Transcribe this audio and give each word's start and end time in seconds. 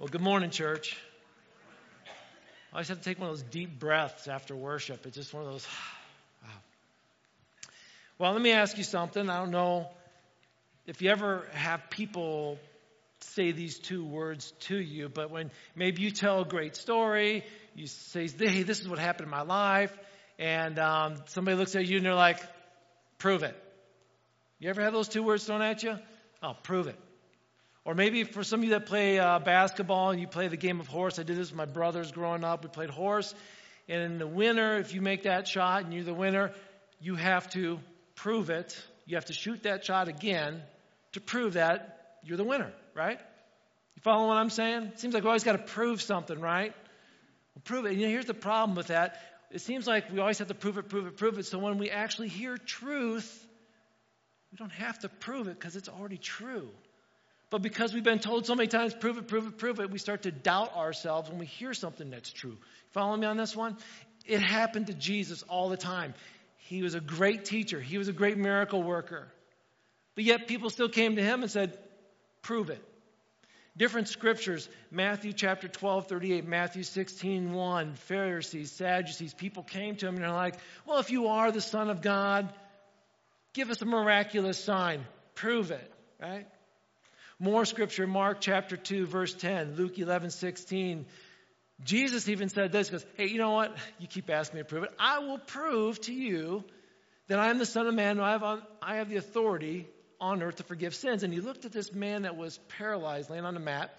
Well, 0.00 0.08
good 0.08 0.22
morning, 0.22 0.48
church. 0.48 0.96
I 2.72 2.76
always 2.76 2.88
have 2.88 2.96
to 2.96 3.04
take 3.04 3.18
one 3.18 3.28
of 3.28 3.36
those 3.36 3.42
deep 3.42 3.78
breaths 3.78 4.28
after 4.28 4.56
worship. 4.56 5.04
It's 5.04 5.14
just 5.14 5.34
one 5.34 5.44
of 5.44 5.50
those. 5.52 5.66
Wow. 6.42 6.48
Well, 8.18 8.32
let 8.32 8.40
me 8.40 8.52
ask 8.52 8.78
you 8.78 8.82
something. 8.82 9.28
I 9.28 9.40
don't 9.40 9.50
know 9.50 9.90
if 10.86 11.02
you 11.02 11.10
ever 11.10 11.46
have 11.52 11.90
people 11.90 12.58
say 13.18 13.52
these 13.52 13.78
two 13.78 14.02
words 14.02 14.54
to 14.60 14.78
you, 14.78 15.10
but 15.10 15.30
when 15.30 15.50
maybe 15.76 16.00
you 16.00 16.10
tell 16.10 16.40
a 16.40 16.44
great 16.46 16.76
story, 16.76 17.44
you 17.74 17.86
say, 17.86 18.26
hey, 18.26 18.62
this 18.62 18.80
is 18.80 18.88
what 18.88 18.98
happened 18.98 19.26
in 19.26 19.30
my 19.30 19.42
life, 19.42 19.94
and 20.38 20.78
um, 20.78 21.16
somebody 21.26 21.58
looks 21.58 21.76
at 21.76 21.86
you 21.86 21.98
and 21.98 22.06
they're 22.06 22.14
like, 22.14 22.40
prove 23.18 23.42
it. 23.42 23.54
You 24.60 24.70
ever 24.70 24.80
have 24.80 24.94
those 24.94 25.08
two 25.08 25.22
words 25.22 25.44
thrown 25.44 25.60
at 25.60 25.82
you? 25.82 25.98
Oh, 26.42 26.54
prove 26.62 26.86
it. 26.86 26.96
Or 27.90 27.94
maybe 27.94 28.22
for 28.22 28.44
some 28.44 28.60
of 28.60 28.64
you 28.64 28.70
that 28.70 28.86
play 28.86 29.18
uh, 29.18 29.40
basketball 29.40 30.10
and 30.10 30.20
you 30.20 30.28
play 30.28 30.46
the 30.46 30.56
game 30.56 30.78
of 30.78 30.86
horse, 30.86 31.18
I 31.18 31.24
did 31.24 31.36
this 31.36 31.50
with 31.50 31.56
my 31.56 31.64
brothers 31.64 32.12
growing 32.12 32.44
up. 32.44 32.62
We 32.62 32.70
played 32.70 32.88
horse. 32.88 33.34
And 33.88 34.00
in 34.00 34.18
the 34.18 34.28
winner, 34.28 34.78
if 34.78 34.94
you 34.94 35.00
make 35.00 35.24
that 35.24 35.48
shot 35.48 35.82
and 35.82 35.92
you're 35.92 36.04
the 36.04 36.14
winner, 36.14 36.52
you 37.00 37.16
have 37.16 37.50
to 37.50 37.80
prove 38.14 38.48
it. 38.48 38.80
You 39.06 39.16
have 39.16 39.24
to 39.24 39.32
shoot 39.32 39.64
that 39.64 39.84
shot 39.84 40.06
again 40.06 40.62
to 41.14 41.20
prove 41.20 41.54
that 41.54 42.18
you're 42.22 42.36
the 42.36 42.44
winner, 42.44 42.72
right? 42.94 43.18
You 43.96 44.02
follow 44.02 44.28
what 44.28 44.36
I'm 44.36 44.50
saying? 44.50 44.92
Seems 44.94 45.12
like 45.12 45.24
we 45.24 45.28
always 45.28 45.42
got 45.42 45.56
to 45.56 45.72
prove 45.74 46.00
something, 46.00 46.40
right? 46.40 46.72
Well, 47.56 47.62
prove 47.64 47.86
it. 47.86 47.88
And 47.90 48.00
you 48.00 48.06
know, 48.06 48.12
here's 48.12 48.26
the 48.26 48.34
problem 48.34 48.76
with 48.76 48.86
that. 48.86 49.20
It 49.50 49.62
seems 49.62 49.88
like 49.88 50.12
we 50.12 50.20
always 50.20 50.38
have 50.38 50.46
to 50.46 50.54
prove 50.54 50.78
it, 50.78 50.88
prove 50.88 51.08
it, 51.08 51.16
prove 51.16 51.40
it. 51.40 51.46
So 51.46 51.58
when 51.58 51.76
we 51.76 51.90
actually 51.90 52.28
hear 52.28 52.56
truth, 52.56 53.44
we 54.52 54.58
don't 54.58 54.70
have 54.74 55.00
to 55.00 55.08
prove 55.08 55.48
it 55.48 55.58
because 55.58 55.74
it's 55.74 55.88
already 55.88 56.18
true. 56.18 56.68
But 57.50 57.62
because 57.62 57.92
we've 57.92 58.04
been 58.04 58.20
told 58.20 58.46
so 58.46 58.54
many 58.54 58.68
times, 58.68 58.94
prove 58.94 59.18
it, 59.18 59.26
prove 59.26 59.46
it, 59.46 59.58
prove 59.58 59.80
it, 59.80 59.90
we 59.90 59.98
start 59.98 60.22
to 60.22 60.30
doubt 60.30 60.76
ourselves 60.76 61.28
when 61.28 61.38
we 61.38 61.46
hear 61.46 61.74
something 61.74 62.08
that's 62.10 62.32
true. 62.32 62.56
Follow 62.92 63.16
me 63.16 63.26
on 63.26 63.36
this 63.36 63.56
one? 63.56 63.76
It 64.24 64.40
happened 64.40 64.86
to 64.86 64.94
Jesus 64.94 65.42
all 65.42 65.68
the 65.68 65.76
time. 65.76 66.14
He 66.58 66.82
was 66.82 66.94
a 66.94 67.00
great 67.00 67.44
teacher, 67.44 67.80
he 67.80 67.98
was 67.98 68.06
a 68.06 68.12
great 68.12 68.38
miracle 68.38 68.82
worker. 68.82 69.26
But 70.14 70.24
yet 70.24 70.46
people 70.46 70.70
still 70.70 70.88
came 70.88 71.16
to 71.16 71.22
him 71.22 71.42
and 71.42 71.50
said, 71.50 71.76
prove 72.42 72.70
it. 72.70 72.84
Different 73.76 74.08
scriptures, 74.08 74.68
Matthew 74.90 75.32
chapter 75.32 75.66
12, 75.66 76.06
38, 76.06 76.46
Matthew 76.46 76.82
16, 76.82 77.52
1, 77.52 77.94
Pharisees, 77.94 78.72
Sadducees, 78.72 79.32
people 79.34 79.62
came 79.62 79.96
to 79.96 80.06
him 80.06 80.16
and 80.16 80.24
they're 80.24 80.30
like, 80.30 80.56
well, 80.86 80.98
if 80.98 81.10
you 81.10 81.28
are 81.28 81.50
the 81.50 81.60
Son 81.60 81.88
of 81.88 82.02
God, 82.02 82.52
give 83.54 83.70
us 83.70 83.80
a 83.80 83.86
miraculous 83.86 84.62
sign. 84.62 85.06
Prove 85.34 85.70
it, 85.70 85.92
right? 86.20 86.46
More 87.42 87.64
scripture, 87.64 88.06
Mark 88.06 88.42
chapter 88.42 88.76
2, 88.76 89.06
verse 89.06 89.32
10, 89.32 89.76
Luke 89.76 89.98
11, 89.98 90.30
16. 90.30 91.06
Jesus 91.82 92.28
even 92.28 92.50
said 92.50 92.70
this, 92.70 92.90
goes, 92.90 93.02
hey, 93.16 93.28
you 93.28 93.38
know 93.38 93.52
what? 93.52 93.74
You 93.98 94.08
keep 94.08 94.28
asking 94.28 94.58
me 94.58 94.62
to 94.62 94.68
prove 94.68 94.84
it. 94.84 94.90
I 94.98 95.20
will 95.20 95.38
prove 95.38 95.98
to 96.02 96.12
you 96.12 96.64
that 97.28 97.38
I 97.38 97.48
am 97.48 97.56
the 97.56 97.64
Son 97.64 97.86
of 97.86 97.94
Man, 97.94 98.20
I 98.20 98.32
have, 98.32 98.42
I 98.82 98.96
have 98.96 99.08
the 99.08 99.16
authority 99.16 99.88
on 100.20 100.42
earth 100.42 100.56
to 100.56 100.64
forgive 100.64 100.94
sins. 100.94 101.22
And 101.22 101.32
he 101.32 101.40
looked 101.40 101.64
at 101.64 101.72
this 101.72 101.94
man 101.94 102.22
that 102.22 102.36
was 102.36 102.58
paralyzed, 102.76 103.30
laying 103.30 103.46
on 103.46 103.56
a 103.56 103.60
mat, 103.60 103.98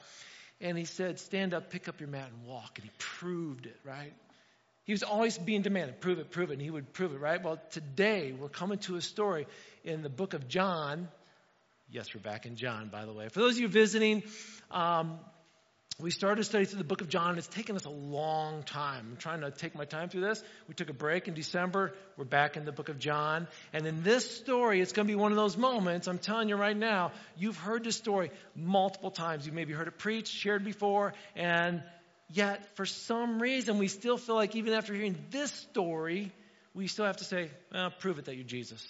and 0.59 0.77
he 0.77 0.85
said, 0.85 1.17
stand 1.17 1.55
up, 1.55 1.71
pick 1.71 1.87
up 1.87 1.99
your 1.99 2.09
mat, 2.09 2.29
and 2.31 2.45
walk. 2.45 2.73
And 2.75 2.85
he 2.85 2.91
proved 2.99 3.65
it, 3.65 3.79
right? 3.83 4.13
He 4.83 4.93
was 4.93 5.01
always 5.01 5.39
being 5.39 5.63
demanded, 5.63 5.99
prove 5.99 6.19
it, 6.19 6.29
prove 6.29 6.51
it, 6.51 6.53
and 6.53 6.61
he 6.61 6.69
would 6.69 6.93
prove 6.93 7.11
it, 7.11 7.19
right? 7.19 7.43
Well, 7.43 7.59
today 7.71 8.35
we're 8.39 8.49
coming 8.49 8.77
to 8.79 8.97
a 8.97 9.01
story 9.01 9.47
in 9.83 10.03
the 10.03 10.09
book 10.09 10.35
of 10.35 10.47
John, 10.47 11.07
Yes, 11.91 12.15
we're 12.15 12.21
back 12.21 12.45
in 12.45 12.55
John, 12.55 12.87
by 12.87 13.03
the 13.03 13.11
way. 13.11 13.27
For 13.27 13.41
those 13.41 13.55
of 13.55 13.59
you 13.59 13.67
visiting, 13.67 14.23
um, 14.71 15.19
we 15.99 16.09
started 16.09 16.39
a 16.39 16.43
study 16.45 16.63
through 16.63 16.77
the 16.77 16.85
book 16.85 17.01
of 17.01 17.09
John. 17.09 17.31
And 17.31 17.37
it's 17.37 17.49
taken 17.49 17.75
us 17.75 17.83
a 17.83 17.89
long 17.89 18.63
time. 18.63 19.07
I'm 19.11 19.17
trying 19.17 19.41
to 19.41 19.51
take 19.51 19.75
my 19.75 19.83
time 19.83 20.07
through 20.07 20.21
this. 20.21 20.41
We 20.69 20.73
took 20.73 20.89
a 20.89 20.93
break 20.93 21.27
in 21.27 21.33
December. 21.33 21.93
We're 22.15 22.23
back 22.23 22.55
in 22.55 22.63
the 22.63 22.71
book 22.71 22.87
of 22.87 22.97
John. 22.97 23.45
And 23.73 23.85
in 23.85 24.03
this 24.03 24.37
story, 24.37 24.79
it's 24.79 24.93
going 24.93 25.05
to 25.05 25.11
be 25.11 25.17
one 25.17 25.33
of 25.33 25.35
those 25.35 25.57
moments. 25.57 26.07
I'm 26.07 26.17
telling 26.17 26.47
you 26.47 26.55
right 26.55 26.77
now, 26.77 27.11
you've 27.35 27.57
heard 27.57 27.83
this 27.83 27.97
story 27.97 28.31
multiple 28.55 29.11
times. 29.11 29.45
You've 29.45 29.55
maybe 29.55 29.73
heard 29.73 29.89
it 29.89 29.97
preached, 29.97 30.33
shared 30.33 30.63
before, 30.63 31.13
and 31.35 31.83
yet 32.29 32.77
for 32.77 32.85
some 32.85 33.41
reason, 33.41 33.79
we 33.79 33.89
still 33.89 34.15
feel 34.17 34.35
like 34.35 34.55
even 34.55 34.71
after 34.71 34.93
hearing 34.93 35.17
this 35.29 35.51
story, 35.51 36.31
we 36.73 36.87
still 36.87 37.05
have 37.05 37.17
to 37.17 37.25
say, 37.25 37.51
well, 37.73 37.91
prove 37.99 38.17
it 38.17 38.25
that 38.25 38.35
you're 38.35 38.45
Jesus. 38.45 38.81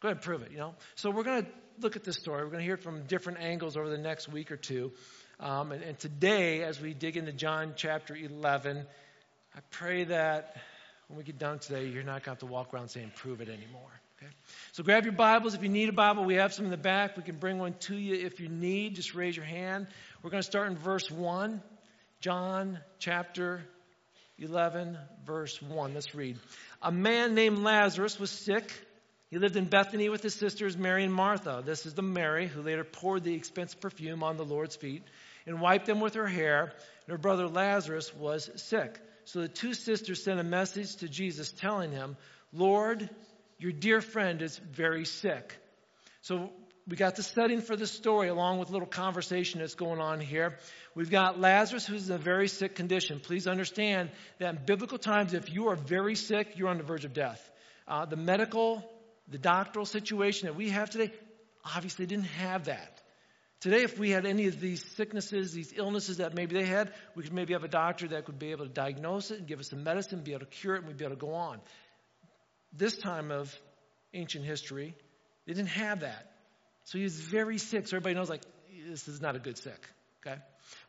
Go 0.00 0.08
ahead 0.08 0.18
and 0.18 0.24
prove 0.24 0.42
it, 0.42 0.52
you 0.52 0.58
know? 0.58 0.74
So 0.96 1.10
we're 1.10 1.24
going 1.24 1.44
to 1.44 1.50
look 1.82 1.96
at 1.96 2.04
this 2.04 2.16
story. 2.16 2.44
We're 2.44 2.50
going 2.50 2.60
to 2.60 2.64
hear 2.64 2.74
it 2.74 2.82
from 2.82 3.04
different 3.04 3.40
angles 3.40 3.76
over 3.76 3.88
the 3.88 3.98
next 3.98 4.28
week 4.28 4.52
or 4.52 4.56
two. 4.56 4.92
Um, 5.38 5.72
and, 5.72 5.82
and 5.82 5.98
today, 5.98 6.62
as 6.62 6.80
we 6.80 6.92
dig 6.92 7.16
into 7.16 7.32
John 7.32 7.72
chapter 7.76 8.14
11, 8.14 8.86
I 9.54 9.58
pray 9.70 10.04
that 10.04 10.56
when 11.08 11.16
we 11.16 11.24
get 11.24 11.38
done 11.38 11.58
today, 11.58 11.86
you're 11.86 12.02
not 12.02 12.22
going 12.22 12.22
to 12.22 12.30
have 12.30 12.38
to 12.40 12.46
walk 12.46 12.74
around 12.74 12.88
saying, 12.88 13.12
prove 13.16 13.40
it 13.40 13.48
anymore. 13.48 13.90
Okay? 14.18 14.30
So 14.72 14.82
grab 14.82 15.04
your 15.04 15.14
Bibles. 15.14 15.54
If 15.54 15.62
you 15.62 15.70
need 15.70 15.88
a 15.88 15.92
Bible, 15.92 16.24
we 16.24 16.34
have 16.34 16.52
some 16.52 16.66
in 16.66 16.70
the 16.70 16.76
back. 16.76 17.16
We 17.16 17.22
can 17.22 17.36
bring 17.36 17.58
one 17.58 17.74
to 17.80 17.96
you 17.96 18.14
if 18.14 18.38
you 18.38 18.48
need. 18.48 18.96
Just 18.96 19.14
raise 19.14 19.34
your 19.34 19.46
hand. 19.46 19.86
We're 20.22 20.30
going 20.30 20.42
to 20.42 20.46
start 20.46 20.70
in 20.70 20.76
verse 20.76 21.10
1. 21.10 21.62
John 22.20 22.78
chapter 22.98 23.62
11, 24.38 24.98
verse 25.24 25.60
1. 25.62 25.94
Let's 25.94 26.14
read. 26.14 26.38
A 26.82 26.92
man 26.92 27.34
named 27.34 27.60
Lazarus 27.60 28.20
was 28.20 28.30
sick 28.30 28.70
he 29.30 29.38
lived 29.38 29.54
in 29.54 29.66
Bethany 29.66 30.08
with 30.08 30.22
his 30.22 30.34
sisters 30.34 30.76
Mary 30.76 31.04
and 31.04 31.14
Martha. 31.14 31.62
This 31.64 31.86
is 31.86 31.94
the 31.94 32.02
Mary 32.02 32.48
who 32.48 32.62
later 32.62 32.82
poured 32.82 33.22
the 33.22 33.34
expensive 33.34 33.80
perfume 33.80 34.24
on 34.24 34.36
the 34.36 34.44
Lord's 34.44 34.74
feet 34.74 35.04
and 35.46 35.60
wiped 35.60 35.86
them 35.86 36.00
with 36.00 36.14
her 36.14 36.26
hair. 36.26 36.72
And 37.06 37.12
her 37.12 37.18
brother 37.18 37.46
Lazarus 37.46 38.12
was 38.12 38.50
sick. 38.56 39.00
So 39.24 39.40
the 39.40 39.48
two 39.48 39.74
sisters 39.74 40.24
sent 40.24 40.40
a 40.40 40.44
message 40.44 40.96
to 40.96 41.08
Jesus 41.08 41.52
telling 41.52 41.92
him, 41.92 42.16
Lord, 42.52 43.08
your 43.58 43.70
dear 43.70 44.00
friend 44.00 44.42
is 44.42 44.58
very 44.58 45.04
sick. 45.04 45.56
So 46.22 46.50
we 46.88 46.96
got 46.96 47.14
the 47.14 47.22
setting 47.22 47.60
for 47.60 47.76
the 47.76 47.86
story 47.86 48.28
along 48.28 48.58
with 48.58 48.70
a 48.70 48.72
little 48.72 48.88
conversation 48.88 49.60
that's 49.60 49.76
going 49.76 50.00
on 50.00 50.18
here. 50.18 50.58
We've 50.96 51.10
got 51.10 51.38
Lazarus 51.38 51.86
who's 51.86 52.10
in 52.10 52.16
a 52.16 52.18
very 52.18 52.48
sick 52.48 52.74
condition. 52.74 53.20
Please 53.20 53.46
understand 53.46 54.10
that 54.38 54.56
in 54.56 54.60
biblical 54.66 54.98
times, 54.98 55.34
if 55.34 55.52
you 55.52 55.68
are 55.68 55.76
very 55.76 56.16
sick, 56.16 56.56
you're 56.56 56.68
on 56.68 56.78
the 56.78 56.82
verge 56.82 57.04
of 57.04 57.12
death. 57.12 57.48
Uh, 57.86 58.06
the 58.06 58.16
medical 58.16 58.84
the 59.30 59.38
doctoral 59.38 59.86
situation 59.86 60.46
that 60.46 60.56
we 60.56 60.70
have 60.70 60.90
today 60.90 61.12
obviously 61.64 62.06
didn't 62.06 62.24
have 62.24 62.64
that. 62.64 63.00
Today, 63.60 63.82
if 63.82 63.98
we 63.98 64.10
had 64.10 64.24
any 64.24 64.46
of 64.46 64.58
these 64.58 64.82
sicknesses, 64.96 65.52
these 65.52 65.74
illnesses 65.76 66.16
that 66.16 66.34
maybe 66.34 66.54
they 66.54 66.64
had, 66.64 66.94
we 67.14 67.22
could 67.22 67.34
maybe 67.34 67.52
have 67.52 67.62
a 67.62 67.68
doctor 67.68 68.08
that 68.08 68.24
could 68.24 68.38
be 68.38 68.52
able 68.52 68.66
to 68.66 68.72
diagnose 68.72 69.30
it 69.30 69.38
and 69.38 69.46
give 69.46 69.60
us 69.60 69.68
the 69.68 69.76
medicine, 69.76 70.22
be 70.22 70.32
able 70.32 70.40
to 70.40 70.46
cure 70.46 70.76
it, 70.76 70.78
and 70.78 70.86
we'd 70.86 70.96
be 70.96 71.04
able 71.04 71.14
to 71.14 71.20
go 71.20 71.34
on. 71.34 71.60
This 72.72 72.96
time 72.96 73.30
of 73.30 73.54
ancient 74.14 74.46
history, 74.46 74.94
they 75.46 75.52
didn't 75.52 75.68
have 75.68 76.00
that. 76.00 76.32
So 76.84 76.96
he 76.96 77.04
was 77.04 77.20
very 77.20 77.58
sick. 77.58 77.86
So 77.86 77.96
everybody 77.96 78.14
knows, 78.14 78.30
like, 78.30 78.42
this 78.88 79.06
is 79.08 79.20
not 79.20 79.36
a 79.36 79.38
good 79.38 79.58
sick. 79.58 79.86
Okay? 80.26 80.38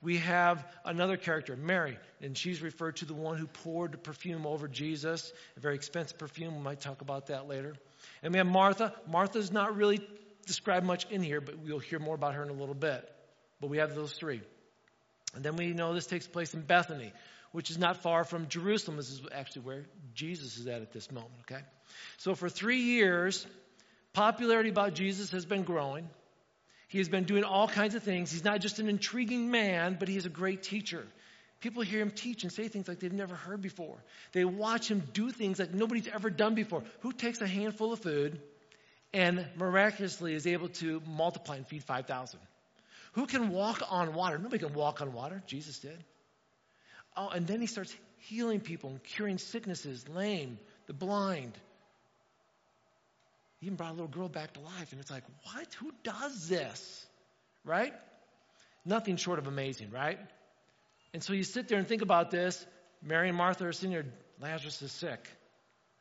We 0.01 0.19
have 0.19 0.65
another 0.85 1.17
character, 1.17 1.57
Mary, 1.57 1.97
and 2.21 2.37
she's 2.37 2.61
referred 2.61 2.97
to 2.97 3.05
the 3.05 3.13
one 3.13 3.37
who 3.37 3.47
poured 3.47 3.91
the 3.91 3.97
perfume 3.97 4.45
over 4.45 4.69
Jesus, 4.69 5.33
a 5.57 5.59
very 5.59 5.75
expensive 5.75 6.17
perfume. 6.17 6.55
We 6.55 6.61
might 6.61 6.79
talk 6.79 7.01
about 7.01 7.27
that 7.27 7.49
later. 7.49 7.75
And 8.23 8.33
we 8.33 8.37
have 8.37 8.47
Martha. 8.47 8.93
Martha's 9.07 9.51
not 9.51 9.75
really 9.75 9.99
described 10.45 10.85
much 10.85 11.05
in 11.09 11.21
here, 11.21 11.41
but 11.41 11.59
we'll 11.59 11.79
hear 11.79 11.99
more 11.99 12.15
about 12.15 12.35
her 12.35 12.43
in 12.43 12.49
a 12.49 12.53
little 12.53 12.75
bit. 12.75 13.09
But 13.59 13.69
we 13.69 13.77
have 13.77 13.95
those 13.95 14.13
three. 14.13 14.41
And 15.35 15.43
then 15.43 15.55
we 15.55 15.73
know 15.73 15.93
this 15.93 16.07
takes 16.07 16.27
place 16.27 16.53
in 16.53 16.61
Bethany, 16.61 17.13
which 17.51 17.69
is 17.69 17.77
not 17.77 17.97
far 17.97 18.23
from 18.23 18.47
Jerusalem. 18.47 18.97
This 18.97 19.09
is 19.09 19.21
actually 19.31 19.63
where 19.63 19.85
Jesus 20.13 20.57
is 20.57 20.67
at 20.67 20.81
at 20.81 20.91
this 20.91 21.11
moment, 21.11 21.33
okay? 21.41 21.61
So 22.17 22.35
for 22.35 22.49
three 22.49 22.81
years, 22.81 23.45
popularity 24.13 24.69
about 24.69 24.93
Jesus 24.93 25.31
has 25.31 25.45
been 25.45 25.63
growing. 25.63 26.09
He 26.87 26.97
has 26.97 27.07
been 27.07 27.23
doing 27.23 27.45
all 27.45 27.67
kinds 27.69 27.95
of 27.95 28.03
things. 28.03 28.31
He's 28.31 28.43
not 28.43 28.59
just 28.59 28.79
an 28.79 28.89
intriguing 28.89 29.49
man, 29.51 29.95
but 29.97 30.09
he 30.09 30.17
is 30.17 30.25
a 30.25 30.29
great 30.29 30.63
teacher. 30.63 31.07
People 31.61 31.83
hear 31.83 32.01
him 32.01 32.09
teach 32.09 32.43
and 32.43 32.51
say 32.51 32.67
things 32.67 32.87
like 32.87 32.99
they've 32.99 33.13
never 33.13 33.35
heard 33.35 33.61
before. 33.61 33.97
They 34.33 34.43
watch 34.43 34.89
him 34.89 35.03
do 35.13 35.29
things 35.29 35.59
like 35.59 35.73
nobody's 35.73 36.07
ever 36.07 36.31
done 36.31 36.55
before. 36.55 36.83
Who 37.01 37.13
takes 37.13 37.39
a 37.39 37.47
handful 37.47 37.93
of 37.93 37.99
food 37.99 38.41
and 39.13 39.45
miraculously 39.55 40.33
is 40.33 40.47
able 40.47 40.69
to 40.69 41.01
multiply 41.05 41.57
and 41.57 41.67
feed 41.67 41.83
5,000? 41.83 42.39
Who 43.13 43.27
can 43.27 43.49
walk 43.49 43.83
on 43.89 44.13
water? 44.13 44.39
Nobody 44.39 44.65
can 44.65 44.73
walk 44.73 45.01
on 45.01 45.13
water. 45.13 45.43
Jesus 45.45 45.77
did. 45.79 46.03
Oh, 47.15 47.29
and 47.29 47.45
then 47.45 47.61
he 47.61 47.67
starts 47.67 47.95
healing 48.17 48.59
people 48.59 48.89
and 48.89 49.03
curing 49.03 49.37
sicknesses, 49.37 50.07
lame, 50.09 50.57
the 50.87 50.93
blind. 50.93 51.53
He 53.59 53.67
even 53.67 53.75
brought 53.75 53.91
a 53.91 53.93
little 53.93 54.07
girl 54.07 54.29
back 54.29 54.53
to 54.53 54.61
life. 54.61 54.91
And 54.93 54.99
it's 54.99 55.11
like, 55.11 55.23
what? 55.43 55.71
Who 55.75 55.91
does 56.03 56.47
this? 56.47 57.05
Right? 57.63 57.93
Nothing 58.83 59.17
short 59.17 59.37
of 59.37 59.45
amazing, 59.45 59.91
right? 59.91 60.17
And 61.13 61.23
so 61.23 61.33
you 61.33 61.43
sit 61.43 61.67
there 61.67 61.77
and 61.77 61.87
think 61.87 62.01
about 62.01 62.31
this. 62.31 62.65
Mary 63.03 63.29
and 63.29 63.37
Martha 63.37 63.67
are 63.67 63.73
sitting 63.73 63.91
there, 63.91 64.05
Lazarus 64.39 64.81
is 64.81 64.91
sick. 64.91 65.27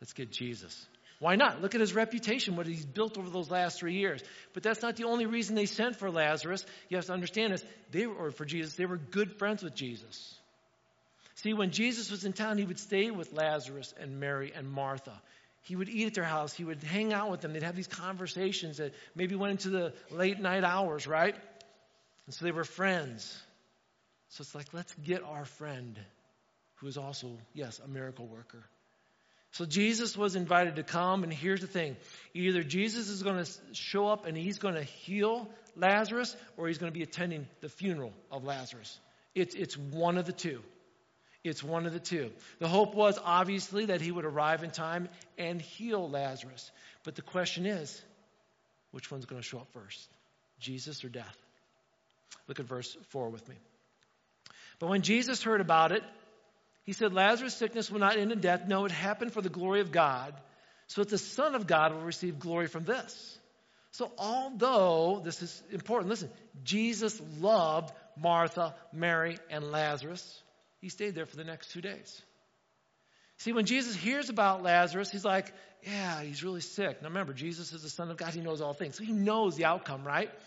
Let's 0.01 0.12
get 0.12 0.31
Jesus. 0.31 0.87
Why 1.19 1.37
not? 1.37 1.61
Look 1.61 1.75
at 1.75 1.83
his 1.83 1.95
reputation, 1.95 2.57
what 2.57 2.67
he's 2.67 2.87
built 2.87 3.19
over 3.19 3.29
those 3.29 3.51
last 3.51 3.79
three 3.79 3.97
years. 3.97 4.23
But 4.55 4.62
that's 4.62 4.81
not 4.81 4.97
the 4.97 5.05
only 5.05 5.27
reason 5.27 5.55
they 5.55 5.67
sent 5.67 5.97
for 5.97 6.11
Lazarus. 6.11 6.65
You 6.89 6.97
have 6.97 7.07
to 7.07 7.12
understand 7.12 7.53
this. 7.53 7.65
They 7.91 8.07
were, 8.07 8.15
or 8.15 8.31
for 8.31 8.47
Jesus, 8.47 8.75
they 8.75 8.87
were 8.87 8.97
good 8.97 9.39
friends 9.39 9.62
with 9.62 9.75
Jesus. 9.75 10.35
See, 11.37 11.53
when 11.53 11.73
Jesus 11.73 12.11
was 12.11 12.25
in 12.25 12.33
town, 12.33 12.56
he 12.56 12.65
would 12.65 12.79
stay 12.79 13.11
with 13.11 13.35
Lazarus 13.35 13.93
and 14.01 14.19
Mary 14.19 14.53
and 14.55 14.71
Martha. 14.71 15.21
He 15.63 15.77
would 15.77 15.91
eat 15.91 16.06
at 16.06 16.15
their 16.15 16.25
house. 16.25 16.55
He 16.55 16.65
would 16.65 16.83
hang 16.83 17.13
out 17.13 17.31
with 17.31 17.43
them. 17.43 17.53
They'd 17.53 17.63
have 17.63 17.77
these 17.77 17.87
conversations 17.87 18.79
that 18.79 18.95
maybe 19.15 19.35
went 19.37 19.53
into 19.53 19.69
the 19.69 19.93
late 20.11 20.41
night 20.41 20.65
hours, 20.65 21.06
right? 21.06 21.35
And 22.27 22.35
so 22.35 22.47
they 22.47 22.53
were 22.53 22.65
friends. 22.65 23.43
So 24.31 24.43
it's 24.43 24.55
like, 24.55 24.73
let's 24.73 24.94
get 24.94 25.23
our 25.23 25.44
friend 25.44 25.99
who 26.77 26.87
is 26.87 26.97
also, 26.97 27.37
yes, 27.53 27.81
a 27.85 27.88
miracle 27.88 28.27
worker. 28.27 28.65
So 29.53 29.67
Jesus 29.67 30.17
was 30.17 30.37
invited 30.37 30.77
to 30.77 30.85
come, 30.85 31.25
and 31.25 31.32
here's 31.32 31.61
the 31.61 31.67
thing 31.67 31.97
either 32.35 32.62
Jesus 32.62 33.09
is 33.09 33.23
going 33.23 33.44
to 33.44 33.50
show 33.73 34.06
up 34.06 34.27
and 34.27 34.37
he's 34.37 34.59
going 34.59 34.75
to 34.75 34.85
heal 34.85 35.49
Lazarus, 35.77 36.37
or 36.56 36.69
he's 36.69 36.79
going 36.79 36.93
to 36.93 36.97
be 36.97 37.03
attending 37.03 37.47
the 37.61 37.69
funeral 37.69 38.12
of 38.31 38.44
Lazarus. 38.44 38.99
It's, 39.35 39.55
it's 39.55 39.77
one 39.77 40.19
of 40.19 40.27
the 40.27 40.32
two. 40.32 40.62
It's 41.43 41.62
one 41.62 41.87
of 41.87 41.93
the 41.93 42.00
two. 42.00 42.31
The 42.59 42.69
hope 42.69 42.94
was 42.94 43.19
obviously 43.23 43.87
that 43.87 44.00
he 44.00 44.12
would 44.12 44.25
arrive 44.25 44.62
in 44.62 44.71
time 44.71 45.09
and 45.38 45.61
heal 45.61 46.09
Lazarus. 46.09 46.71
But 47.03 47.15
the 47.15 47.23
question 47.23 47.67
is 47.67 48.00
which 48.91 49.11
one's 49.11 49.25
going 49.25 49.41
to 49.41 49.47
show 49.47 49.59
up 49.59 49.73
first? 49.73 50.09
Jesus 50.61 51.03
or 51.05 51.09
death? 51.09 51.37
Look 52.47 52.61
at 52.61 52.67
verse 52.67 52.97
4 53.09 53.31
with 53.31 53.49
me. 53.49 53.56
But 54.81 54.88
when 54.88 55.03
Jesus 55.03 55.43
heard 55.43 55.61
about 55.61 55.93
it, 55.93 56.03
he 56.85 56.93
said, 56.93 57.12
Lazarus' 57.12 57.55
sickness 57.55 57.91
will 57.91 58.00
not 58.00 58.19
end 58.19 58.32
in 58.32 58.41
death. 58.41 58.67
No, 58.67 58.87
it 58.87 58.91
happened 58.91 59.32
for 59.32 59.43
the 59.43 59.49
glory 59.50 59.81
of 59.81 59.93
God, 59.93 60.35
so 60.88 61.03
that 61.03 61.11
the 61.11 61.19
Son 61.19 61.55
of 61.55 61.69
God 61.69 61.94
will 61.94 62.03
receive 62.03 62.41
glory 62.41 62.67
from 62.67 62.85
this. 62.85 63.38
So, 63.93 64.11
although 64.19 65.21
this 65.23 65.43
is 65.43 65.62
important, 65.71 66.11
listen, 66.11 66.31
Jesus 66.65 67.21
loved 67.38 67.93
Martha, 68.17 68.75
Mary, 68.93 69.38
and 69.50 69.71
Lazarus, 69.71 70.43
he 70.81 70.88
stayed 70.88 71.15
there 71.15 71.27
for 71.27 71.37
the 71.37 71.44
next 71.44 71.73
two 71.73 71.81
days. 71.81 72.23
See, 73.38 73.53
when 73.53 73.67
Jesus 73.67 73.97
hears 73.97 74.29
about 74.29 74.62
Lazarus, 74.62 75.11
he's 75.11 75.25
like, 75.25 75.53
Yeah, 75.82 76.23
he's 76.23 76.44
really 76.44 76.61
sick. 76.61 77.03
Now 77.03 77.09
remember, 77.09 77.32
Jesus 77.32 77.73
is 77.73 77.82
the 77.82 77.88
Son 77.88 78.11
of 78.11 78.17
God. 78.17 78.32
He 78.32 78.41
knows 78.41 78.61
all 78.61 78.75
things. 78.75 78.97
So 78.97 79.05
he 79.05 79.12
knows 79.12 79.56
the 79.56 79.65
outcome, 79.65 80.05
right? 80.05 80.29
And 80.29 80.38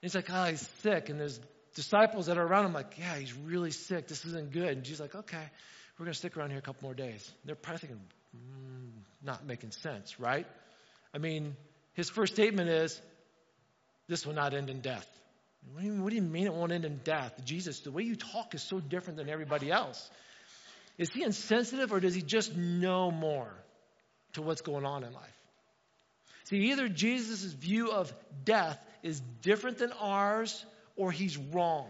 he's 0.00 0.14
like, 0.14 0.28
Oh, 0.30 0.44
he's 0.44 0.66
sick. 0.82 1.08
And 1.10 1.20
there's 1.20 1.38
disciples 1.74 2.26
that 2.26 2.38
are 2.38 2.46
around 2.46 2.66
him 2.66 2.72
like, 2.72 2.98
yeah, 2.98 3.16
he's 3.16 3.32
really 3.32 3.70
sick. 3.70 4.08
This 4.08 4.24
isn't 4.24 4.52
good. 4.52 4.68
And 4.68 4.84
Jesus 4.84 5.00
like, 5.00 5.14
okay, 5.14 5.44
we're 5.98 6.04
going 6.04 6.12
to 6.12 6.18
stick 6.18 6.36
around 6.36 6.50
here 6.50 6.58
a 6.58 6.62
couple 6.62 6.82
more 6.82 6.94
days. 6.94 7.30
They're 7.44 7.54
probably 7.54 7.78
thinking, 7.78 8.00
mm, 8.36 8.90
not 9.22 9.46
making 9.46 9.72
sense, 9.72 10.18
right? 10.18 10.46
I 11.14 11.18
mean, 11.18 11.56
his 11.94 12.10
first 12.10 12.34
statement 12.34 12.68
is, 12.68 13.00
this 14.08 14.26
will 14.26 14.34
not 14.34 14.54
end 14.54 14.68
in 14.70 14.80
death. 14.80 15.06
What 15.72 15.82
do, 15.82 15.86
you, 15.86 16.02
what 16.02 16.10
do 16.10 16.16
you 16.16 16.22
mean 16.22 16.46
it 16.46 16.54
won't 16.54 16.72
end 16.72 16.84
in 16.84 17.00
death? 17.04 17.32
Jesus, 17.44 17.80
the 17.80 17.92
way 17.92 18.02
you 18.02 18.16
talk 18.16 18.54
is 18.54 18.62
so 18.62 18.80
different 18.80 19.18
than 19.18 19.28
everybody 19.28 19.70
else. 19.70 20.10
Is 20.98 21.10
he 21.10 21.22
insensitive 21.22 21.92
or 21.92 22.00
does 22.00 22.14
he 22.14 22.22
just 22.22 22.56
know 22.56 23.10
more 23.10 23.52
to 24.34 24.42
what's 24.42 24.60
going 24.60 24.84
on 24.84 25.04
in 25.04 25.12
life? 25.12 25.38
See, 26.44 26.70
either 26.70 26.88
Jesus' 26.88 27.44
view 27.44 27.92
of 27.92 28.12
death 28.44 28.78
is 29.02 29.20
different 29.40 29.78
than 29.78 29.92
ours 29.92 30.64
or 31.02 31.10
he's 31.10 31.36
wrong. 31.36 31.88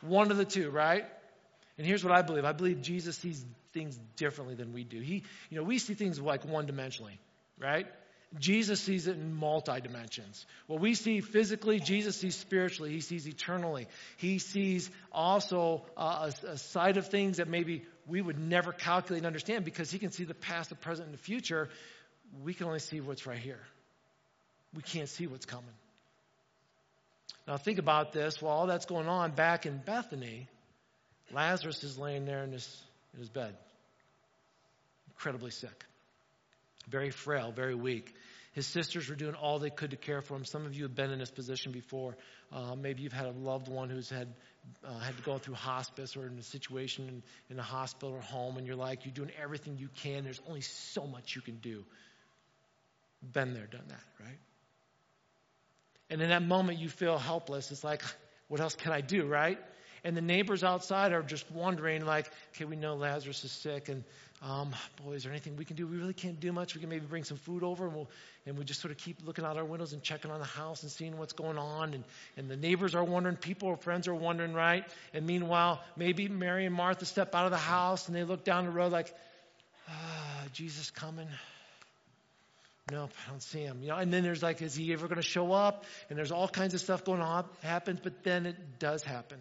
One 0.00 0.32
of 0.32 0.36
the 0.36 0.44
two, 0.44 0.68
right? 0.70 1.04
And 1.78 1.86
here's 1.86 2.02
what 2.02 2.12
I 2.12 2.22
believe. 2.22 2.44
I 2.44 2.50
believe 2.50 2.82
Jesus 2.82 3.16
sees 3.16 3.44
things 3.72 3.96
differently 4.16 4.56
than 4.56 4.72
we 4.72 4.82
do. 4.82 4.98
He, 4.98 5.22
you 5.48 5.56
know, 5.56 5.62
we 5.62 5.78
see 5.78 5.94
things 5.94 6.20
like 6.20 6.44
one 6.44 6.66
dimensionally, 6.66 7.18
right? 7.56 7.86
Jesus 8.40 8.80
sees 8.80 9.06
it 9.06 9.14
in 9.14 9.32
multi 9.32 9.80
dimensions. 9.80 10.44
What 10.66 10.80
we 10.80 10.94
see 10.94 11.20
physically, 11.20 11.78
Jesus 11.78 12.16
sees 12.16 12.34
spiritually. 12.34 12.90
He 12.90 13.00
sees 13.00 13.28
eternally. 13.28 13.86
He 14.16 14.40
sees 14.40 14.90
also 15.12 15.84
uh, 15.96 16.32
a, 16.42 16.46
a 16.48 16.58
side 16.58 16.96
of 16.96 17.06
things 17.06 17.36
that 17.36 17.46
maybe 17.46 17.84
we 18.08 18.20
would 18.20 18.40
never 18.40 18.72
calculate 18.72 19.20
and 19.20 19.26
understand 19.26 19.64
because 19.64 19.88
he 19.88 20.00
can 20.00 20.10
see 20.10 20.24
the 20.24 20.34
past, 20.34 20.70
the 20.70 20.74
present, 20.74 21.06
and 21.06 21.14
the 21.14 21.22
future. 21.22 21.68
We 22.42 22.54
can 22.54 22.66
only 22.66 22.80
see 22.80 23.00
what's 23.00 23.24
right 23.24 23.38
here. 23.38 23.60
We 24.74 24.82
can't 24.82 25.08
see 25.08 25.28
what's 25.28 25.46
coming. 25.46 25.76
Now, 27.46 27.56
think 27.56 27.78
about 27.78 28.12
this. 28.12 28.42
While 28.42 28.56
all 28.56 28.66
that's 28.66 28.86
going 28.86 29.08
on 29.08 29.32
back 29.32 29.66
in 29.66 29.78
Bethany, 29.78 30.48
Lazarus 31.32 31.84
is 31.84 31.98
laying 31.98 32.24
there 32.24 32.42
in 32.44 32.52
his, 32.52 32.82
in 33.14 33.20
his 33.20 33.28
bed, 33.28 33.54
incredibly 35.08 35.50
sick, 35.50 35.84
very 36.88 37.10
frail, 37.10 37.52
very 37.52 37.74
weak. 37.74 38.12
His 38.52 38.66
sisters 38.66 39.08
were 39.08 39.16
doing 39.16 39.34
all 39.34 39.58
they 39.58 39.70
could 39.70 39.90
to 39.90 39.96
care 39.96 40.22
for 40.22 40.34
him. 40.34 40.44
Some 40.44 40.64
of 40.64 40.74
you 40.74 40.84
have 40.84 40.94
been 40.94 41.10
in 41.10 41.18
this 41.18 41.30
position 41.30 41.72
before. 41.72 42.16
Uh, 42.50 42.74
maybe 42.74 43.02
you've 43.02 43.12
had 43.12 43.26
a 43.26 43.32
loved 43.32 43.68
one 43.68 43.90
who's 43.90 44.08
had 44.08 44.28
uh, 44.84 44.98
had 44.98 45.16
to 45.16 45.22
go 45.22 45.38
through 45.38 45.54
hospice 45.54 46.16
or 46.16 46.26
in 46.26 46.38
a 46.38 46.42
situation 46.42 47.08
in, 47.08 47.22
in 47.50 47.58
a 47.58 47.62
hospital 47.62 48.14
or 48.14 48.20
home, 48.20 48.56
and 48.56 48.66
you're 48.66 48.76
like, 48.76 49.04
you're 49.04 49.14
doing 49.14 49.30
everything 49.40 49.76
you 49.78 49.88
can. 50.02 50.24
There's 50.24 50.40
only 50.48 50.62
so 50.62 51.06
much 51.06 51.36
you 51.36 51.42
can 51.42 51.56
do. 51.56 51.84
Been 53.32 53.54
there, 53.54 53.66
done 53.66 53.84
that, 53.88 54.04
right? 54.20 54.38
And 56.10 56.22
in 56.22 56.28
that 56.28 56.42
moment, 56.42 56.78
you 56.78 56.88
feel 56.88 57.18
helpless. 57.18 57.70
It's 57.72 57.82
like, 57.82 58.02
what 58.48 58.60
else 58.60 58.74
can 58.74 58.92
I 58.92 59.00
do, 59.00 59.26
right? 59.26 59.58
And 60.04 60.16
the 60.16 60.22
neighbors 60.22 60.62
outside 60.62 61.12
are 61.12 61.22
just 61.22 61.50
wondering, 61.50 62.06
like, 62.06 62.30
okay, 62.54 62.64
we 62.64 62.76
know 62.76 62.94
Lazarus 62.94 63.42
is 63.42 63.50
sick, 63.50 63.88
and 63.88 64.04
um, 64.40 64.72
boy, 65.02 65.14
is 65.14 65.24
there 65.24 65.32
anything 65.32 65.56
we 65.56 65.64
can 65.64 65.74
do? 65.74 65.84
We 65.84 65.96
really 65.96 66.12
can't 66.12 66.38
do 66.38 66.52
much. 66.52 66.76
We 66.76 66.80
can 66.80 66.90
maybe 66.90 67.06
bring 67.06 67.24
some 67.24 67.38
food 67.38 67.64
over, 67.64 67.86
and, 67.86 67.94
we'll, 67.96 68.08
and 68.44 68.56
we 68.56 68.64
just 68.64 68.80
sort 68.80 68.92
of 68.92 68.98
keep 68.98 69.26
looking 69.26 69.44
out 69.44 69.56
our 69.56 69.64
windows 69.64 69.94
and 69.94 70.02
checking 70.02 70.30
on 70.30 70.38
the 70.38 70.46
house 70.46 70.82
and 70.82 70.92
seeing 70.92 71.18
what's 71.18 71.32
going 71.32 71.58
on. 71.58 71.94
And, 71.94 72.04
and 72.36 72.48
the 72.48 72.56
neighbors 72.56 72.94
are 72.94 73.02
wondering, 73.02 73.36
people 73.36 73.68
or 73.68 73.76
friends 73.76 74.06
are 74.06 74.14
wondering, 74.14 74.52
right? 74.52 74.84
And 75.12 75.26
meanwhile, 75.26 75.82
maybe 75.96 76.28
Mary 76.28 76.66
and 76.66 76.74
Martha 76.74 77.04
step 77.04 77.34
out 77.34 77.46
of 77.46 77.50
the 77.50 77.56
house 77.56 78.06
and 78.06 78.16
they 78.16 78.22
look 78.22 78.44
down 78.44 78.66
the 78.66 78.70
road 78.70 78.92
like, 78.92 79.12
ah, 79.88 80.44
Jesus 80.52 80.90
coming. 80.90 81.28
Nope, 82.90 83.10
I 83.26 83.30
don't 83.30 83.42
see 83.42 83.60
him. 83.60 83.78
You 83.82 83.88
know, 83.88 83.96
and 83.96 84.12
then 84.12 84.22
there's 84.22 84.42
like, 84.42 84.62
is 84.62 84.74
he 84.74 84.92
ever 84.92 85.08
going 85.08 85.16
to 85.16 85.22
show 85.22 85.52
up? 85.52 85.84
And 86.08 86.16
there's 86.16 86.30
all 86.30 86.46
kinds 86.46 86.72
of 86.72 86.80
stuff 86.80 87.04
going 87.04 87.20
on 87.20 87.44
happens, 87.62 87.98
but 88.00 88.22
then 88.22 88.46
it 88.46 88.78
does 88.78 89.02
happen. 89.02 89.38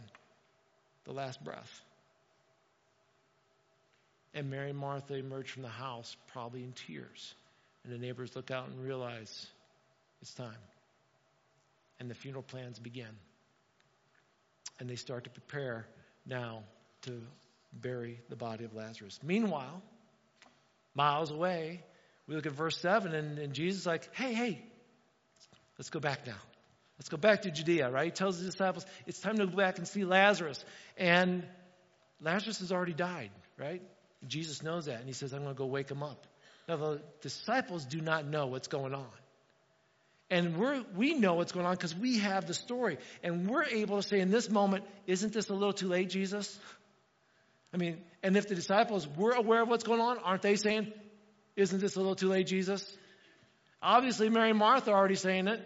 The 1.04 1.14
last 1.14 1.44
breath. 1.44 1.82
And 4.34 4.50
Mary 4.50 4.72
and 4.72 4.80
Martha 4.80 5.14
emerge 5.14 5.52
from 5.52 5.62
the 5.62 5.70
house, 5.70 6.18
probably 6.34 6.64
in 6.64 6.74
tears. 6.74 7.36
And 7.84 7.94
the 7.94 8.00
neighbors 8.00 8.36
look 8.36 8.50
out 8.50 8.68
and 8.68 8.84
realize 8.84 9.48
it's 10.24 10.34
time. 10.34 10.58
And 12.00 12.10
the 12.10 12.16
funeral 12.16 12.44
plans 12.44 12.80
begin. 12.80 13.06
And 14.80 14.90
they 14.90 14.96
start 14.96 15.26
to 15.26 15.30
prepare 15.30 15.86
now 16.26 16.64
to 17.04 17.22
bury 17.72 18.20
the 18.30 18.36
body 18.36 18.66
of 18.66 18.74
Lazarus. 18.74 19.20
Meanwhile, 19.24 19.82
miles 20.96 21.30
away, 21.30 21.84
we 22.28 22.36
look 22.36 22.46
at 22.46 22.54
verse 22.54 22.78
7, 22.80 23.14
and, 23.14 23.38
and 23.38 23.54
Jesus 23.54 23.82
is 23.82 23.86
like, 23.86 24.14
hey, 24.16 24.34
hey, 24.34 24.64
let's 25.78 25.90
go 25.90 26.00
back 26.00 26.26
now. 26.26 26.38
Let's 26.98 27.10
go 27.10 27.18
back 27.18 27.42
to 27.44 27.52
Judea, 27.52 27.90
right? 27.92 28.06
He 28.06 28.12
tells 28.12 28.40
the 28.40 28.46
disciples, 28.46 28.86
it's 29.06 29.20
time 29.20 29.38
to 29.38 29.46
go 29.46 29.56
back 29.56 29.78
and 29.78 29.88
see 29.88 30.06
Lazarus. 30.06 30.64
And 30.98 31.46
Lazarus 32.22 32.60
has 32.60 32.72
already 32.72 32.94
died, 32.94 33.32
right? 33.60 33.82
Jesus 34.26 34.64
knows 34.64 34.86
that, 34.86 35.00
and 35.00 35.06
he 35.08 35.14
says, 35.14 35.34
I'm 35.34 35.44
going 35.44 35.54
to 35.54 35.58
go 35.58 35.66
wake 35.66 35.92
him 35.92 36.02
up. 36.02 36.26
Now, 36.68 36.78
the 36.78 37.02
disciples 37.22 37.86
do 37.86 38.02
not 38.02 38.26
know 38.26 38.48
what's 38.48 38.68
going 38.68 38.96
on. 38.96 39.08
And 40.32 40.58
we're, 40.58 40.84
we 40.96 41.14
know 41.14 41.36
what's 41.36 41.52
going 41.52 41.68
on 41.68 41.74
because 41.74 41.94
we 41.94 42.18
have 42.20 42.48
the 42.48 42.56
story. 42.56 42.98
And 43.22 43.48
we're 43.48 43.66
able 43.66 44.02
to 44.02 44.08
say 44.08 44.20
in 44.20 44.32
this 44.32 44.50
moment, 44.50 44.84
isn't 45.06 45.34
this 45.34 45.50
a 45.50 45.54
little 45.54 45.74
too 45.74 45.88
late, 45.88 46.10
Jesus? 46.10 46.58
I 47.72 47.78
mean, 47.78 48.02
and 48.24 48.36
if 48.36 48.48
the 48.48 48.56
disciples 48.56 49.08
were 49.08 49.34
aware 49.34 49.62
of 49.62 49.70
what's 49.70 49.84
going 49.84 50.02
on, 50.02 50.18
aren't 50.18 50.42
they 50.42 50.56
saying, 50.56 50.92
isn't 51.56 51.80
this 51.80 51.96
a 51.96 52.00
little 52.00 52.16
too 52.16 52.30
late, 52.30 52.48
Jesus? 52.48 52.98
Obviously, 53.82 54.30
Mary 54.30 54.50
and 54.50 54.60
Martha 54.60 54.92
are 54.92 54.98
already 54.98 55.16
saying 55.16 55.48
it, 55.48 55.62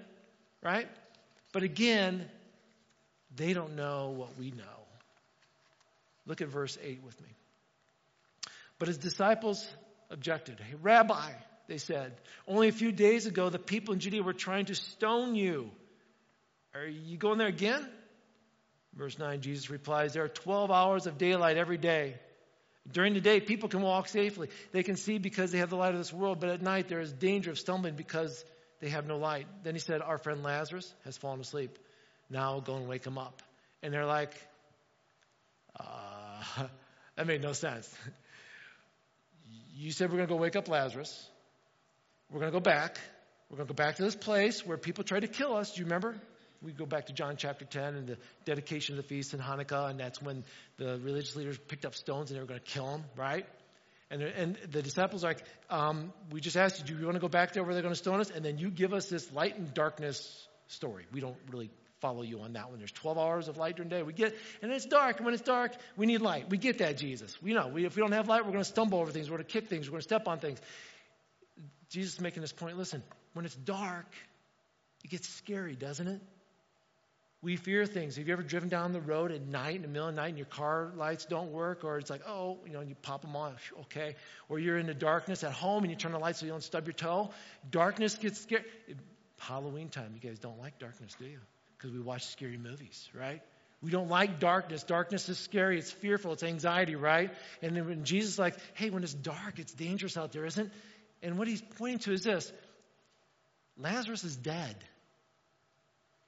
right? 0.62 0.88
But 1.52 1.64
again, 1.64 2.26
they 3.36 3.54
don't 3.54 3.76
know 3.76 4.10
what 4.10 4.38
we 4.38 4.52
know. 4.52 4.64
Look 6.26 6.42
at 6.42 6.50
verse 6.50 6.78
8 6.82 7.02
with 7.04 7.20
me. 7.22 7.30
But 8.78 8.88
his 8.88 8.98
disciples 8.98 9.66
objected. 10.10 10.60
Hey, 10.60 10.76
Rabbi, 10.82 11.32
they 11.68 11.78
said, 11.78 12.14
only 12.48 12.68
a 12.68 12.72
few 12.72 12.92
days 12.92 13.26
ago 13.26 13.50
the 13.50 13.60
people 13.60 13.94
in 13.94 14.00
Judea 14.00 14.24
were 14.24 14.34
trying 14.34 14.66
to 14.66 14.76
stone 14.76 15.36
you. 15.36 15.72
Are 16.76 16.86
you 16.86 17.18
going 17.18 17.38
there 17.38 17.48
again? 17.48 17.88
Verse 18.94 19.18
9, 19.18 19.42
Jesus 19.42 19.70
replies, 19.70 20.14
There 20.14 20.24
are 20.24 20.30
12 20.30 20.72
hours 20.72 21.08
of 21.08 21.18
daylight 21.18 21.58
every 21.58 21.78
day. 21.78 22.16
During 22.92 23.14
the 23.14 23.22
day, 23.22 23.40
people 23.40 23.70
can 23.70 23.82
walk 23.82 24.08
safely. 24.08 24.50
They 24.72 24.84
can 24.84 24.96
see 24.96 25.18
because 25.18 25.52
they 25.52 25.60
have 25.60 25.70
the 25.70 25.76
light 25.76 25.94
of 25.94 26.00
this 26.00 26.14
world, 26.14 26.40
but 26.40 26.50
at 26.50 26.62
night 26.62 26.88
there 26.88 27.02
is 27.02 27.12
danger 27.12 27.52
of 27.52 27.60
stumbling 27.60 27.96
because 27.96 28.44
they 28.80 28.90
have 28.90 29.06
no 29.06 29.18
light. 29.18 29.48
Then 29.64 29.76
he 29.76 29.80
said, 29.80 30.02
Our 30.02 30.18
friend 30.18 30.44
Lazarus 30.44 30.92
has 31.06 31.18
fallen 31.18 31.40
asleep. 31.40 31.78
Now 32.30 32.60
go 32.60 32.76
and 32.76 32.88
wake 32.88 33.06
him 33.06 33.18
up. 33.18 33.42
And 33.84 33.94
they're 33.94 34.06
like, 34.06 34.34
uh, 35.80 36.68
That 37.20 37.28
made 37.28 37.42
no 37.42 37.54
sense. 37.54 37.94
You 39.76 39.94
said 39.94 40.10
we're 40.10 40.18
going 40.18 40.28
to 40.28 40.34
go 40.34 40.40
wake 40.40 40.58
up 40.58 40.68
Lazarus. 40.68 41.30
we're 42.30 42.42
going 42.42 42.52
to 42.52 42.56
go 42.56 42.62
back. 42.62 43.00
We're 43.50 43.56
going 43.56 43.68
to 43.68 43.74
go 43.74 43.78
back 43.78 43.96
to 43.96 44.04
this 44.04 44.16
place 44.16 44.66
where 44.66 44.78
people 44.78 45.06
tried 45.06 45.22
to 45.22 45.30
kill 45.30 45.56
us. 45.56 45.72
Do 45.72 45.80
you 45.80 45.86
remember? 45.86 46.18
We 46.62 46.74
go 46.74 46.86
back 46.86 47.06
to 47.06 47.14
John 47.14 47.36
chapter 47.38 47.66
10 47.66 47.96
and 47.96 48.08
the 48.08 48.18
dedication 48.46 48.98
of 48.98 49.04
the 49.04 49.08
feast 49.08 49.34
in 49.34 49.40
Hanukkah, 49.40 49.90
and 49.90 50.00
that's 50.00 50.22
when 50.22 50.44
the 50.78 51.00
religious 51.02 51.36
leaders 51.36 51.58
picked 51.58 51.86
up 51.86 51.96
stones 51.96 52.30
and 52.30 52.38
they 52.38 52.42
were 52.42 52.48
going 52.48 52.60
to 52.60 52.66
kill 52.66 52.90
him, 52.90 53.04
right? 53.16 53.46
And, 54.12 54.22
and 54.22 54.58
the 54.72 54.82
disciples 54.82 55.24
are 55.24 55.28
like, 55.28 55.44
um, 55.70 56.12
we 56.32 56.42
just 56.42 56.58
asked 56.58 56.80
you, 56.80 56.86
do 56.86 57.00
you 57.00 57.06
want 57.06 57.16
to 57.16 57.22
go 57.22 57.28
back 57.28 57.54
there 57.54 57.64
where 57.64 57.74
they're 57.74 57.84
going 57.84 57.94
to 57.94 58.00
stone 58.00 58.20
us? 58.20 58.32
And 58.32 58.44
then 58.44 58.58
you 58.58 58.72
give 58.72 58.94
us 58.94 59.06
this 59.06 59.32
light 59.32 59.58
and 59.58 59.74
darkness 59.74 60.48
story. 60.68 61.06
We 61.12 61.22
don't 61.22 61.38
really 61.52 61.70
follow 62.02 62.24
you 62.24 62.40
on 62.42 62.54
that 62.54 62.70
one. 62.70 62.80
There's 62.80 62.92
12 62.92 63.18
hours 63.18 63.48
of 63.48 63.58
light 63.58 63.76
during 63.76 63.90
the 63.90 63.98
day. 63.98 64.04
We 64.04 64.14
get, 64.14 64.36
and 64.62 64.72
it's 64.72 64.86
dark. 64.86 65.18
And 65.18 65.26
when 65.26 65.36
it's 65.36 65.44
dark, 65.44 65.74
we 65.96 66.08
need 66.08 66.22
light. 66.22 66.50
We 66.50 66.58
get 66.58 66.80
that, 66.80 66.98
Jesus. 66.98 67.40
We 67.42 67.54
know. 67.54 67.68
We, 67.68 67.86
if 67.86 67.96
we 67.96 68.02
don't 68.02 68.14
have 68.14 68.28
light, 68.28 68.46
we're 68.46 68.52
going 68.52 68.64
to 68.64 68.70
stumble 68.70 69.00
over 69.00 69.12
things. 69.12 69.30
We're 69.30 69.38
going 69.38 69.48
to 69.48 69.54
kick 69.54 69.68
things. 69.68 69.88
We're 69.88 69.92
going 69.92 70.02
to 70.02 70.08
step 70.08 70.28
on 70.28 70.40
things. 70.40 70.60
Jesus 71.90 72.16
is 72.16 72.22
making 72.22 72.42
this 72.42 72.54
point. 72.54 72.78
Listen, 72.78 73.04
when 73.34 73.46
it's 73.46 73.56
dark, 73.56 74.08
it 75.04 75.12
gets 75.12 75.30
scary, 75.30 75.76
doesn't 75.76 76.08
it? 76.08 76.22
We 77.42 77.56
fear 77.56 77.86
things. 77.86 78.18
Have 78.18 78.28
you 78.28 78.34
ever 78.34 78.44
driven 78.44 78.68
down 78.68 78.92
the 78.92 79.00
road 79.00 79.32
at 79.32 79.42
night, 79.42 79.78
in 79.78 79.82
the 79.84 79.88
middle 79.88 80.10
of 80.10 80.16
the 80.16 80.22
night, 80.22 80.28
and 80.28 80.38
your 80.38 80.46
car 80.46 80.92
lights 80.98 81.26
don't 81.26 81.52
work? 81.52 81.86
Or 81.86 81.98
it's 81.98 82.10
like, 82.10 82.24
oh, 82.28 82.58
you 82.66 82.74
know, 82.74 82.82
you 82.82 82.96
pop 83.02 83.22
them 83.22 83.36
on, 83.36 83.56
okay. 83.82 84.16
Or 84.50 84.60
you're 84.60 84.78
in 84.78 84.88
the 84.88 84.94
darkness 84.94 85.44
at 85.46 85.54
home 85.54 85.84
and 85.84 85.92
you 85.92 85.96
turn 85.96 86.12
the 86.12 86.20
lights 86.20 86.40
so 86.40 86.46
you 86.46 86.52
don't 86.52 86.64
stub 86.64 86.86
your 86.86 86.94
toe. 86.94 87.30
Darkness 87.70 88.16
gets 88.16 88.42
scary. 88.42 88.66
Halloween 89.38 89.88
time, 89.88 90.20
you 90.22 90.30
guys 90.30 90.38
don't 90.40 90.60
like 90.60 90.80
darkness, 90.80 91.16
do 91.18 91.26
you? 91.26 91.40
Because 91.78 91.92
we 91.94 92.02
watch 92.02 92.26
scary 92.26 92.58
movies, 92.58 93.08
right? 93.14 93.42
We 93.82 93.92
don't 93.92 94.10
like 94.10 94.42
darkness. 94.42 94.84
Darkness 94.84 95.30
is 95.30 95.38
scary. 95.38 95.80
It's 95.80 95.92
fearful. 95.92 96.34
It's 96.34 96.44
anxiety, 96.44 96.96
right? 96.96 97.32
And 97.62 97.78
then 97.78 97.88
when 97.88 98.04
Jesus 98.04 98.34
is 98.34 98.40
like, 98.40 98.58
hey, 98.74 98.90
when 98.90 99.04
it's 99.04 99.14
dark, 99.14 99.60
it's 99.60 99.74
dangerous 99.74 100.18
out 100.18 100.34
there, 100.34 100.46
isn't? 100.46 100.74
And 101.24 101.38
what 101.38 101.48
he's 101.48 101.62
pointing 101.78 102.00
to 102.00 102.12
is 102.12 102.24
this 102.24 102.52
Lazarus 103.78 104.26
is 104.26 104.36
dead. 104.36 104.76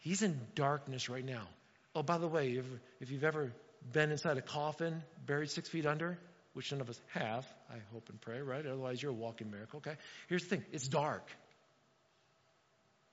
He's 0.02 0.22
in 0.22 0.40
darkness 0.56 1.10
right 1.10 1.26
now. 1.26 1.48
Oh, 1.96 2.04
by 2.04 2.18
the 2.18 2.28
way, 2.28 2.52
if, 2.52 2.66
if 3.00 3.12
you've 3.12 3.24
ever 3.24 3.52
been 3.92 4.12
inside 4.12 4.38
a 4.38 4.42
coffin, 4.42 5.02
buried 5.26 5.50
six 5.50 5.70
feet 5.70 5.86
under, 5.86 6.18
which 6.54 6.72
none 6.72 6.82
of 6.82 6.90
us 6.90 7.00
have, 7.14 7.48
I 7.70 7.78
hope 7.94 8.10
and 8.10 8.20
pray, 8.20 8.42
right? 8.42 8.66
Otherwise, 8.66 9.02
you're 9.02 9.12
a 9.12 9.16
walking 9.16 9.52
miracle, 9.52 9.78
okay? 9.78 9.98
Here's 10.28 10.44
the 10.44 10.58
thing 10.58 10.66
it's 10.72 10.88
dark. 10.88 11.28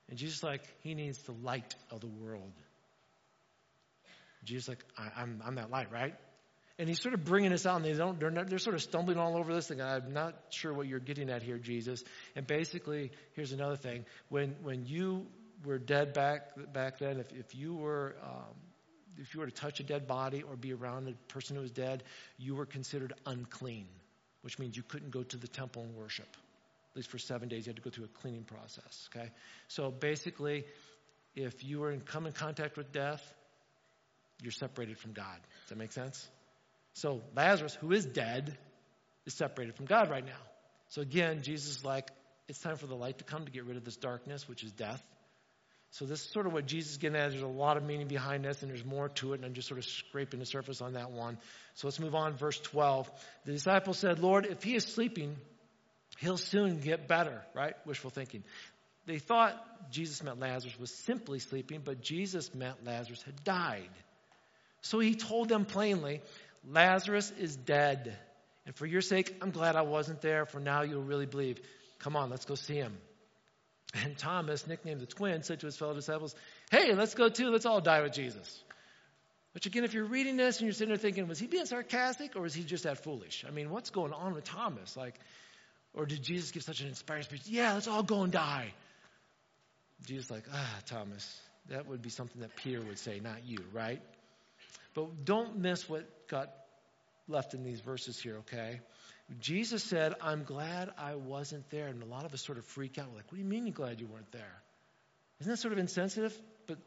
And 0.08 0.18
Jesus 0.18 0.42
like, 0.42 0.62
he 0.82 0.94
needs 0.94 1.18
the 1.22 1.32
light 1.32 1.74
of 1.90 2.00
the 2.00 2.06
world. 2.06 2.52
Jesus 4.44 4.68
like, 4.68 4.84
I, 4.96 5.22
am 5.22 5.40
I'm, 5.42 5.48
I'm 5.48 5.54
that 5.56 5.70
light, 5.70 5.92
right? 5.92 6.14
And 6.78 6.88
he's 6.88 7.02
sort 7.02 7.12
of 7.12 7.24
bringing 7.24 7.52
us 7.52 7.66
out, 7.66 7.76
and 7.76 7.84
they 7.84 7.92
don't, 7.92 8.20
they're, 8.20 8.30
not, 8.30 8.48
they're 8.48 8.60
sort 8.60 8.76
of 8.76 8.82
stumbling 8.82 9.18
all 9.18 9.36
over 9.36 9.52
this 9.52 9.66
thing. 9.66 9.82
I'm 9.82 10.12
not 10.12 10.34
sure 10.50 10.72
what 10.72 10.86
you're 10.86 11.00
getting 11.00 11.28
at 11.28 11.42
here, 11.42 11.58
Jesus. 11.58 12.04
And 12.36 12.46
basically, 12.46 13.10
here's 13.34 13.52
another 13.52 13.76
thing. 13.76 14.06
When, 14.28 14.54
when 14.62 14.86
you 14.86 15.26
were 15.64 15.78
dead 15.78 16.12
back 16.12 16.50
back 16.72 16.98
then, 16.98 17.18
if, 17.18 17.32
if 17.32 17.54
you 17.54 17.74
were 17.74 18.16
um, 18.22 18.54
if 19.16 19.34
you 19.34 19.40
were 19.40 19.46
to 19.46 19.52
touch 19.52 19.80
a 19.80 19.82
dead 19.82 20.06
body 20.06 20.42
or 20.42 20.56
be 20.56 20.72
around 20.72 21.08
a 21.08 21.32
person 21.32 21.56
who 21.56 21.62
was 21.62 21.72
dead, 21.72 22.04
you 22.38 22.54
were 22.54 22.66
considered 22.66 23.12
unclean, 23.26 23.86
which 24.42 24.58
means 24.58 24.76
you 24.76 24.82
couldn't 24.82 25.10
go 25.10 25.22
to 25.24 25.36
the 25.36 25.48
temple 25.48 25.82
and 25.82 25.94
worship. 25.96 26.28
At 26.92 26.96
least 26.96 27.10
for 27.10 27.18
seven 27.18 27.48
days, 27.48 27.66
you 27.66 27.70
had 27.70 27.76
to 27.76 27.82
go 27.82 27.90
through 27.90 28.06
a 28.06 28.20
cleaning 28.20 28.44
process. 28.44 29.08
Okay, 29.14 29.30
so 29.68 29.90
basically, 29.90 30.64
if 31.34 31.64
you 31.64 31.80
were 31.80 31.90
in 31.90 32.00
come 32.00 32.26
in 32.26 32.32
contact 32.32 32.76
with 32.76 32.92
death, 32.92 33.22
you're 34.42 34.52
separated 34.52 34.98
from 34.98 35.12
God. 35.12 35.36
Does 35.62 35.70
that 35.70 35.78
make 35.78 35.92
sense? 35.92 36.26
So 36.94 37.22
Lazarus, 37.36 37.74
who 37.80 37.92
is 37.92 38.04
dead, 38.06 38.56
is 39.26 39.34
separated 39.34 39.76
from 39.76 39.86
God 39.86 40.10
right 40.10 40.24
now. 40.24 40.40
So 40.88 41.02
again, 41.02 41.42
Jesus 41.42 41.76
is 41.76 41.84
like, 41.84 42.10
it's 42.48 42.58
time 42.58 42.76
for 42.76 42.86
the 42.86 42.94
light 42.94 43.18
to 43.18 43.24
come 43.24 43.44
to 43.44 43.50
get 43.50 43.64
rid 43.64 43.76
of 43.76 43.84
this 43.84 43.96
darkness, 43.96 44.48
which 44.48 44.64
is 44.64 44.72
death. 44.72 45.02
So 45.90 46.04
this 46.04 46.20
is 46.20 46.30
sort 46.30 46.46
of 46.46 46.52
what 46.52 46.66
Jesus 46.66 46.92
is 46.92 46.98
getting 46.98 47.16
at. 47.16 47.30
There's 47.30 47.42
a 47.42 47.46
lot 47.46 47.76
of 47.76 47.82
meaning 47.82 48.08
behind 48.08 48.44
this, 48.44 48.62
and 48.62 48.70
there's 48.70 48.84
more 48.84 49.08
to 49.08 49.32
it, 49.32 49.36
and 49.36 49.44
I'm 49.44 49.54
just 49.54 49.68
sort 49.68 49.78
of 49.78 49.86
scraping 49.86 50.38
the 50.38 50.46
surface 50.46 50.80
on 50.80 50.92
that 50.92 51.10
one. 51.10 51.38
So 51.74 51.86
let's 51.86 51.98
move 51.98 52.14
on. 52.14 52.34
Verse 52.34 52.58
12. 52.60 53.10
The 53.46 53.52
disciples 53.52 53.98
said, 53.98 54.18
Lord, 54.18 54.46
if 54.46 54.62
he 54.62 54.74
is 54.74 54.84
sleeping, 54.84 55.36
he'll 56.18 56.36
soon 56.36 56.80
get 56.80 57.08
better, 57.08 57.42
right? 57.54 57.74
Wishful 57.86 58.10
thinking. 58.10 58.44
They 59.06 59.18
thought 59.18 59.54
Jesus 59.90 60.22
meant 60.22 60.38
Lazarus 60.38 60.78
was 60.78 60.92
simply 60.92 61.38
sleeping, 61.38 61.80
but 61.82 62.02
Jesus 62.02 62.54
meant 62.54 62.84
Lazarus 62.84 63.22
had 63.22 63.42
died. 63.42 63.88
So 64.82 64.98
he 64.98 65.14
told 65.14 65.48
them 65.48 65.64
plainly, 65.64 66.20
Lazarus 66.68 67.32
is 67.38 67.56
dead. 67.56 68.16
And 68.66 68.76
for 68.76 68.84
your 68.84 69.00
sake, 69.00 69.34
I'm 69.40 69.50
glad 69.50 69.76
I 69.76 69.82
wasn't 69.82 70.20
there, 70.20 70.44
for 70.44 70.60
now 70.60 70.82
you'll 70.82 71.02
really 71.02 71.24
believe. 71.24 71.58
Come 72.00 72.16
on, 72.16 72.28
let's 72.28 72.44
go 72.44 72.54
see 72.54 72.76
him. 72.76 72.98
And 73.94 74.18
Thomas, 74.18 74.66
nicknamed 74.66 75.00
the 75.00 75.06
twin, 75.06 75.42
said 75.42 75.60
to 75.60 75.66
his 75.66 75.76
fellow 75.76 75.94
disciples, 75.94 76.34
Hey, 76.70 76.94
let's 76.94 77.14
go 77.14 77.28
too. 77.28 77.50
Let's 77.50 77.64
all 77.66 77.80
die 77.80 78.02
with 78.02 78.12
Jesus. 78.12 78.62
Which, 79.52 79.66
again, 79.66 79.84
if 79.84 79.94
you're 79.94 80.04
reading 80.04 80.36
this 80.36 80.58
and 80.58 80.66
you're 80.66 80.74
sitting 80.74 80.88
there 80.88 80.98
thinking, 80.98 81.26
was 81.26 81.38
he 81.38 81.46
being 81.46 81.64
sarcastic 81.64 82.36
or 82.36 82.42
was 82.42 82.54
he 82.54 82.64
just 82.64 82.84
that 82.84 83.02
foolish? 83.02 83.44
I 83.48 83.50
mean, 83.50 83.70
what's 83.70 83.90
going 83.90 84.12
on 84.12 84.34
with 84.34 84.44
Thomas? 84.44 84.96
Like, 84.96 85.18
or 85.94 86.04
did 86.04 86.22
Jesus 86.22 86.50
give 86.50 86.62
such 86.62 86.80
an 86.80 86.88
inspired 86.88 87.24
speech? 87.24 87.42
Yeah, 87.46 87.72
let's 87.74 87.88
all 87.88 88.02
go 88.02 88.22
and 88.22 88.32
die. 88.32 88.72
Jesus, 90.06 90.30
like, 90.30 90.44
ah, 90.52 90.78
Thomas, 90.86 91.40
that 91.70 91.86
would 91.86 92.02
be 92.02 92.10
something 92.10 92.42
that 92.42 92.56
Peter 92.56 92.80
would 92.80 92.98
say, 92.98 93.20
not 93.20 93.46
you, 93.46 93.58
right? 93.72 94.00
But 94.94 95.24
don't 95.24 95.58
miss 95.58 95.88
what 95.88 96.06
got 96.28 96.50
left 97.26 97.54
in 97.54 97.64
these 97.64 97.80
verses 97.80 98.20
here, 98.20 98.36
okay? 98.38 98.80
Jesus 99.40 99.84
said, 99.84 100.14
I'm 100.22 100.44
glad 100.44 100.90
I 100.98 101.16
wasn't 101.16 101.68
there. 101.70 101.88
And 101.88 102.02
a 102.02 102.06
lot 102.06 102.24
of 102.24 102.32
us 102.32 102.42
sort 102.42 102.58
of 102.58 102.64
freak 102.64 102.98
out. 102.98 103.08
We're 103.10 103.16
like, 103.16 103.30
what 103.30 103.36
do 103.36 103.42
you 103.42 103.48
mean 103.48 103.66
you're 103.66 103.74
glad 103.74 104.00
you 104.00 104.06
weren't 104.06 104.32
there? 104.32 104.62
Isn't 105.40 105.50
that 105.50 105.58
sort 105.58 105.72
of 105.72 105.78
insensitive? 105.78 106.36
But 106.66 106.78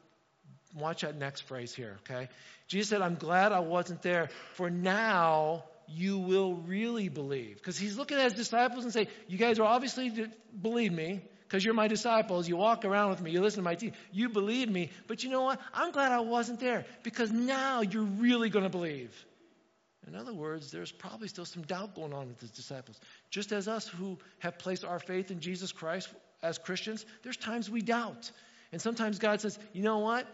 watch 0.75 1.01
that 1.01 1.15
next 1.15 1.41
phrase 1.41 1.73
here, 1.73 1.99
okay? 2.09 2.29
Jesus 2.67 2.89
said, 2.89 3.01
I'm 3.01 3.15
glad 3.15 3.51
I 3.51 3.59
wasn't 3.59 4.01
there, 4.01 4.29
for 4.53 4.69
now 4.69 5.63
you 5.87 6.17
will 6.17 6.55
really 6.55 7.09
believe. 7.09 7.57
Because 7.57 7.77
he's 7.77 7.97
looking 7.97 8.17
at 8.17 8.23
his 8.23 8.33
disciples 8.33 8.83
and 8.83 8.93
say, 8.93 9.07
You 9.27 9.37
guys 9.37 9.59
are 9.59 9.65
obviously 9.65 10.27
believe 10.59 10.91
me, 10.91 11.21
because 11.43 11.63
you're 11.63 11.73
my 11.73 11.87
disciples. 11.87 12.47
You 12.47 12.57
walk 12.57 12.85
around 12.85 13.11
with 13.11 13.21
me, 13.21 13.31
you 13.31 13.41
listen 13.41 13.57
to 13.57 13.63
my 13.63 13.75
teaching, 13.75 13.95
you 14.11 14.29
believe 14.29 14.69
me. 14.69 14.89
But 15.07 15.23
you 15.23 15.29
know 15.29 15.41
what? 15.41 15.59
I'm 15.73 15.91
glad 15.91 16.11
I 16.11 16.21
wasn't 16.21 16.59
there, 16.59 16.85
because 17.03 17.31
now 17.31 17.81
you're 17.81 18.03
really 18.03 18.49
going 18.49 18.63
to 18.63 18.69
believe. 18.69 19.13
In 20.07 20.15
other 20.15 20.33
words, 20.33 20.71
there's 20.71 20.91
probably 20.91 21.27
still 21.27 21.45
some 21.45 21.61
doubt 21.63 21.95
going 21.95 22.13
on 22.13 22.27
with 22.27 22.39
his 22.41 22.51
disciples. 22.51 22.99
Just 23.29 23.51
as 23.51 23.67
us 23.67 23.87
who 23.87 24.17
have 24.39 24.57
placed 24.57 24.83
our 24.83 24.99
faith 24.99 25.29
in 25.29 25.39
Jesus 25.39 25.71
Christ 25.71 26.09
as 26.41 26.57
Christians, 26.57 27.05
there's 27.23 27.37
times 27.37 27.69
we 27.69 27.81
doubt. 27.81 28.31
And 28.71 28.81
sometimes 28.81 29.19
God 29.19 29.41
says, 29.41 29.59
you 29.73 29.83
know 29.83 29.99
what? 29.99 30.27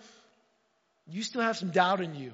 You 1.10 1.22
still 1.24 1.42
have 1.42 1.58
some 1.58 1.72
doubt 1.72 2.02
in 2.02 2.16
you. 2.16 2.34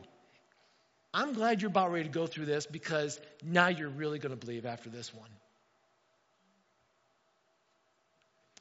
I'm 1.14 1.34
glad 1.34 1.62
you're 1.62 1.70
about 1.72 1.92
ready 1.92 2.06
to 2.06 2.10
go 2.10 2.28
through 2.28 2.46
this 2.46 2.66
because 2.66 3.20
now 3.44 3.68
you're 3.68 3.90
really 3.90 4.20
going 4.20 4.38
to 4.38 4.46
believe 4.46 4.66
after 4.66 4.90
this 4.90 5.14
one. 5.14 5.30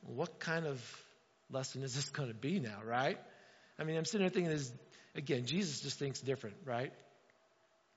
What 0.04 0.38
kind 0.38 0.66
of 0.66 0.82
lesson 1.50 1.82
is 1.82 1.94
this 1.94 2.10
going 2.10 2.28
to 2.28 2.34
be 2.34 2.58
now, 2.58 2.80
right? 2.84 3.18
I 3.78 3.84
mean, 3.84 3.96
I'm 3.96 4.04
sitting 4.04 4.26
there 4.26 4.30
thinking, 4.30 4.50
this, 4.50 4.72
again, 5.14 5.46
Jesus 5.46 5.80
just 5.80 5.98
thinks 5.98 6.20
different, 6.20 6.56
right? 6.66 6.92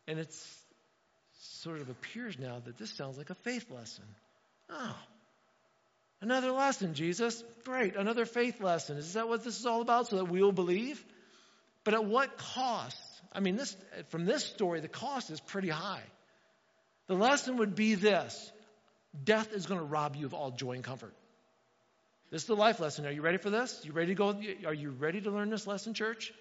And 0.08 0.20
it's 0.20 0.65
sort 1.62 1.82
of 1.82 1.90
appears 1.90 2.38
now 2.40 2.62
that 2.66 2.78
this 2.78 2.92
sounds 2.92 3.18
like 3.18 3.30
a 3.30 3.36
faith 3.36 3.70
lesson. 3.70 4.04
Oh, 4.70 4.96
another 6.22 6.52
lesson, 6.52 6.94
Jesus. 6.94 7.44
Great, 7.64 7.96
another 7.96 8.26
faith 8.26 8.62
lesson. 8.62 8.98
Is 8.98 9.14
that 9.14 9.28
what 9.28 9.44
this 9.44 9.60
is 9.60 9.66
all 9.66 9.82
about? 9.82 10.08
So 10.08 10.18
that 10.18 10.26
we 10.26 10.42
will 10.42 10.52
believe? 10.52 11.04
But 11.84 11.94
at 11.94 12.06
what 12.06 12.38
cost? 12.38 12.98
I 13.32 13.40
mean, 13.40 13.56
this 13.56 13.76
from 14.10 14.26
this 14.26 14.44
story, 14.44 14.80
the 14.80 14.88
cost 14.88 15.30
is 15.30 15.40
pretty 15.40 15.70
high. 15.70 16.04
The 17.08 17.16
lesson 17.16 17.58
would 17.58 17.76
be 17.76 17.96
this 17.96 18.52
death 19.24 19.54
is 19.54 19.66
going 19.66 19.80
to 19.80 19.86
rob 19.86 20.16
you 20.16 20.26
of 20.26 20.34
all 20.34 20.52
joy 20.52 20.74
and 20.74 20.84
comfort. 20.84 21.14
This 22.32 22.42
is 22.42 22.48
the 22.48 22.56
life 22.56 22.80
lesson. 22.80 23.06
Are 23.06 23.12
you 23.12 23.22
ready 23.22 23.38
for 23.38 23.50
this? 23.50 23.80
You 23.84 23.92
ready 23.92 24.08
to 24.08 24.16
go? 24.16 24.36
Are 24.66 24.74
you 24.74 24.90
ready 24.90 25.22
to 25.22 25.32
learn 25.32 25.50
this 25.50 25.68
lesson, 25.68 25.94
church? 25.94 26.34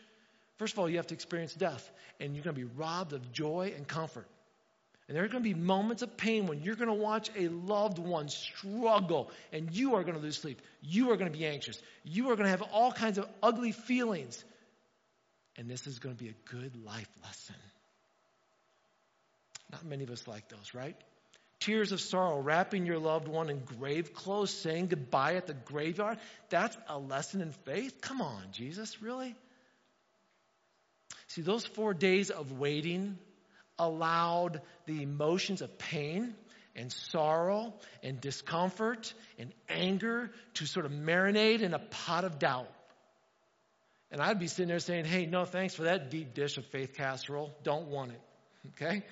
First 0.56 0.73
of 0.73 0.78
all, 0.78 0.88
you 0.88 0.96
have 0.96 1.08
to 1.08 1.14
experience 1.14 1.52
death, 1.52 1.88
and 2.20 2.34
you're 2.34 2.44
going 2.44 2.54
to 2.54 2.61
be 2.61 2.73
robbed 2.76 3.12
of 3.12 3.32
joy 3.32 3.73
and 3.76 3.87
comfort. 3.87 4.26
And 5.06 5.16
there 5.16 5.25
are 5.25 5.28
going 5.28 5.42
to 5.44 5.54
be 5.54 5.54
moments 5.54 6.02
of 6.02 6.16
pain 6.16 6.46
when 6.46 6.62
you're 6.62 6.76
going 6.76 6.88
to 6.88 6.94
watch 6.94 7.30
a 7.37 7.49
loved 7.49 7.99
one 7.99 8.28
struggle 8.28 9.30
and 9.52 9.70
you 9.75 9.96
are 9.96 10.02
going 10.02 10.14
to 10.14 10.20
lose 10.20 10.38
sleep. 10.38 10.62
You 10.80 11.11
are 11.11 11.16
going 11.16 11.30
to 11.30 11.38
be 11.38 11.44
anxious. 11.44 11.78
You 12.04 12.30
are 12.30 12.37
going 12.37 12.44
to 12.44 12.50
have 12.50 12.62
all 12.62 12.90
kinds 12.90 13.18
of 13.18 13.28
ugly 13.42 13.73
feelings. 13.73 14.42
And 15.58 15.68
this 15.68 15.87
is 15.87 15.99
going 15.99 16.16
to 16.16 16.23
be 16.23 16.30
a 16.30 16.50
good 16.50 16.84
life 16.84 17.08
lesson. 17.23 17.56
Not 19.70 19.84
many 19.84 20.04
of 20.04 20.11
us 20.11 20.26
like 20.26 20.49
those, 20.49 20.73
right? 20.73 20.96
Tears 21.61 21.92
of 21.92 22.00
sorrow, 22.00 22.40
wrapping 22.40 22.87
your 22.87 22.99
loved 22.99 23.28
one 23.28 23.50
in 23.50 23.61
grave 23.61 24.14
clothes, 24.14 24.50
saying 24.50 24.87
goodbye 24.87 25.34
at 25.34 25.46
the 25.46 25.54
graveyard. 25.54 26.18
That's 26.49 26.76
a 26.88 26.99
lesson 26.99 27.42
in 27.42 27.52
faith? 27.52 28.00
Come 28.00 28.23
on, 28.23 28.42
Jesus, 28.52 29.02
really? 29.02 29.34
See, 31.28 31.42
those 31.42 31.64
four 31.64 31.94
days 31.94 32.30
of 32.30 32.52
waiting 32.52 33.18
allowed 33.78 34.61
the 34.87 35.02
emotions 35.02 35.62
of 35.62 35.78
pain 35.78 36.35
and 36.76 36.93
sorrow 36.93 37.73
and 38.02 38.21
discomfort 38.21 39.14
and 39.38 39.52
anger 39.69 40.31
to 40.54 40.66
sort 40.66 40.87
of 40.87 40.93
marinate 40.93 41.61
in 41.61 41.75
a 41.75 41.78
pot 41.78 42.25
of 42.25 42.38
doubt. 42.38 42.71
And 44.11 44.21
I'd 44.21 44.38
be 44.38 44.47
sitting 44.47 44.69
there 44.69 44.78
saying, 44.78 45.04
hey, 45.07 45.26
no 45.26 45.45
thanks 45.45 45.75
for 45.75 45.85
that 45.85 46.11
deep 46.11 46.35
dish 46.35 46.57
of 46.57 46.66
faith 46.66 46.95
casserole. 46.95 47.52
Don't 47.62 47.88
want 47.88 48.12
it. 48.12 48.21
Okay? 48.69 49.02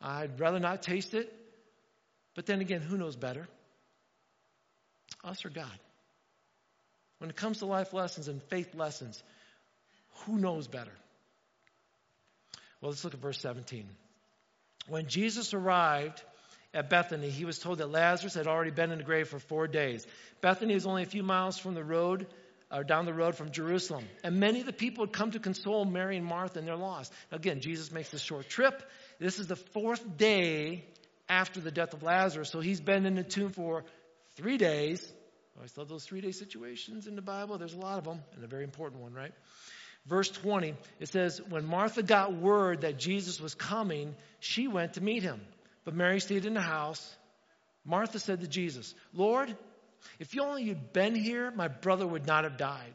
I'd 0.00 0.40
rather 0.40 0.58
not 0.58 0.82
taste 0.82 1.14
it. 1.14 1.34
But 2.34 2.46
then 2.46 2.60
again, 2.60 2.80
who 2.80 2.96
knows 2.96 3.16
better? 3.16 3.48
Us 5.24 5.44
or 5.44 5.50
God? 5.50 5.78
When 7.18 7.30
it 7.30 7.36
comes 7.36 7.58
to 7.58 7.66
life 7.66 7.92
lessons 7.92 8.28
and 8.28 8.42
faith 8.44 8.74
lessons, 8.74 9.22
who 10.24 10.38
knows 10.38 10.68
better? 10.68 10.92
Well, 12.80 12.90
let's 12.90 13.04
look 13.04 13.14
at 13.14 13.20
verse 13.20 13.40
17. 13.40 13.88
When 14.88 15.06
Jesus 15.06 15.52
arrived 15.54 16.22
at 16.72 16.90
Bethany, 16.90 17.30
he 17.30 17.44
was 17.44 17.58
told 17.58 17.78
that 17.78 17.90
Lazarus 17.90 18.34
had 18.34 18.46
already 18.46 18.70
been 18.70 18.90
in 18.92 18.98
the 18.98 19.04
grave 19.04 19.28
for 19.28 19.38
four 19.38 19.66
days. 19.66 20.06
Bethany 20.40 20.74
is 20.74 20.86
only 20.86 21.02
a 21.02 21.06
few 21.06 21.22
miles 21.22 21.58
from 21.58 21.74
the 21.74 21.84
road, 21.84 22.26
or 22.70 22.84
down 22.84 23.06
the 23.06 23.14
road 23.14 23.34
from 23.34 23.50
Jerusalem. 23.50 24.04
And 24.22 24.38
many 24.40 24.60
of 24.60 24.66
the 24.66 24.72
people 24.72 25.06
had 25.06 25.12
come 25.12 25.30
to 25.32 25.38
console 25.38 25.84
Mary 25.84 26.16
and 26.16 26.26
Martha 26.26 26.58
in 26.58 26.66
their 26.66 26.76
loss. 26.76 27.10
Again, 27.32 27.60
Jesus 27.60 27.90
makes 27.90 28.10
this 28.10 28.20
short 28.20 28.48
trip. 28.48 28.82
This 29.18 29.38
is 29.38 29.46
the 29.46 29.56
fourth 29.56 30.16
day 30.16 30.84
after 31.28 31.60
the 31.60 31.70
death 31.70 31.94
of 31.94 32.02
Lazarus, 32.02 32.50
so 32.50 32.60
he's 32.60 32.80
been 32.80 33.06
in 33.06 33.14
the 33.14 33.22
tomb 33.22 33.50
for 33.50 33.84
three 34.36 34.56
days. 34.56 35.06
I 35.54 35.60
always 35.60 35.76
love 35.76 35.88
those 35.88 36.04
three 36.04 36.20
day 36.20 36.32
situations 36.32 37.06
in 37.06 37.16
the 37.16 37.22
Bible. 37.22 37.58
There's 37.58 37.74
a 37.74 37.78
lot 37.78 37.98
of 37.98 38.04
them, 38.04 38.20
and 38.34 38.44
a 38.44 38.46
very 38.46 38.64
important 38.64 39.02
one, 39.02 39.12
right? 39.12 39.32
Verse 40.06 40.30
20, 40.30 40.74
it 41.00 41.08
says, 41.08 41.40
When 41.48 41.66
Martha 41.66 42.02
got 42.02 42.34
word 42.34 42.82
that 42.82 42.98
Jesus 42.98 43.40
was 43.40 43.54
coming, 43.54 44.14
she 44.40 44.68
went 44.68 44.94
to 44.94 45.02
meet 45.02 45.22
him. 45.22 45.40
But 45.84 45.94
Mary 45.94 46.20
stayed 46.20 46.46
in 46.46 46.54
the 46.54 46.60
house. 46.60 47.16
Martha 47.84 48.18
said 48.18 48.40
to 48.40 48.48
Jesus, 48.48 48.94
Lord, 49.12 49.54
if 50.18 50.34
you 50.34 50.42
only 50.42 50.68
had 50.68 50.92
been 50.92 51.14
here, 51.14 51.50
my 51.50 51.68
brother 51.68 52.06
would 52.06 52.26
not 52.26 52.44
have 52.44 52.56
died. 52.56 52.94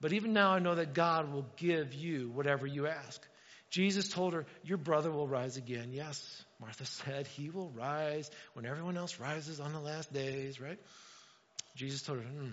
But 0.00 0.12
even 0.12 0.32
now 0.32 0.52
I 0.52 0.58
know 0.58 0.74
that 0.74 0.94
God 0.94 1.32
will 1.32 1.46
give 1.56 1.94
you 1.94 2.30
whatever 2.30 2.66
you 2.66 2.86
ask. 2.86 3.20
Jesus 3.70 4.08
told 4.08 4.34
her, 4.34 4.44
Your 4.64 4.76
brother 4.76 5.10
will 5.10 5.26
rise 5.26 5.56
again. 5.56 5.92
Yes, 5.92 6.44
Martha 6.60 6.84
said, 6.84 7.26
He 7.26 7.50
will 7.50 7.70
rise 7.70 8.30
when 8.52 8.66
everyone 8.66 8.96
else 8.96 9.18
rises 9.18 9.60
on 9.60 9.72
the 9.72 9.80
last 9.80 10.12
days, 10.12 10.60
right? 10.60 10.78
Jesus 11.74 12.02
told 12.02 12.18
her, 12.18 12.24
hmm, 12.24 12.52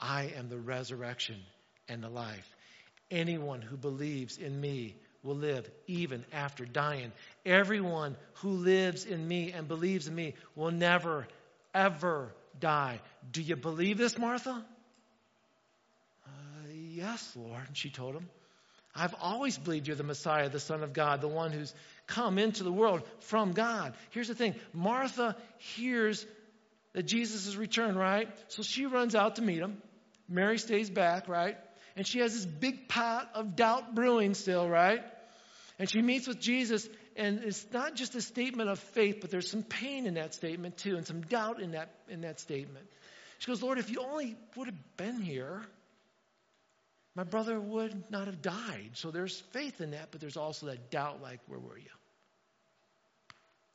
I 0.00 0.32
am 0.36 0.48
the 0.48 0.58
resurrection 0.58 1.36
and 1.88 2.02
the 2.02 2.08
life. 2.08 2.55
Anyone 3.10 3.62
who 3.62 3.76
believes 3.76 4.38
in 4.38 4.60
me 4.60 4.96
will 5.22 5.36
live 5.36 5.68
even 5.86 6.24
after 6.32 6.64
dying. 6.64 7.12
Everyone 7.44 8.16
who 8.34 8.50
lives 8.50 9.04
in 9.04 9.26
me 9.26 9.52
and 9.52 9.68
believes 9.68 10.08
in 10.08 10.14
me 10.14 10.34
will 10.54 10.70
never, 10.70 11.26
ever 11.74 12.32
die. 12.58 13.00
Do 13.30 13.42
you 13.42 13.56
believe 13.56 13.98
this, 13.98 14.18
Martha? 14.18 14.64
Uh, 16.26 16.30
yes, 16.72 17.32
Lord, 17.36 17.62
she 17.74 17.90
told 17.90 18.14
him. 18.14 18.28
I've 18.94 19.14
always 19.20 19.58
believed 19.58 19.88
you're 19.88 19.96
the 19.96 20.04
Messiah, 20.04 20.48
the 20.48 20.60
Son 20.60 20.82
of 20.82 20.92
God, 20.92 21.20
the 21.20 21.28
one 21.28 21.52
who's 21.52 21.74
come 22.06 22.38
into 22.38 22.64
the 22.64 22.72
world 22.72 23.02
from 23.20 23.52
God. 23.52 23.94
Here's 24.10 24.28
the 24.28 24.34
thing 24.34 24.54
Martha 24.72 25.36
hears 25.58 26.24
that 26.94 27.02
Jesus 27.02 27.44
has 27.44 27.56
returned, 27.56 27.98
right? 27.98 28.28
So 28.48 28.62
she 28.62 28.86
runs 28.86 29.14
out 29.14 29.36
to 29.36 29.42
meet 29.42 29.58
him. 29.58 29.82
Mary 30.28 30.58
stays 30.58 30.88
back, 30.88 31.28
right? 31.28 31.58
And 31.96 32.06
she 32.06 32.18
has 32.20 32.34
this 32.34 32.44
big 32.44 32.88
pot 32.88 33.30
of 33.34 33.56
doubt 33.56 33.94
brewing 33.94 34.34
still, 34.34 34.68
right? 34.68 35.00
And 35.78 35.90
she 35.90 36.02
meets 36.02 36.28
with 36.28 36.40
Jesus, 36.40 36.86
and 37.16 37.40
it's 37.42 37.66
not 37.72 37.94
just 37.94 38.14
a 38.14 38.20
statement 38.20 38.68
of 38.68 38.78
faith, 38.78 39.18
but 39.20 39.30
there's 39.30 39.50
some 39.50 39.62
pain 39.62 40.06
in 40.06 40.14
that 40.14 40.34
statement 40.34 40.76
too, 40.76 40.96
and 40.96 41.06
some 41.06 41.22
doubt 41.22 41.60
in 41.60 41.72
that 41.72 41.90
in 42.08 42.20
that 42.20 42.38
statement. 42.40 42.86
She 43.38 43.46
goes, 43.50 43.62
Lord, 43.62 43.78
if 43.78 43.90
you 43.90 44.00
only 44.00 44.36
would 44.56 44.66
have 44.66 44.96
been 44.96 45.20
here, 45.20 45.62
my 47.14 47.24
brother 47.24 47.58
would 47.58 48.10
not 48.10 48.26
have 48.26 48.42
died. 48.42 48.90
So 48.94 49.10
there's 49.10 49.40
faith 49.52 49.80
in 49.80 49.90
that, 49.92 50.08
but 50.10 50.20
there's 50.20 50.36
also 50.36 50.66
that 50.66 50.90
doubt 50.90 51.22
like, 51.22 51.40
where 51.46 51.58
were 51.58 51.78
you? 51.78 51.84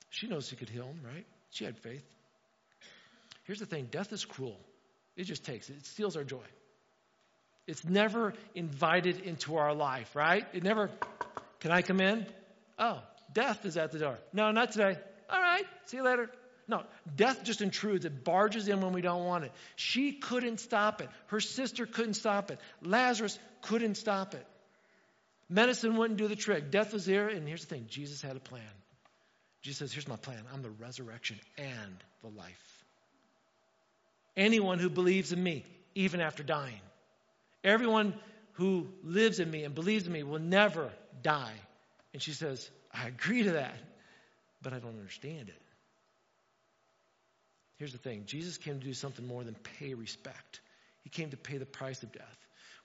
She 0.09 0.27
knows 0.27 0.49
he 0.49 0.55
could 0.55 0.69
heal 0.69 0.85
him, 0.85 0.99
right? 1.03 1.25
She 1.51 1.65
had 1.65 1.77
faith. 1.77 2.03
Here's 3.45 3.59
the 3.59 3.65
thing 3.65 3.87
death 3.91 4.13
is 4.13 4.25
cruel, 4.25 4.59
it 5.15 5.23
just 5.23 5.43
takes 5.43 5.69
it, 5.69 5.77
it 5.77 5.85
steals 5.85 6.15
our 6.15 6.23
joy. 6.23 6.45
It's 7.67 7.83
never 7.83 8.33
invited 8.55 9.19
into 9.21 9.57
our 9.57 9.73
life, 9.73 10.15
right? 10.15 10.45
It 10.53 10.63
never, 10.63 10.89
can 11.59 11.71
I 11.71 11.81
come 11.81 12.01
in? 12.01 12.25
Oh, 12.79 12.99
death 13.33 13.65
is 13.65 13.77
at 13.77 13.91
the 13.91 13.99
door. 13.99 14.17
No, 14.33 14.51
not 14.51 14.71
today. 14.71 14.97
All 15.29 15.39
right, 15.39 15.65
see 15.85 15.97
you 15.97 16.03
later. 16.03 16.29
No, 16.67 16.83
death 17.15 17.43
just 17.43 17.61
intrudes. 17.61 18.05
It 18.05 18.23
barges 18.23 18.67
in 18.67 18.81
when 18.81 18.93
we 18.93 19.01
don't 19.01 19.25
want 19.25 19.43
it. 19.43 19.51
She 19.75 20.13
couldn't 20.13 20.59
stop 20.59 21.01
it. 21.01 21.09
Her 21.27 21.39
sister 21.39 21.85
couldn't 21.85 22.13
stop 22.15 22.51
it. 22.51 22.59
Lazarus 22.81 23.37
couldn't 23.61 23.95
stop 23.95 24.33
it. 24.33 24.45
Medicine 25.49 25.97
wouldn't 25.97 26.17
do 26.17 26.29
the 26.29 26.35
trick. 26.35 26.71
Death 26.71 26.93
was 26.93 27.05
there, 27.05 27.27
and 27.27 27.47
here's 27.47 27.65
the 27.65 27.75
thing 27.75 27.87
Jesus 27.89 28.21
had 28.21 28.37
a 28.37 28.39
plan. 28.39 28.63
Jesus 29.61 29.79
says, 29.79 29.93
Here's 29.93 30.07
my 30.07 30.15
plan 30.15 30.43
I'm 30.53 30.61
the 30.61 30.69
resurrection 30.69 31.39
and 31.57 32.03
the 32.21 32.29
life. 32.29 32.83
Anyone 34.37 34.79
who 34.79 34.89
believes 34.89 35.33
in 35.33 35.43
me, 35.43 35.65
even 35.93 36.21
after 36.21 36.41
dying, 36.41 36.79
everyone 37.63 38.13
who 38.53 38.87
lives 39.03 39.39
in 39.39 39.49
me 39.49 39.63
and 39.63 39.73
believes 39.73 40.05
in 40.07 40.13
me 40.13 40.23
will 40.23 40.39
never 40.39 40.91
die. 41.21 41.53
And 42.13 42.21
she 42.21 42.31
says, 42.31 42.69
I 42.93 43.07
agree 43.07 43.43
to 43.43 43.51
that, 43.51 43.75
but 44.61 44.73
I 44.73 44.79
don't 44.79 44.97
understand 44.97 45.49
it. 45.49 45.61
Here's 47.77 47.93
the 47.93 47.97
thing 47.97 48.25
Jesus 48.25 48.57
came 48.57 48.79
to 48.79 48.85
do 48.85 48.93
something 48.93 49.25
more 49.25 49.43
than 49.43 49.55
pay 49.79 49.93
respect, 49.93 50.61
He 51.03 51.09
came 51.09 51.31
to 51.31 51.37
pay 51.37 51.57
the 51.57 51.65
price 51.65 52.03
of 52.03 52.11
death. 52.11 52.37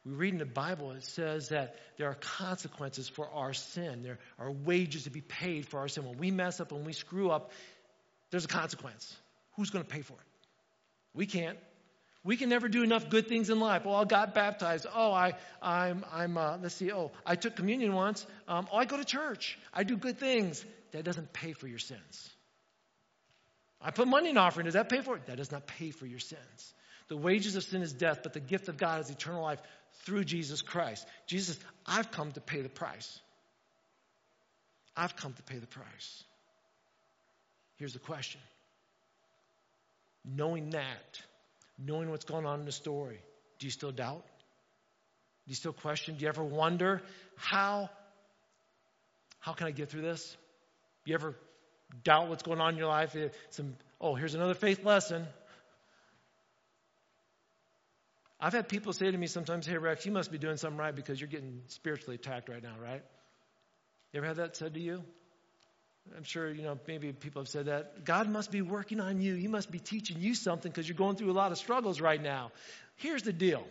We 0.06 0.12
read 0.12 0.34
in 0.34 0.38
the 0.38 0.46
Bible, 0.46 0.92
it 0.92 1.02
says 1.02 1.48
that 1.48 1.74
there 1.96 2.08
are 2.08 2.14
consequences 2.14 3.08
for 3.08 3.28
our 3.28 3.52
sin. 3.52 4.04
There 4.04 4.20
are 4.38 4.52
wages 4.52 5.02
to 5.02 5.10
be 5.10 5.20
paid 5.20 5.66
for 5.66 5.80
our 5.80 5.88
sin. 5.88 6.04
When 6.04 6.16
we 6.16 6.30
mess 6.30 6.60
up, 6.60 6.70
when 6.70 6.84
we 6.84 6.92
screw 6.92 7.28
up, 7.28 7.50
there's 8.30 8.44
a 8.44 8.48
consequence. 8.48 9.16
Who's 9.56 9.70
going 9.70 9.84
to 9.84 9.90
pay 9.90 10.02
for 10.02 10.12
it? 10.12 10.48
We 11.12 11.26
can't. 11.26 11.58
We 12.26 12.36
can 12.36 12.48
never 12.48 12.68
do 12.68 12.82
enough 12.82 13.08
good 13.08 13.28
things 13.28 13.50
in 13.50 13.60
life. 13.60 13.82
Oh, 13.84 13.94
I 13.94 14.04
got 14.04 14.34
baptized. 14.34 14.84
Oh, 14.92 15.12
I, 15.12 15.34
I'm, 15.62 16.04
I'm. 16.12 16.36
Uh, 16.36 16.58
let's 16.60 16.74
see. 16.74 16.90
Oh, 16.90 17.12
I 17.24 17.36
took 17.36 17.54
communion 17.54 17.94
once. 17.94 18.26
Um, 18.48 18.66
oh, 18.72 18.76
I 18.76 18.84
go 18.84 18.96
to 18.96 19.04
church. 19.04 19.56
I 19.72 19.84
do 19.84 19.96
good 19.96 20.18
things. 20.18 20.64
That 20.90 21.04
doesn't 21.04 21.32
pay 21.32 21.52
for 21.52 21.68
your 21.68 21.78
sins. 21.78 22.30
I 23.80 23.92
put 23.92 24.08
money 24.08 24.30
in 24.30 24.38
offering. 24.38 24.64
Does 24.64 24.74
that 24.74 24.88
pay 24.88 25.02
for 25.02 25.14
it? 25.14 25.26
That 25.26 25.36
does 25.36 25.52
not 25.52 25.68
pay 25.68 25.92
for 25.92 26.04
your 26.04 26.18
sins. 26.18 26.74
The 27.06 27.16
wages 27.16 27.54
of 27.54 27.62
sin 27.62 27.82
is 27.82 27.92
death, 27.92 28.20
but 28.24 28.32
the 28.32 28.40
gift 28.40 28.68
of 28.68 28.76
God 28.76 29.02
is 29.02 29.08
eternal 29.08 29.42
life 29.42 29.60
through 30.04 30.24
Jesus 30.24 30.62
Christ. 30.62 31.06
Jesus, 31.28 31.56
I've 31.86 32.10
come 32.10 32.32
to 32.32 32.40
pay 32.40 32.60
the 32.60 32.68
price. 32.68 33.20
I've 34.96 35.14
come 35.14 35.32
to 35.32 35.42
pay 35.44 35.58
the 35.58 35.68
price. 35.68 36.24
Here's 37.76 37.92
the 37.92 38.00
question 38.00 38.40
knowing 40.24 40.70
that, 40.70 41.20
knowing 41.78 42.10
what's 42.10 42.24
going 42.24 42.46
on 42.46 42.60
in 42.60 42.66
the 42.66 42.72
story, 42.72 43.20
do 43.58 43.66
you 43.66 43.70
still 43.70 43.92
doubt? 43.92 44.24
Do 45.46 45.50
you 45.50 45.54
still 45.54 45.72
question? 45.72 46.16
Do 46.16 46.22
you 46.22 46.28
ever 46.28 46.42
wonder 46.42 47.02
how 47.36 47.90
how 49.38 49.52
can 49.52 49.68
I 49.68 49.70
get 49.70 49.90
through 49.90 50.02
this? 50.02 50.36
You 51.04 51.14
ever 51.14 51.36
doubt 52.02 52.28
what's 52.28 52.42
going 52.42 52.60
on 52.60 52.72
in 52.72 52.78
your 52.78 52.88
life? 52.88 53.16
Some 53.50 53.76
oh, 54.00 54.14
here's 54.14 54.34
another 54.34 54.54
faith 54.54 54.84
lesson. 54.84 55.26
I've 58.40 58.52
had 58.52 58.68
people 58.68 58.92
say 58.92 59.10
to 59.10 59.16
me 59.16 59.28
sometimes, 59.28 59.66
"Hey 59.66 59.78
Rex, 59.78 60.04
you 60.04 60.12
must 60.12 60.32
be 60.32 60.38
doing 60.38 60.56
something 60.56 60.78
right 60.78 60.94
because 60.94 61.20
you're 61.20 61.28
getting 61.28 61.62
spiritually 61.68 62.16
attacked 62.16 62.48
right 62.48 62.62
now, 62.62 62.74
right?" 62.82 63.02
You 64.12 64.18
ever 64.18 64.26
had 64.26 64.36
that 64.36 64.56
said 64.56 64.74
to 64.74 64.80
you? 64.80 65.04
I'm 66.16 66.24
sure, 66.24 66.50
you 66.50 66.62
know, 66.62 66.78
maybe 66.86 67.12
people 67.12 67.42
have 67.42 67.48
said 67.48 67.66
that. 67.66 68.04
God 68.04 68.28
must 68.28 68.50
be 68.50 68.62
working 68.62 69.00
on 69.00 69.20
you. 69.20 69.34
He 69.34 69.48
must 69.48 69.70
be 69.70 69.78
teaching 69.78 70.18
you 70.20 70.34
something 70.34 70.70
because 70.70 70.88
you're 70.88 70.96
going 70.96 71.16
through 71.16 71.30
a 71.30 71.32
lot 71.32 71.52
of 71.52 71.58
struggles 71.58 72.00
right 72.00 72.22
now. 72.22 72.52
Here's 72.96 73.22
the 73.22 73.32
deal. 73.32 73.64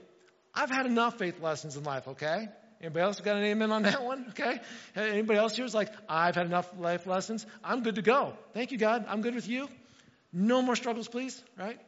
I've 0.53 0.69
had 0.69 0.85
enough 0.85 1.17
faith 1.17 1.41
lessons 1.41 1.75
in 1.75 1.83
life, 1.83 2.07
okay? 2.07 2.47
Anybody 2.81 3.03
else 3.03 3.19
got 3.19 3.37
an 3.37 3.43
amen 3.43 3.71
on 3.71 3.83
that 3.83 4.03
one? 4.03 4.25
Okay? 4.29 4.59
Anybody 4.95 5.39
else 5.39 5.55
here 5.55 5.65
is 5.65 5.73
like, 5.73 5.89
I've 6.07 6.35
had 6.35 6.45
enough 6.45 6.69
life 6.77 7.07
lessons. 7.07 7.45
I'm 7.63 7.83
good 7.83 7.95
to 7.95 8.01
go. 8.01 8.33
Thank 8.53 8.71
you, 8.71 8.77
God. 8.77 9.05
I'm 9.07 9.21
good 9.21 9.35
with 9.35 9.47
you. 9.47 9.67
No 10.31 10.61
more 10.61 10.75
struggles, 10.75 11.07
please, 11.07 11.41
right? 11.57 11.79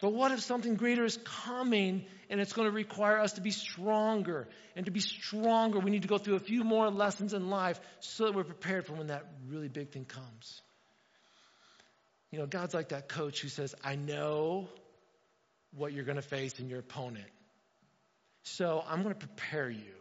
But 0.00 0.12
what 0.12 0.32
if 0.32 0.40
something 0.40 0.74
greater 0.74 1.04
is 1.04 1.18
coming 1.24 2.04
and 2.28 2.40
it's 2.40 2.52
going 2.52 2.68
to 2.68 2.74
require 2.74 3.18
us 3.18 3.34
to 3.34 3.40
be 3.40 3.50
stronger? 3.50 4.46
And 4.74 4.84
to 4.86 4.92
be 4.92 5.00
stronger, 5.00 5.78
we 5.78 5.90
need 5.90 6.02
to 6.02 6.08
go 6.08 6.18
through 6.18 6.36
a 6.36 6.40
few 6.40 6.64
more 6.64 6.90
lessons 6.90 7.32
in 7.32 7.48
life 7.48 7.80
so 8.00 8.24
that 8.24 8.34
we're 8.34 8.44
prepared 8.44 8.86
for 8.86 8.92
when 8.92 9.06
that 9.06 9.24
really 9.48 9.68
big 9.68 9.92
thing 9.92 10.04
comes. 10.04 10.60
You 12.30 12.38
know, 12.38 12.46
God's 12.46 12.74
like 12.74 12.90
that 12.90 13.08
coach 13.08 13.40
who 13.40 13.48
says, 13.48 13.74
I 13.82 13.96
know 13.96 14.68
what 15.74 15.92
you're 15.92 16.04
going 16.04 16.16
to 16.16 16.22
face 16.22 16.58
in 16.58 16.68
your 16.68 16.80
opponent. 16.80 17.26
So 18.42 18.84
I'm 18.86 19.02
going 19.02 19.14
to 19.14 19.26
prepare 19.26 19.70
you. 19.70 19.94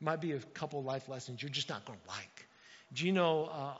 Might 0.00 0.20
be 0.20 0.32
a 0.32 0.38
couple 0.38 0.82
life 0.82 1.08
lessons 1.08 1.42
you're 1.42 1.50
just 1.50 1.68
not 1.68 1.84
going 1.84 1.98
to 1.98 2.08
like. 2.10 2.46
Do 2.92 3.06
you 3.06 3.12
know 3.12 3.44
uh, 3.44 3.74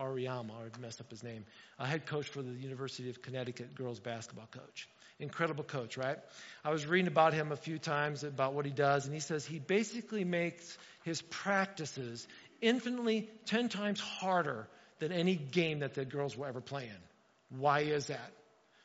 Auriemma, 0.00 0.52
I 0.52 0.80
messed 0.80 1.00
up 1.00 1.10
his 1.10 1.22
name, 1.22 1.44
a 1.78 1.86
head 1.86 2.06
coach 2.06 2.28
for 2.28 2.42
the 2.42 2.52
University 2.52 3.10
of 3.10 3.22
Connecticut 3.22 3.74
girls 3.74 4.00
basketball 4.00 4.48
coach. 4.50 4.88
Incredible 5.18 5.64
coach, 5.64 5.98
right? 5.98 6.18
I 6.64 6.70
was 6.70 6.86
reading 6.86 7.08
about 7.08 7.34
him 7.34 7.52
a 7.52 7.56
few 7.56 7.78
times 7.78 8.24
about 8.24 8.54
what 8.54 8.64
he 8.64 8.70
does, 8.70 9.04
and 9.04 9.12
he 9.12 9.20
says 9.20 9.44
he 9.44 9.58
basically 9.58 10.24
makes 10.24 10.78
his 11.04 11.20
practices 11.20 12.26
infinitely 12.62 13.28
10 13.46 13.68
times 13.68 14.00
harder 14.00 14.66
than 14.98 15.12
any 15.12 15.36
game 15.36 15.80
that 15.80 15.94
the 15.94 16.04
girls 16.04 16.36
will 16.36 16.46
ever 16.46 16.60
play 16.60 16.84
in. 16.84 17.58
Why 17.58 17.80
is 17.80 18.06
that? 18.06 18.32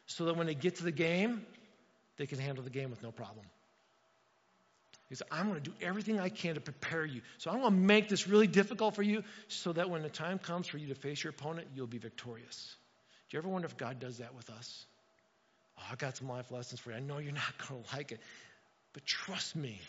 So 0.08 0.26
that 0.26 0.36
when 0.36 0.48
they 0.48 0.56
get 0.56 0.78
to 0.78 0.84
the 0.84 0.92
game, 0.92 1.46
they 2.18 2.26
can 2.26 2.40
handle 2.40 2.64
the 2.64 2.70
game 2.70 2.90
with 2.90 3.02
no 3.02 3.12
problem. 3.12 3.46
I'm 5.32 5.50
going 5.50 5.62
to 5.62 5.70
do 5.70 5.76
everything 5.82 6.20
I 6.20 6.30
can 6.30 6.56
to 6.56 6.62
prepare 6.62 7.06
you. 7.06 7.22
So 7.38 7.52
I'm 7.52 7.60
going 7.60 7.74
to 7.74 7.80
make 7.80 8.10
this 8.10 8.28
really 8.28 8.48
difficult 8.48 8.96
for 8.96 9.04
you 9.04 9.24
so 9.48 9.74
that 9.74 9.90
when 9.90 10.02
the 10.02 10.10
time 10.10 10.40
comes 10.40 10.68
for 10.68 10.78
you 10.78 10.88
to 10.88 10.96
face 10.96 11.24
your 11.24 11.32
opponent, 11.32 11.68
you'll 11.76 11.88
be 11.88 11.98
victorious. 11.98 12.76
Do 13.30 13.38
you 13.38 13.40
ever 13.40 13.50
wonder 13.50 13.66
if 13.66 13.78
God 13.78 14.00
does 14.00 14.18
that 14.18 14.36
with 14.36 14.50
us? 14.50 14.86
Oh, 15.78 15.84
I 15.92 15.96
got 15.96 16.18
some 16.18 16.30
life 16.30 16.52
lessons 16.52 16.80
for 16.80 16.92
you. 16.92 16.98
I 16.98 17.00
know 17.00 17.18
you're 17.18 17.34
not 17.34 17.58
going 17.68 17.84
to 17.84 17.96
like 17.96 18.12
it. 18.12 18.20
But 18.94 19.06
trust 19.06 19.56
me, 19.56 19.80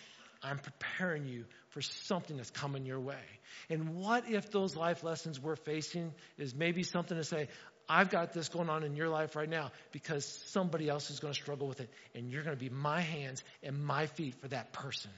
I'm 0.43 0.59
preparing 0.59 1.27
you 1.27 1.45
for 1.71 1.81
something 1.81 2.37
that's 2.37 2.51
coming 2.51 2.85
your 2.87 3.01
way. 3.01 3.23
And 3.71 3.97
what 3.97 4.29
if 4.29 4.51
those 4.51 4.77
life 4.77 5.03
lessons 5.05 5.41
we're 5.41 5.57
facing 5.57 6.13
is 6.39 6.55
maybe 6.55 6.83
something 6.83 7.17
to 7.17 7.25
say, 7.25 7.49
I've 7.89 8.11
got 8.11 8.33
this 8.33 8.49
going 8.49 8.69
on 8.69 8.83
in 8.83 8.97
your 8.97 9.09
life 9.09 9.37
right 9.37 9.49
now 9.49 9.71
because 9.93 10.25
somebody 10.47 10.89
else 10.89 11.11
is 11.11 11.21
going 11.21 11.33
to 11.33 11.41
struggle 11.41 11.69
with 11.69 11.81
it, 11.81 11.89
and 12.15 12.31
you're 12.31 12.43
going 12.43 12.57
to 12.57 12.61
be 12.63 12.69
my 12.69 13.01
hands 13.01 13.45
and 13.63 13.85
my 13.85 14.07
feet 14.07 14.35
for 14.41 14.49
that 14.49 14.73
person. 14.73 15.11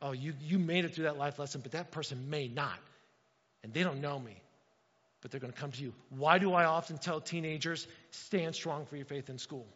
Oh, 0.00 0.12
you, 0.12 0.34
you 0.42 0.58
made 0.58 0.84
it 0.84 0.94
through 0.94 1.04
that 1.04 1.18
life 1.18 1.38
lesson, 1.38 1.60
but 1.62 1.72
that 1.72 1.90
person 1.90 2.30
may 2.30 2.48
not. 2.48 2.78
And 3.62 3.72
they 3.72 3.82
don't 3.82 4.00
know 4.00 4.18
me, 4.18 4.36
but 5.22 5.30
they're 5.30 5.40
going 5.40 5.52
to 5.52 5.58
come 5.58 5.72
to 5.72 5.82
you. 5.82 5.94
Why 6.10 6.38
do 6.38 6.52
I 6.52 6.64
often 6.64 6.98
tell 6.98 7.20
teenagers, 7.20 7.86
stand 8.10 8.54
strong 8.54 8.84
for 8.84 8.96
your 8.96 9.06
faith 9.06 9.30
in 9.30 9.38
school? 9.38 9.66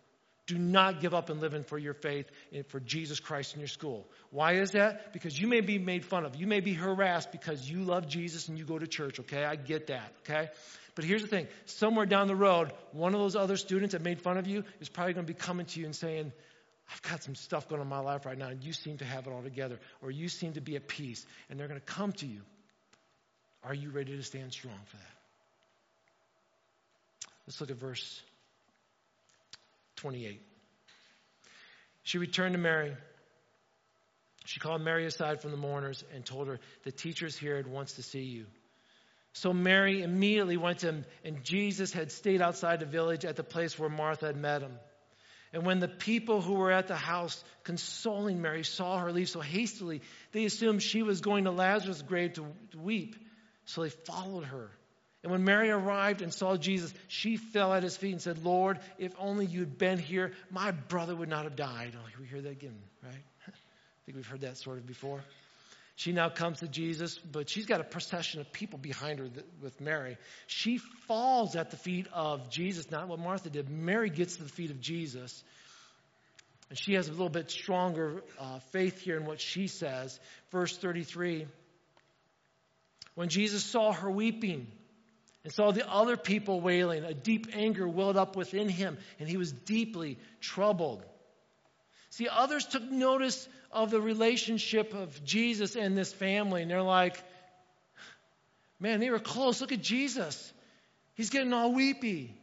Do 0.48 0.56
not 0.56 1.02
give 1.02 1.12
up 1.12 1.28
in 1.28 1.40
living 1.40 1.62
for 1.62 1.76
your 1.76 1.92
faith 1.92 2.26
and 2.54 2.66
for 2.66 2.80
Jesus 2.80 3.20
Christ 3.20 3.52
in 3.52 3.60
your 3.60 3.68
school. 3.68 4.08
Why 4.30 4.54
is 4.54 4.70
that? 4.70 5.12
Because 5.12 5.38
you 5.38 5.46
may 5.46 5.60
be 5.60 5.78
made 5.78 6.06
fun 6.06 6.24
of. 6.24 6.36
You 6.36 6.46
may 6.46 6.60
be 6.60 6.72
harassed 6.72 7.30
because 7.32 7.70
you 7.70 7.82
love 7.82 8.08
Jesus 8.08 8.48
and 8.48 8.58
you 8.58 8.64
go 8.64 8.78
to 8.78 8.86
church, 8.86 9.20
okay? 9.20 9.44
I 9.44 9.56
get 9.56 9.88
that, 9.88 10.10
okay? 10.20 10.48
But 10.94 11.04
here's 11.04 11.20
the 11.20 11.28
thing 11.28 11.48
somewhere 11.66 12.06
down 12.06 12.28
the 12.28 12.34
road, 12.34 12.72
one 12.92 13.12
of 13.12 13.20
those 13.20 13.36
other 13.36 13.58
students 13.58 13.92
that 13.92 14.00
made 14.00 14.22
fun 14.22 14.38
of 14.38 14.46
you 14.46 14.64
is 14.80 14.88
probably 14.88 15.12
going 15.12 15.26
to 15.26 15.32
be 15.32 15.38
coming 15.38 15.66
to 15.66 15.80
you 15.80 15.84
and 15.84 15.94
saying, 15.94 16.32
I've 16.90 17.02
got 17.02 17.22
some 17.22 17.34
stuff 17.34 17.68
going 17.68 17.80
on 17.80 17.86
in 17.86 17.90
my 17.90 18.00
life 18.00 18.24
right 18.24 18.38
now, 18.38 18.48
and 18.48 18.64
you 18.64 18.72
seem 18.72 18.96
to 18.96 19.04
have 19.04 19.26
it 19.26 19.30
all 19.30 19.42
together, 19.42 19.78
or 20.00 20.10
you 20.10 20.30
seem 20.30 20.54
to 20.54 20.62
be 20.62 20.76
at 20.76 20.88
peace. 20.88 21.26
And 21.50 21.60
they're 21.60 21.68
going 21.68 21.78
to 21.78 21.84
come 21.84 22.12
to 22.12 22.26
you. 22.26 22.40
Are 23.62 23.74
you 23.74 23.90
ready 23.90 24.16
to 24.16 24.22
stand 24.22 24.54
strong 24.54 24.80
for 24.86 24.96
that? 24.96 25.14
Let's 27.46 27.60
look 27.60 27.70
at 27.70 27.76
verse 27.76 28.22
28. 29.98 30.40
She 32.02 32.18
returned 32.18 32.54
to 32.54 32.58
Mary. 32.58 32.96
She 34.46 34.60
called 34.60 34.80
Mary 34.80 35.04
aside 35.04 35.42
from 35.42 35.50
the 35.50 35.56
mourners 35.56 36.02
and 36.14 36.24
told 36.24 36.48
her, 36.48 36.58
The 36.84 36.92
teacher's 36.92 37.36
here 37.36 37.58
and 37.58 37.68
wants 37.68 37.94
to 37.94 38.02
see 38.02 38.22
you. 38.22 38.46
So 39.34 39.52
Mary 39.52 40.02
immediately 40.02 40.56
went 40.56 40.78
to 40.78 40.86
him, 40.88 41.04
and 41.22 41.44
Jesus 41.44 41.92
had 41.92 42.10
stayed 42.10 42.40
outside 42.40 42.80
the 42.80 42.86
village 42.86 43.24
at 43.24 43.36
the 43.36 43.44
place 43.44 43.78
where 43.78 43.90
Martha 43.90 44.26
had 44.26 44.36
met 44.36 44.62
him. 44.62 44.72
And 45.52 45.64
when 45.64 45.80
the 45.80 45.88
people 45.88 46.40
who 46.40 46.54
were 46.54 46.72
at 46.72 46.88
the 46.88 46.96
house 46.96 47.42
consoling 47.62 48.42
Mary 48.42 48.64
saw 48.64 48.98
her 48.98 49.12
leave 49.12 49.28
so 49.28 49.40
hastily, 49.40 50.02
they 50.32 50.44
assumed 50.44 50.82
she 50.82 51.02
was 51.02 51.20
going 51.20 51.44
to 51.44 51.50
Lazarus' 51.50 52.02
grave 52.02 52.34
to, 52.34 52.46
to 52.72 52.78
weep. 52.78 53.16
So 53.64 53.82
they 53.82 53.90
followed 53.90 54.44
her. 54.44 54.70
And 55.22 55.32
when 55.32 55.44
Mary 55.44 55.70
arrived 55.70 56.22
and 56.22 56.32
saw 56.32 56.56
Jesus, 56.56 56.94
she 57.08 57.36
fell 57.36 57.74
at 57.74 57.82
his 57.82 57.96
feet 57.96 58.12
and 58.12 58.22
said, 58.22 58.44
Lord, 58.44 58.78
if 58.98 59.12
only 59.18 59.46
you'd 59.46 59.76
been 59.76 59.98
here, 59.98 60.32
my 60.50 60.70
brother 60.70 61.14
would 61.14 61.28
not 61.28 61.44
have 61.44 61.56
died. 61.56 61.96
Oh, 61.96 62.20
we 62.20 62.26
hear 62.26 62.40
that 62.40 62.52
again, 62.52 62.78
right? 63.02 63.24
I 63.48 63.50
think 64.06 64.16
we've 64.16 64.26
heard 64.26 64.42
that 64.42 64.58
sort 64.58 64.78
of 64.78 64.86
before. 64.86 65.20
She 65.96 66.12
now 66.12 66.28
comes 66.28 66.60
to 66.60 66.68
Jesus, 66.68 67.18
but 67.18 67.50
she's 67.50 67.66
got 67.66 67.80
a 67.80 67.84
procession 67.84 68.40
of 68.40 68.52
people 68.52 68.78
behind 68.78 69.18
her 69.18 69.28
with 69.60 69.80
Mary. 69.80 70.16
She 70.46 70.78
falls 71.08 71.56
at 71.56 71.72
the 71.72 71.76
feet 71.76 72.06
of 72.12 72.50
Jesus, 72.50 72.88
not 72.88 73.08
what 73.08 73.18
Martha 73.18 73.50
did. 73.50 73.68
Mary 73.68 74.08
gets 74.08 74.36
to 74.36 74.44
the 74.44 74.48
feet 74.48 74.70
of 74.70 74.80
Jesus. 74.80 75.42
And 76.68 76.78
she 76.78 76.94
has 76.94 77.08
a 77.08 77.10
little 77.10 77.28
bit 77.28 77.50
stronger 77.50 78.22
uh, 78.38 78.60
faith 78.70 79.00
here 79.00 79.16
in 79.16 79.26
what 79.26 79.40
she 79.40 79.66
says. 79.66 80.20
Verse 80.52 80.76
33 80.78 81.48
When 83.16 83.28
Jesus 83.28 83.64
saw 83.64 83.92
her 83.92 84.08
weeping, 84.08 84.68
and 85.44 85.52
saw 85.52 85.70
the 85.70 85.88
other 85.90 86.16
people 86.16 86.60
wailing. 86.60 87.04
A 87.04 87.14
deep 87.14 87.48
anger 87.54 87.88
welled 87.88 88.16
up 88.16 88.36
within 88.36 88.68
him, 88.68 88.98
and 89.18 89.28
he 89.28 89.36
was 89.36 89.52
deeply 89.52 90.18
troubled. 90.40 91.04
See, 92.10 92.28
others 92.28 92.66
took 92.66 92.82
notice 92.82 93.48
of 93.70 93.90
the 93.90 94.00
relationship 94.00 94.94
of 94.94 95.22
Jesus 95.24 95.76
and 95.76 95.96
this 95.96 96.12
family, 96.12 96.62
and 96.62 96.70
they're 96.70 96.82
like, 96.82 97.22
man, 98.80 99.00
they 99.00 99.10
were 99.10 99.18
close. 99.18 99.60
Look 99.60 99.72
at 99.72 99.82
Jesus. 99.82 100.52
He's 101.14 101.30
getting 101.30 101.52
all 101.52 101.72
weepy. 101.72 102.34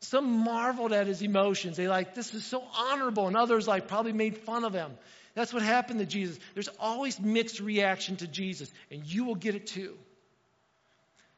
Some 0.00 0.44
marveled 0.44 0.92
at 0.92 1.06
his 1.06 1.22
emotions. 1.22 1.76
They 1.76 1.88
like, 1.88 2.14
this 2.14 2.34
is 2.34 2.44
so 2.44 2.62
honorable. 2.76 3.26
And 3.26 3.36
others 3.36 3.66
like 3.66 3.88
probably 3.88 4.12
made 4.12 4.38
fun 4.38 4.64
of 4.64 4.72
him. 4.72 4.92
That's 5.34 5.52
what 5.52 5.62
happened 5.62 6.00
to 6.00 6.06
Jesus. 6.06 6.38
There's 6.54 6.68
always 6.80 7.20
mixed 7.20 7.60
reaction 7.60 8.16
to 8.16 8.26
Jesus, 8.26 8.70
and 8.90 9.04
you 9.04 9.24
will 9.24 9.34
get 9.34 9.54
it 9.54 9.66
too. 9.66 9.96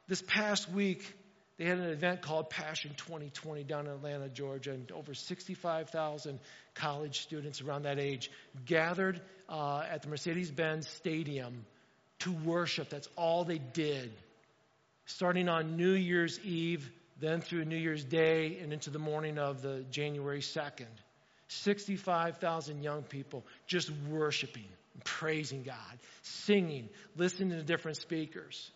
This 0.09 0.23
past 0.23 0.67
week, 0.71 1.05
they 1.57 1.65
had 1.65 1.77
an 1.77 1.91
event 1.91 2.23
called 2.23 2.49
Passion 2.49 2.95
2020 2.97 3.63
down 3.63 3.85
in 3.85 3.91
Atlanta, 3.91 4.27
Georgia, 4.27 4.71
and 4.71 4.91
over 4.91 5.13
65,000 5.13 6.39
college 6.73 7.21
students 7.21 7.61
around 7.61 7.83
that 7.83 7.99
age 7.99 8.31
gathered 8.65 9.21
uh, 9.47 9.83
at 9.87 10.01
the 10.01 10.07
Mercedes 10.07 10.49
Benz 10.49 10.87
Stadium 10.87 11.63
to 12.19 12.31
worship. 12.31 12.89
That's 12.89 13.07
all 13.15 13.43
they 13.43 13.59
did. 13.59 14.11
Starting 15.05 15.47
on 15.47 15.77
New 15.77 15.93
Year's 15.93 16.39
Eve, 16.39 16.89
then 17.19 17.41
through 17.41 17.65
New 17.65 17.77
Year's 17.77 18.03
Day, 18.03 18.57
and 18.63 18.73
into 18.73 18.89
the 18.89 18.97
morning 18.97 19.37
of 19.37 19.61
the 19.61 19.85
January 19.91 20.41
2nd. 20.41 20.87
65,000 21.49 22.81
young 22.81 23.03
people 23.03 23.45
just 23.67 23.91
worshiping, 24.09 24.69
praising 25.03 25.61
God, 25.61 25.99
singing, 26.23 26.89
listening 27.15 27.51
to 27.51 27.61
different 27.61 27.97
speakers. 27.97 28.71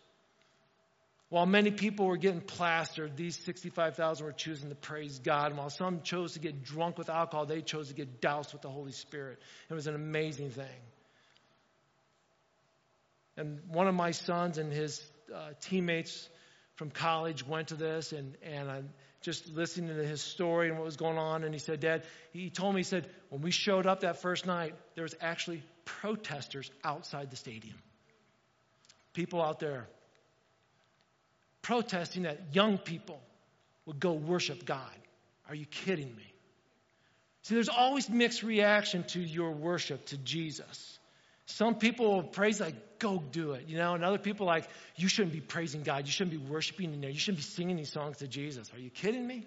While 1.33 1.47
many 1.47 1.71
people 1.71 2.05
were 2.05 2.17
getting 2.17 2.41
plastered, 2.41 3.17
these 3.17 3.35
65,000 3.39 4.23
were 4.23 4.33
choosing 4.33 4.69
to 4.69 4.75
praise 4.75 5.17
God. 5.17 5.47
And 5.47 5.57
while 5.57 5.71
some 5.71 6.03
chose 6.03 6.33
to 6.33 6.39
get 6.39 6.63
drunk 6.63 6.99
with 6.99 7.09
alcohol, 7.09 7.47
they 7.47 7.63
chose 7.63 7.87
to 7.87 7.95
get 7.95 8.21
doused 8.21 8.53
with 8.53 8.61
the 8.61 8.69
Holy 8.69 8.91
Spirit. 8.91 9.39
It 9.67 9.73
was 9.73 9.87
an 9.87 9.95
amazing 9.95 10.51
thing. 10.51 10.83
And 13.35 13.61
one 13.67 13.87
of 13.87 13.95
my 13.95 14.11
sons 14.11 14.59
and 14.59 14.71
his 14.71 15.01
uh, 15.33 15.53
teammates 15.59 16.29
from 16.75 16.91
college 16.91 17.43
went 17.47 17.69
to 17.69 17.75
this, 17.77 18.11
and, 18.11 18.37
and 18.43 18.69
I'm 18.69 18.89
just 19.21 19.49
listening 19.49 19.87
to 19.87 20.05
his 20.05 20.21
story 20.21 20.69
and 20.69 20.77
what 20.77 20.85
was 20.85 20.97
going 20.97 21.17
on. 21.17 21.43
And 21.43 21.51
he 21.51 21.59
said, 21.59 21.79
Dad, 21.79 22.03
he 22.31 22.51
told 22.51 22.75
me, 22.75 22.81
he 22.81 22.83
said, 22.83 23.09
when 23.29 23.41
we 23.41 23.49
showed 23.49 23.87
up 23.87 24.01
that 24.01 24.21
first 24.21 24.45
night, 24.45 24.75
there 24.93 25.03
was 25.03 25.15
actually 25.19 25.63
protesters 25.83 26.69
outside 26.83 27.31
the 27.31 27.37
stadium. 27.37 27.81
People 29.15 29.41
out 29.41 29.59
there 29.59 29.87
protesting 31.63 32.23
that 32.23 32.39
young 32.53 32.77
people 32.77 33.19
would 33.87 33.99
go 33.99 34.13
worship 34.13 34.65
God. 34.65 34.79
Are 35.49 35.55
you 35.55 35.65
kidding 35.65 36.15
me? 36.15 36.33
See, 37.41 37.55
there's 37.55 37.69
always 37.69 38.09
mixed 38.09 38.43
reaction 38.43 39.03
to 39.05 39.19
your 39.19 39.51
worship 39.51 40.05
to 40.07 40.17
Jesus. 40.17 40.99
Some 41.45 41.75
people 41.75 42.13
will 42.13 42.23
praise 42.23 42.61
like, 42.61 42.99
go 42.99 43.21
do 43.31 43.51
it, 43.51 43.67
you 43.67 43.77
know, 43.77 43.95
and 43.95 44.03
other 44.03 44.17
people 44.17 44.45
like, 44.45 44.69
you 44.95 45.09
shouldn't 45.09 45.33
be 45.33 45.41
praising 45.41 45.83
God. 45.83 46.05
You 46.05 46.11
shouldn't 46.11 46.31
be 46.31 46.51
worshiping 46.51 46.93
in 46.93 47.01
there. 47.01 47.09
You 47.09 47.19
shouldn't 47.19 47.39
be 47.39 47.43
singing 47.43 47.75
these 47.75 47.91
songs 47.91 48.17
to 48.17 48.27
Jesus. 48.27 48.71
Are 48.73 48.79
you 48.79 48.89
kidding 48.89 49.25
me? 49.25 49.45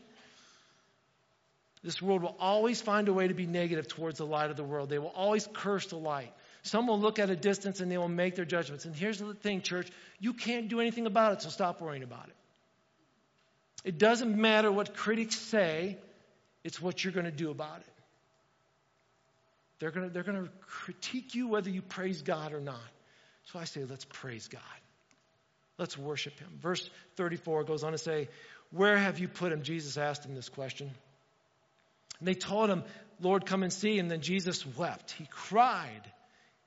This 1.82 2.02
world 2.02 2.22
will 2.22 2.36
always 2.38 2.82
find 2.82 3.08
a 3.08 3.12
way 3.12 3.28
to 3.28 3.34
be 3.34 3.46
negative 3.46 3.88
towards 3.88 4.18
the 4.18 4.26
light 4.26 4.50
of 4.50 4.56
the 4.56 4.64
world. 4.64 4.90
They 4.90 4.98
will 4.98 5.12
always 5.14 5.48
curse 5.54 5.86
the 5.86 5.96
light. 5.96 6.32
Some 6.66 6.88
will 6.88 6.98
look 6.98 7.18
at 7.18 7.30
a 7.30 7.36
distance 7.36 7.80
and 7.80 7.90
they 7.90 7.98
will 7.98 8.08
make 8.08 8.34
their 8.34 8.44
judgments. 8.44 8.84
And 8.84 8.94
here's 8.94 9.18
the 9.18 9.34
thing, 9.34 9.62
church 9.62 9.88
you 10.18 10.32
can't 10.32 10.68
do 10.68 10.80
anything 10.80 11.06
about 11.06 11.34
it, 11.34 11.42
so 11.42 11.48
stop 11.48 11.80
worrying 11.80 12.02
about 12.02 12.26
it. 12.26 12.34
It 13.84 13.98
doesn't 13.98 14.36
matter 14.36 14.72
what 14.72 14.96
critics 14.96 15.36
say, 15.36 15.96
it's 16.64 16.80
what 16.82 17.04
you're 17.04 17.12
going 17.12 17.26
to 17.26 17.30
do 17.30 17.50
about 17.50 17.78
it. 17.80 17.92
They're 19.78 19.92
going 19.92 20.08
to, 20.08 20.12
they're 20.12 20.24
going 20.24 20.42
to 20.42 20.50
critique 20.62 21.34
you 21.34 21.48
whether 21.48 21.70
you 21.70 21.82
praise 21.82 22.22
God 22.22 22.52
or 22.52 22.60
not. 22.60 22.80
So 23.52 23.58
I 23.58 23.64
say, 23.64 23.84
let's 23.84 24.04
praise 24.04 24.48
God. 24.48 24.62
Let's 25.78 25.96
worship 25.96 26.38
Him. 26.38 26.48
Verse 26.60 26.88
34 27.16 27.64
goes 27.64 27.84
on 27.84 27.92
to 27.92 27.98
say, 27.98 28.28
Where 28.70 28.96
have 28.96 29.18
you 29.18 29.28
put 29.28 29.52
Him? 29.52 29.62
Jesus 29.62 29.98
asked 29.98 30.24
him 30.24 30.34
this 30.34 30.48
question. 30.48 30.90
And 32.18 32.26
they 32.26 32.34
told 32.34 32.70
him, 32.70 32.82
Lord, 33.20 33.44
come 33.44 33.62
and 33.62 33.72
see. 33.72 33.98
And 33.98 34.10
then 34.10 34.22
Jesus 34.22 34.64
wept. 34.66 35.12
He 35.12 35.26
cried. 35.30 36.00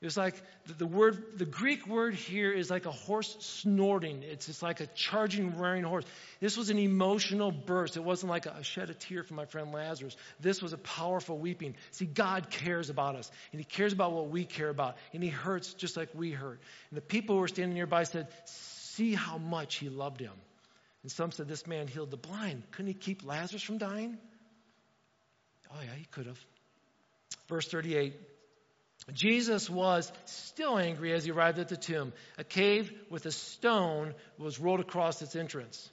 It 0.01 0.05
was 0.05 0.15
like 0.15 0.41
the, 0.77 0.85
word, 0.85 1.21
the 1.35 1.45
Greek 1.45 1.85
word 1.85 2.13
here 2.13 2.53
is 2.53 2.69
like 2.69 2.85
a 2.85 2.91
horse 2.91 3.35
snorting. 3.41 4.23
It's 4.23 4.45
just 4.45 4.63
like 4.63 4.79
a 4.79 4.87
charging, 4.87 5.57
roaring 5.57 5.83
horse. 5.83 6.05
This 6.39 6.55
was 6.55 6.69
an 6.69 6.79
emotional 6.79 7.51
burst. 7.51 7.97
It 7.97 8.03
wasn't 8.03 8.29
like 8.29 8.45
a, 8.45 8.63
shed 8.63 8.89
a 8.89 8.93
tear 8.93 9.23
for 9.23 9.33
my 9.33 9.43
friend 9.43 9.73
Lazarus. 9.73 10.15
This 10.39 10.61
was 10.61 10.71
a 10.71 10.77
powerful 10.77 11.37
weeping. 11.37 11.75
See, 11.91 12.05
God 12.05 12.49
cares 12.49 12.89
about 12.89 13.17
us, 13.17 13.29
and 13.51 13.59
He 13.59 13.65
cares 13.65 13.91
about 13.91 14.13
what 14.13 14.29
we 14.29 14.45
care 14.45 14.69
about, 14.69 14.95
and 15.13 15.21
He 15.21 15.29
hurts 15.29 15.73
just 15.73 15.97
like 15.97 16.07
we 16.13 16.31
hurt. 16.31 16.61
And 16.91 16.97
the 16.97 17.01
people 17.01 17.35
who 17.35 17.41
were 17.41 17.49
standing 17.49 17.73
nearby 17.73 18.03
said, 18.03 18.27
See 18.45 19.13
how 19.13 19.37
much 19.37 19.75
He 19.75 19.89
loved 19.89 20.21
him. 20.21 20.33
And 21.03 21.11
some 21.11 21.33
said, 21.33 21.49
This 21.49 21.67
man 21.67 21.87
healed 21.87 22.11
the 22.11 22.17
blind. 22.17 22.63
Couldn't 22.71 22.87
He 22.87 22.93
keep 22.93 23.25
Lazarus 23.25 23.63
from 23.63 23.79
dying? 23.79 24.17
Oh, 25.73 25.81
yeah, 25.83 25.95
He 25.97 26.05
could 26.05 26.27
have. 26.27 26.39
Verse 27.49 27.67
38 27.67 28.13
Jesus 29.13 29.69
was 29.69 30.11
still 30.25 30.77
angry 30.77 31.13
as 31.13 31.23
he 31.23 31.31
arrived 31.31 31.59
at 31.59 31.69
the 31.69 31.77
tomb. 31.77 32.13
A 32.37 32.43
cave 32.43 32.91
with 33.09 33.25
a 33.25 33.31
stone 33.31 34.13
was 34.37 34.59
rolled 34.59 34.79
across 34.79 35.21
its 35.21 35.35
entrance. 35.35 35.89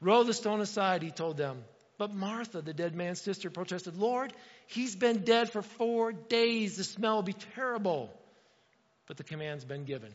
Roll 0.00 0.24
the 0.24 0.34
stone 0.34 0.60
aside, 0.60 1.02
he 1.02 1.10
told 1.10 1.36
them. 1.36 1.64
But 1.98 2.14
Martha, 2.14 2.62
the 2.62 2.74
dead 2.74 2.94
man's 2.96 3.20
sister, 3.20 3.50
protested, 3.50 3.96
Lord, 3.96 4.32
he's 4.66 4.96
been 4.96 5.24
dead 5.24 5.50
for 5.50 5.62
four 5.62 6.12
days. 6.12 6.76
The 6.76 6.84
smell 6.84 7.16
will 7.16 7.22
be 7.22 7.36
terrible. 7.54 8.10
But 9.06 9.16
the 9.16 9.24
command's 9.24 9.64
been 9.64 9.84
given. 9.84 10.12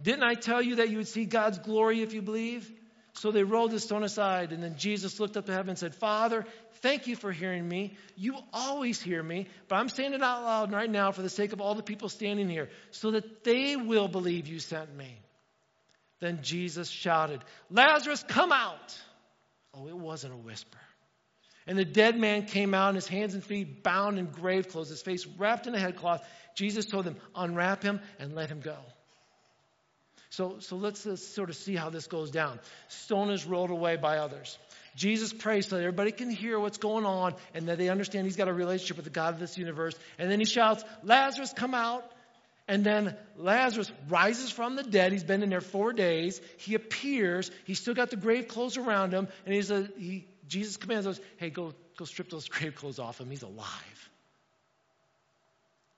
Didn't 0.00 0.24
I 0.24 0.34
tell 0.34 0.62
you 0.62 0.76
that 0.76 0.90
you 0.90 0.98
would 0.98 1.08
see 1.08 1.24
God's 1.24 1.58
glory 1.58 2.02
if 2.02 2.12
you 2.12 2.22
believe? 2.22 2.70
So 3.18 3.32
they 3.32 3.42
rolled 3.42 3.72
the 3.72 3.80
stone 3.80 4.04
aside, 4.04 4.52
and 4.52 4.62
then 4.62 4.76
Jesus 4.76 5.18
looked 5.18 5.36
up 5.36 5.46
to 5.46 5.52
heaven 5.52 5.70
and 5.70 5.78
said, 5.78 5.92
Father, 5.96 6.46
thank 6.82 7.08
you 7.08 7.16
for 7.16 7.32
hearing 7.32 7.68
me. 7.68 7.96
You 8.16 8.36
always 8.52 9.02
hear 9.02 9.20
me, 9.20 9.48
but 9.66 9.74
I'm 9.74 9.88
saying 9.88 10.14
it 10.14 10.22
out 10.22 10.44
loud 10.44 10.70
right 10.70 10.88
now 10.88 11.10
for 11.10 11.22
the 11.22 11.28
sake 11.28 11.52
of 11.52 11.60
all 11.60 11.74
the 11.74 11.82
people 11.82 12.08
standing 12.08 12.48
here, 12.48 12.68
so 12.92 13.10
that 13.10 13.42
they 13.42 13.74
will 13.74 14.06
believe 14.06 14.46
you 14.46 14.60
sent 14.60 14.94
me. 14.96 15.18
Then 16.20 16.40
Jesus 16.42 16.88
shouted, 16.88 17.42
Lazarus, 17.70 18.24
come 18.28 18.52
out! 18.52 18.96
Oh, 19.74 19.88
it 19.88 19.98
wasn't 19.98 20.34
a 20.34 20.36
whisper. 20.36 20.78
And 21.66 21.76
the 21.76 21.84
dead 21.84 22.16
man 22.16 22.46
came 22.46 22.72
out, 22.72 22.90
and 22.90 22.96
his 22.96 23.08
hands 23.08 23.34
and 23.34 23.42
feet 23.42 23.82
bound 23.82 24.20
in 24.20 24.26
grave 24.26 24.68
clothes, 24.68 24.90
his 24.90 25.02
face 25.02 25.26
wrapped 25.26 25.66
in 25.66 25.74
a 25.74 25.80
headcloth. 25.80 26.24
Jesus 26.54 26.86
told 26.86 27.04
them, 27.04 27.16
Unwrap 27.34 27.82
him 27.82 28.00
and 28.20 28.36
let 28.36 28.48
him 28.48 28.60
go. 28.60 28.76
So, 30.38 30.60
so 30.60 30.76
let's, 30.76 31.04
let's 31.04 31.26
sort 31.26 31.50
of 31.50 31.56
see 31.56 31.74
how 31.74 31.90
this 31.90 32.06
goes 32.06 32.30
down. 32.30 32.60
Stone 32.86 33.30
is 33.30 33.44
rolled 33.44 33.70
away 33.70 33.96
by 33.96 34.18
others. 34.18 34.56
Jesus 34.94 35.32
prays 35.32 35.66
so 35.66 35.74
that 35.74 35.82
everybody 35.82 36.12
can 36.12 36.30
hear 36.30 36.60
what's 36.60 36.78
going 36.78 37.04
on 37.04 37.34
and 37.54 37.66
that 37.66 37.76
they 37.76 37.88
understand 37.88 38.24
he's 38.24 38.36
got 38.36 38.46
a 38.46 38.52
relationship 38.52 38.98
with 38.98 39.04
the 39.04 39.10
God 39.10 39.34
of 39.34 39.40
this 39.40 39.58
universe. 39.58 39.96
And 40.16 40.30
then 40.30 40.38
he 40.38 40.46
shouts, 40.46 40.84
Lazarus, 41.02 41.52
come 41.52 41.74
out. 41.74 42.08
And 42.68 42.84
then 42.84 43.16
Lazarus 43.36 43.90
rises 44.08 44.52
from 44.52 44.76
the 44.76 44.84
dead. 44.84 45.10
He's 45.10 45.24
been 45.24 45.42
in 45.42 45.50
there 45.50 45.60
four 45.60 45.92
days. 45.92 46.40
He 46.58 46.76
appears. 46.76 47.50
He's 47.64 47.80
still 47.80 47.94
got 47.94 48.10
the 48.10 48.16
grave 48.16 48.46
clothes 48.46 48.76
around 48.76 49.12
him. 49.12 49.26
And 49.44 49.52
he's 49.52 49.72
a, 49.72 49.88
he, 49.98 50.28
Jesus 50.46 50.76
commands 50.76 51.08
us, 51.08 51.18
hey, 51.38 51.50
go, 51.50 51.74
go 51.96 52.04
strip 52.04 52.30
those 52.30 52.46
grave 52.48 52.76
clothes 52.76 53.00
off 53.00 53.20
him. 53.20 53.28
He's 53.28 53.42
alive. 53.42 54.10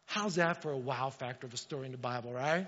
How's 0.07 0.37
that 0.37 0.63
for 0.63 0.73
a 0.73 0.79
wow 0.79 1.11
factor 1.11 1.47
of 1.47 1.53
a 1.53 1.59
story 1.59 1.85
in 1.85 1.93
the 1.93 1.99
Bible, 1.99 2.33
right? 2.33 2.67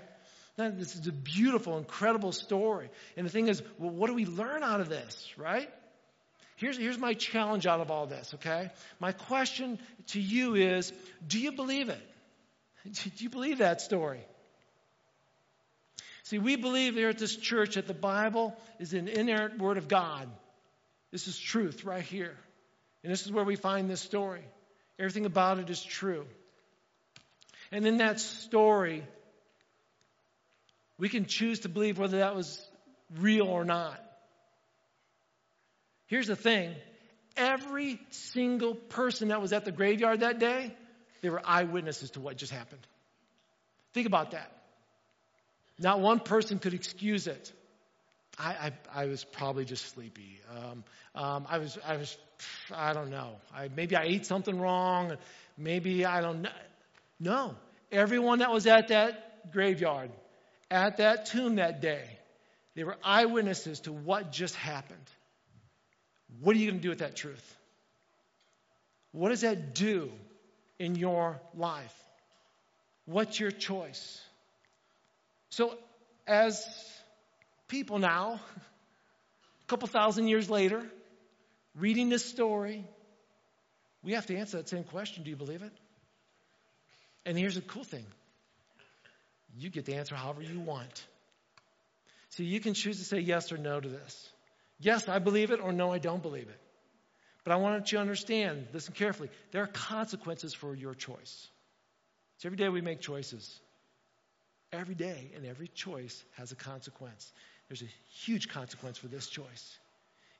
This 0.55 0.95
is 0.95 1.07
a 1.07 1.11
beautiful, 1.11 1.77
incredible 1.77 2.31
story. 2.31 2.89
And 3.17 3.25
the 3.25 3.31
thing 3.31 3.47
is, 3.47 3.61
well, 3.79 3.89
what 3.89 4.07
do 4.07 4.13
we 4.13 4.25
learn 4.25 4.63
out 4.63 4.81
of 4.81 4.89
this, 4.89 5.27
right? 5.35 5.69
Here's, 6.57 6.77
here's 6.77 6.99
my 6.99 7.15
challenge 7.15 7.65
out 7.65 7.81
of 7.81 7.89
all 7.89 8.05
this, 8.05 8.33
okay? 8.35 8.69
My 8.99 9.11
question 9.11 9.79
to 10.07 10.21
you 10.21 10.55
is 10.55 10.93
do 11.25 11.39
you 11.39 11.51
believe 11.51 11.89
it? 11.89 12.01
Do 12.91 13.09
you 13.17 13.29
believe 13.29 13.59
that 13.59 13.79
story? 13.79 14.19
See, 16.23 16.37
we 16.37 16.57
believe 16.57 16.95
here 16.95 17.09
at 17.09 17.17
this 17.17 17.35
church 17.35 17.75
that 17.75 17.87
the 17.87 17.93
Bible 17.93 18.55
is 18.79 18.93
an 18.93 19.07
inerrant 19.07 19.57
word 19.57 19.77
of 19.77 19.87
God. 19.87 20.29
This 21.11 21.27
is 21.27 21.37
truth 21.37 21.85
right 21.85 22.03
here. 22.03 22.35
And 23.03 23.11
this 23.11 23.25
is 23.25 23.31
where 23.31 23.43
we 23.43 23.55
find 23.55 23.89
this 23.89 24.01
story. 24.01 24.43
Everything 24.99 25.25
about 25.25 25.59
it 25.59 25.69
is 25.69 25.83
true. 25.83 26.25
And 27.71 27.85
in 27.85 27.97
that 27.97 28.19
story, 28.19 29.03
we 31.03 31.09
can 31.09 31.25
choose 31.25 31.59
to 31.59 31.67
believe 31.67 31.99
whether 31.99 32.19
that 32.19 32.33
was 32.33 32.65
real 33.19 33.47
or 33.47 33.65
not. 33.65 33.99
Here's 36.07 36.27
the 36.27 36.37
thing 36.37 36.75
every 37.35 37.99
single 38.11 38.73
person 38.73 39.27
that 39.27 39.41
was 39.41 39.51
at 39.51 39.65
the 39.65 39.73
graveyard 39.73 40.21
that 40.21 40.39
day, 40.39 40.73
they 41.21 41.29
were 41.29 41.41
eyewitnesses 41.43 42.11
to 42.11 42.21
what 42.21 42.37
just 42.37 42.53
happened. 42.53 42.87
Think 43.93 44.07
about 44.07 44.31
that. 44.31 44.49
Not 45.77 45.99
one 45.99 46.21
person 46.21 46.57
could 46.57 46.73
excuse 46.73 47.27
it. 47.27 47.51
I, 48.39 48.71
I, 48.95 49.01
I 49.01 49.05
was 49.07 49.25
probably 49.25 49.65
just 49.65 49.93
sleepy. 49.93 50.39
Um, 50.55 50.85
um, 51.21 51.45
I 51.49 51.57
was, 51.57 51.77
I 51.85 51.97
was, 51.97 52.17
I 52.73 52.93
don't 52.93 53.09
know. 53.09 53.35
I, 53.53 53.67
maybe 53.75 53.97
I 53.97 54.03
ate 54.03 54.25
something 54.25 54.57
wrong. 54.57 55.17
Maybe 55.57 56.05
I 56.05 56.21
don't 56.21 56.43
know. 56.43 56.49
No. 57.19 57.55
Everyone 57.91 58.39
that 58.39 58.53
was 58.53 58.67
at 58.67 58.87
that 58.87 59.51
graveyard 59.51 60.09
at 60.69 60.97
that 60.97 61.27
tomb 61.27 61.55
that 61.55 61.81
day, 61.81 62.03
they 62.75 62.83
were 62.83 62.97
eyewitnesses 63.03 63.81
to 63.81 63.91
what 63.91 64.31
just 64.31 64.55
happened. 64.55 64.99
What 66.41 66.55
are 66.55 66.59
you 66.59 66.69
going 66.69 66.79
to 66.79 66.83
do 66.83 66.89
with 66.89 66.99
that 66.99 67.15
truth? 67.15 67.57
What 69.11 69.29
does 69.29 69.41
that 69.41 69.75
do 69.75 70.11
in 70.79 70.95
your 70.95 71.39
life? 71.55 71.93
What's 73.05 73.39
your 73.39 73.51
choice? 73.51 74.21
So, 75.49 75.77
as 76.25 76.65
people 77.67 77.99
now, 77.99 78.39
a 78.55 79.67
couple 79.67 79.87
thousand 79.87 80.29
years 80.29 80.49
later, 80.49 80.83
reading 81.75 82.09
this 82.09 82.25
story, 82.25 82.85
we 84.03 84.13
have 84.13 84.25
to 84.27 84.35
answer 84.35 84.57
that 84.57 84.69
same 84.69 84.83
question 84.83 85.23
Do 85.23 85.29
you 85.29 85.35
believe 85.35 85.61
it? 85.61 85.71
And 87.25 87.37
here's 87.37 87.55
the 87.55 87.61
cool 87.61 87.83
thing 87.83 88.05
you 89.57 89.69
get 89.69 89.85
the 89.85 89.95
answer 89.95 90.15
however 90.15 90.41
you 90.41 90.59
want. 90.59 91.05
See, 92.29 92.45
you 92.45 92.59
can 92.59 92.73
choose 92.73 92.97
to 92.97 93.03
say 93.03 93.19
yes 93.19 93.51
or 93.51 93.57
no 93.57 93.79
to 93.79 93.87
this. 93.87 94.29
Yes, 94.79 95.07
I 95.07 95.19
believe 95.19 95.51
it, 95.51 95.59
or 95.59 95.71
no, 95.71 95.91
I 95.91 95.99
don't 95.99 96.21
believe 96.21 96.49
it. 96.49 96.59
But 97.43 97.53
I 97.53 97.57
want 97.57 97.91
you 97.91 97.97
to 97.97 98.01
understand, 98.01 98.67
listen 98.73 98.93
carefully, 98.93 99.29
there 99.51 99.63
are 99.63 99.67
consequences 99.67 100.53
for 100.53 100.73
your 100.73 100.95
choice. 100.95 101.47
So 102.37 102.47
every 102.47 102.57
day 102.57 102.69
we 102.69 102.81
make 102.81 103.01
choices. 103.01 103.59
Every 104.71 104.95
day 104.95 105.31
and 105.35 105.45
every 105.45 105.67
choice 105.67 106.23
has 106.37 106.51
a 106.51 106.55
consequence. 106.55 107.31
There's 107.67 107.83
a 107.83 107.91
huge 108.25 108.49
consequence 108.49 108.97
for 108.97 109.07
this 109.07 109.27
choice. 109.27 109.77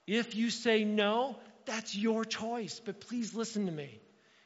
If 0.07 0.35
you 0.35 0.49
say 0.49 0.83
no, 0.83 1.37
that's 1.65 1.95
your 1.95 2.25
choice. 2.25 2.81
But 2.83 2.99
please 3.01 3.35
listen 3.35 3.67
to 3.67 3.71
me. 3.71 3.99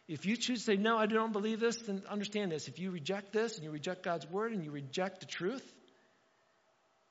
If 0.08 0.26
you 0.26 0.38
choose 0.38 0.60
to 0.60 0.65
say, 0.65 0.78
no, 0.78 0.98
I 0.98 1.06
don't 1.06 1.34
believe 1.34 1.60
this, 1.60 1.78
then 1.78 2.02
understand 2.10 2.52
this. 2.52 2.67
If 2.67 2.80
you 2.80 2.91
reject 2.91 3.34
this 3.34 3.56
and 3.56 3.63
you 3.63 3.72
reject 3.72 4.04
God's 4.04 4.30
word 4.30 4.54
and 4.54 4.63
you 4.63 4.72
reject 4.72 5.20
the 5.20 5.26
truth, 5.26 5.63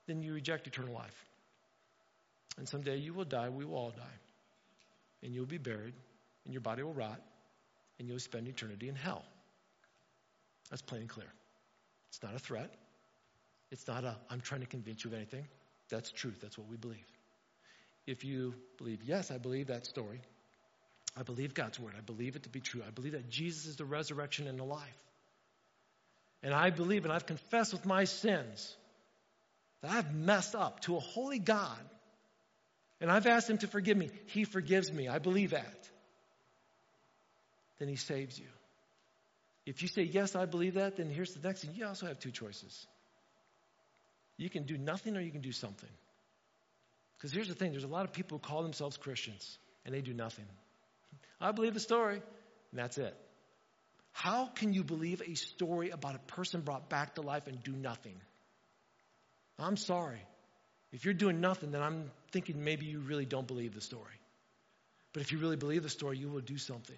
then 0.07 0.23
you 0.23 0.33
reject 0.33 0.67
eternal 0.67 0.95
life. 0.95 1.25
And 2.59 2.67
someday 2.67 2.97
you 2.97 3.13
will 3.13 3.25
die, 3.25 3.51
we 3.51 3.67
will 3.67 3.75
all 3.75 3.91
die. 3.91 4.19
And 5.23 5.35
you'll 5.35 5.45
be 5.45 5.59
buried, 5.59 5.95
and 6.45 6.55
your 6.55 6.63
body 6.63 6.83
will 6.83 6.95
rot, 6.95 7.21
and 7.99 8.09
you'll 8.09 8.19
spend 8.19 8.49
eternity 8.49 8.89
in 8.89 8.95
hell. 8.95 9.25
That's 10.71 10.83
plain 10.83 11.03
and 11.03 11.11
clear. 11.11 11.29
It's 12.09 12.23
not 12.23 12.35
a 12.35 12.39
threat. 12.39 12.73
It's 13.71 13.87
not 13.87 14.05
a, 14.05 14.17
I'm 14.31 14.41
trying 14.41 14.63
to 14.63 14.67
convince 14.67 15.05
you 15.05 15.11
of 15.11 15.17
anything. 15.17 15.47
That's 15.91 16.11
truth. 16.11 16.39
That's 16.41 16.57
what 16.57 16.69
we 16.69 16.77
believe. 16.77 17.07
If 18.07 18.25
you 18.25 18.55
believe, 18.79 19.03
yes, 19.05 19.31
I 19.31 19.39
believe 19.39 19.67
that 19.67 19.85
story, 19.85 20.21
I 21.17 21.23
believe 21.23 21.55
God's 21.55 21.81
word. 21.81 21.95
I 21.97 22.03
believe 22.03 22.37
it 22.37 22.43
to 22.43 22.49
be 22.49 22.61
true. 22.61 22.83
I 22.87 22.91
believe 22.91 23.13
that 23.13 23.31
Jesus 23.31 23.67
is 23.67 23.77
the 23.77 23.85
resurrection 23.85 24.47
and 24.47 24.59
the 24.59 24.65
life. 24.65 24.99
And 26.43 26.53
I 26.53 26.71
believe 26.71 27.05
and 27.05 27.13
I've 27.13 27.27
confessed 27.27 27.73
with 27.73 27.87
my 27.87 28.05
sins 28.05 28.77
that 29.83 29.91
I've 29.91 30.15
messed 30.15 30.55
up 30.55 30.81
to 30.81 30.97
a 30.97 31.01
holy 31.01 31.39
God. 31.39 31.79
And 33.01 33.11
I've 33.11 33.27
asked 33.27 33.49
him 33.49 33.59
to 33.59 33.67
forgive 33.67 33.97
me. 33.97 34.11
He 34.27 34.45
forgives 34.45 34.93
me. 34.93 35.09
I 35.09 35.19
believe 35.19 35.51
that. 35.51 35.89
Then 37.79 37.89
he 37.89 37.97
saves 37.97 38.39
you. 38.39 38.47
If 39.67 39.83
you 39.83 39.89
say, 39.89 40.03
Yes, 40.03 40.37
I 40.37 40.47
believe 40.47 40.75
that, 40.75 40.97
then 40.97 41.11
here's 41.11 41.35
the 41.35 41.47
next 41.47 41.63
thing. 41.63 41.73
You 41.75 41.87
also 41.87 42.07
have 42.07 42.19
two 42.19 42.31
choices. 42.31 42.87
You 44.39 44.51
can 44.51 44.65
do 44.65 44.79
nothing 44.79 45.17
or 45.17 45.21
you 45.21 45.31
can 45.31 45.41
do 45.41 45.53
something. 45.53 45.91
Because 47.17 47.33
here's 47.33 47.49
the 47.49 47.55
thing 47.55 47.73
there's 47.73 47.85
a 47.85 47.89
lot 47.89 48.05
of 48.05 48.13
people 48.13 48.39
who 48.39 48.47
call 48.47 48.63
themselves 48.63 48.97
Christians 48.97 49.59
and 49.85 49.95
they 49.95 50.03
do 50.03 50.13
nothing. 50.13 50.45
I 51.41 51.53
believe 51.53 51.75
the 51.75 51.81
story, 51.81 52.17
and 52.17 52.81
that's 52.81 52.99
it. 52.99 53.17
How 54.13 54.47
can 54.47 54.73
you 54.73 54.83
believe 54.83 55.21
a 55.21 55.35
story 55.35 55.91
about 55.91 56.15
a 56.15 56.19
person 56.19 56.63
brought 56.63 56.89
back 56.89 57.17
to 57.17 57.21
life 57.21 57.47
and 57.47 57.63
do 57.63 57.73
nothing? 57.73 58.21
I'm 59.59 59.77
sorry. 59.77 60.23
If 60.93 61.05
you're 61.05 61.15
doing 61.15 61.41
nothing, 61.41 61.71
then 61.71 61.83
I'm 61.83 62.11
thinking 62.33 62.65
maybe 62.65 62.87
you 62.87 63.01
really 63.01 63.27
don't 63.27 63.47
believe 63.47 63.75
the 63.75 63.81
story. 63.81 64.21
But 65.13 65.23
if 65.23 65.33
you 65.33 65.39
really 65.39 65.57
believe 65.57 65.83
the 65.83 65.91
story, 65.91 66.19
you 66.19 66.29
will 66.29 66.41
do 66.41 66.59
something. 66.59 66.97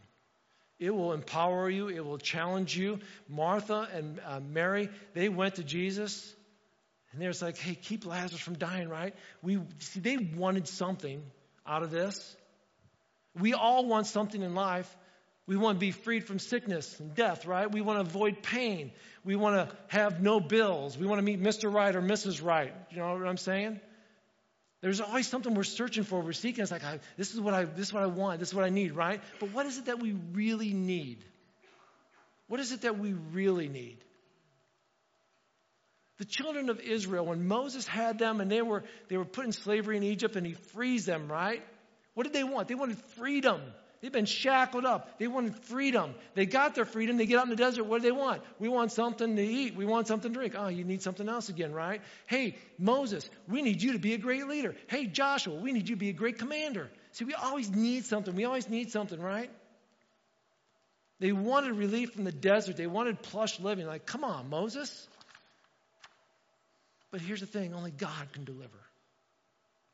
It 0.79 0.91
will 0.91 1.13
empower 1.13 1.69
you. 1.69 1.89
It 1.89 2.05
will 2.05 2.19
challenge 2.19 2.77
you. 2.77 3.01
Martha 3.29 3.89
and 3.93 4.21
uh, 4.25 4.41
Mary, 4.41 4.89
they 5.15 5.29
went 5.29 5.57
to 5.57 5.65
Jesus 5.65 6.35
and 7.13 7.21
they're 7.21 7.33
like, 7.41 7.59
hey, 7.59 7.75
keep 7.75 8.07
Lazarus 8.07 8.41
from 8.41 8.55
dying, 8.55 8.89
right? 8.89 9.15
We 9.43 9.59
see 9.79 10.01
they 10.01 10.17
wanted 10.17 10.69
something 10.69 11.23
out 11.67 11.83
of 11.83 11.91
this. 11.91 12.37
We 13.39 13.55
all 13.55 13.87
want 13.87 14.07
something 14.07 14.43
in 14.43 14.55
life. 14.55 14.95
We 15.47 15.57
want 15.57 15.77
to 15.77 15.81
be 15.81 15.93
freed 15.93 16.25
from 16.25 16.39
sickness 16.39 17.01
and 17.01 17.15
death, 17.15 17.47
right? 17.47 17.71
We 17.71 17.81
want 17.81 17.99
to 17.99 18.01
avoid 18.03 18.43
pain. 18.43 18.93
We 19.25 19.35
want 19.35 19.57
to 19.57 19.77
have 19.89 20.21
no 20.21 20.41
bills. 20.41 20.99
We 20.99 21.07
want 21.07 21.21
to 21.21 21.25
meet 21.25 21.43
Mr. 21.43 21.73
Right 21.73 21.95
or 21.95 22.03
Mrs. 22.03 22.45
Right. 22.45 22.75
You 22.91 22.99
know 22.99 23.15
what 23.15 23.27
I'm 23.27 23.39
saying? 23.39 23.81
There's 24.81 25.01
always 25.01 25.27
something 25.27 25.55
we're 25.55 25.65
searching 25.65 26.05
for, 26.05 26.21
we're 26.21 26.33
seeking. 26.33 26.63
It's 26.63 26.71
like, 26.71 26.85
I, 26.85 27.01
this 27.17 27.35
is 27.35 27.41
what 27.41 27.53
I, 27.53 27.65
this 27.65 27.89
is 27.89 27.93
what 27.93 28.05
I 28.05 28.07
want, 28.07 28.39
this 28.39 28.51
is 28.51 28.55
what 28.55 28.65
I 28.65 28.69
need, 28.69 28.93
right? 28.93 29.21
But 29.41 29.53
what 29.53 29.67
is 29.67 29.79
it 29.79 29.87
that 29.87 30.01
we 30.01 30.13
really 30.33 30.73
need? 30.73 31.25
What 32.47 32.61
is 32.61 32.71
it 32.71 32.83
that 32.83 32.99
we 32.99 33.13
really 33.33 33.69
need? 33.69 33.99
The 36.19 36.25
children 36.25 36.69
of 36.69 36.81
Israel, 36.81 37.27
when 37.27 37.47
Moses 37.47 37.87
had 37.87 38.19
them 38.19 38.41
and 38.41 38.51
they 38.51 38.63
were, 38.63 38.85
they 39.09 39.17
were 39.17 39.25
put 39.25 39.47
in 39.47 39.53
slavery 39.53 39.97
in 39.97 40.03
Egypt 40.03 40.37
and 40.37 40.47
he 40.47 40.55
frees 40.55 41.05
them, 41.07 41.31
right? 41.31 41.63
What 42.19 42.25
did 42.25 42.33
they 42.33 42.43
want? 42.43 42.67
They 42.67 42.75
wanted 42.75 42.99
freedom. 42.99 43.61
They've 44.01 44.11
been 44.11 44.25
shackled 44.25 44.85
up. 44.85 45.21
They 45.21 45.29
wanted 45.29 45.55
freedom. 45.55 46.17
They 46.35 46.47
got 46.47 46.75
their 46.75 46.85
freedom. 46.85 47.17
They 47.17 47.27
get 47.27 47.39
out 47.39 47.45
in 47.45 47.51
the 47.51 47.55
desert. 47.55 47.85
What 47.85 48.03
do 48.03 48.09
they 48.09 48.11
want? 48.11 48.43
We 48.59 48.69
want 48.69 48.91
something 48.91 49.37
to 49.37 49.41
eat. 49.41 49.77
We 49.77 49.87
want 49.87 50.09
something 50.09 50.33
to 50.33 50.37
drink. 50.37 50.57
Oh, 50.59 50.67
you 50.67 50.83
need 50.83 51.01
something 51.01 51.29
else 51.29 51.49
again, 51.49 51.73
right? 51.73 52.03
Hey, 52.27 52.57
Moses, 52.77 53.31
we 53.47 53.63
need 53.63 53.81
you 53.81 53.93
to 53.93 54.01
be 54.01 54.15
a 54.15 54.19
great 54.19 54.49
leader. 54.49 54.75
Hey, 54.89 55.07
Joshua, 55.07 55.55
we 55.55 55.71
need 55.71 55.89
you 55.89 55.95
to 55.95 56.01
be 56.01 56.09
a 56.09 56.13
great 56.13 56.41
commander. 56.41 56.91
See, 57.13 57.25
we 57.25 57.35
always 57.35 57.71
need 57.71 58.05
something. 58.05 58.35
We 58.35 58.47
always 58.47 58.69
need 58.69 58.91
something, 58.91 59.21
right? 59.21 59.53
They 61.21 61.31
wanted 61.31 61.75
relief 61.75 62.15
from 62.15 62.25
the 62.25 62.33
desert. 62.33 62.77
They 62.77 62.89
wanted 62.89 63.23
plush 63.23 63.61
living. 63.61 63.87
Like, 63.87 64.07
come 64.07 64.25
on, 64.25 64.51
Moses. 64.51 65.07
But 67.13 67.21
here's 67.21 67.39
the 67.39 67.47
thing 67.47 67.75
only 67.75 67.93
God 67.93 68.33
can 68.33 68.43
deliver. 68.43 68.88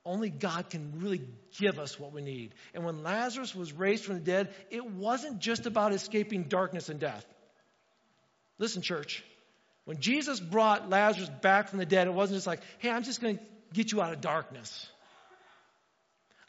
Only 0.07 0.29
God 0.29 0.69
can 0.69 1.01
really 1.01 1.23
give 1.59 1.79
us 1.79 1.99
what 1.99 2.12
we 2.12 2.21
need. 2.21 2.55
And 2.75 2.85
when 2.85 3.03
Lazarus 3.03 3.55
was 3.55 3.73
raised 3.73 4.05
from 4.05 4.17
the 4.17 4.21
dead, 4.21 4.53
it 4.71 4.85
wasn't 4.85 5.38
just 5.38 5.64
about 5.64 5.93
escaping 5.93 6.45
darkness 6.45 6.90
and 6.90 7.01
death. 7.01 7.25
Listen, 8.59 8.83
church, 8.83 9.25
when 9.87 10.01
Jesus 10.01 10.40
brought 10.40 10.90
Lazarus 10.90 11.31
back 11.40 11.69
from 11.69 11.79
the 11.79 11.87
dead, 11.87 12.07
it 12.07 12.12
wasn't 12.12 12.37
just 12.37 12.47
like, 12.47 12.61
hey, 12.79 12.90
I'm 12.90 13.03
just 13.03 13.23
going 13.23 13.38
to 13.38 13.45
get 13.73 13.93
you 13.93 14.03
out 14.03 14.12
of 14.12 14.21
darkness. 14.21 14.88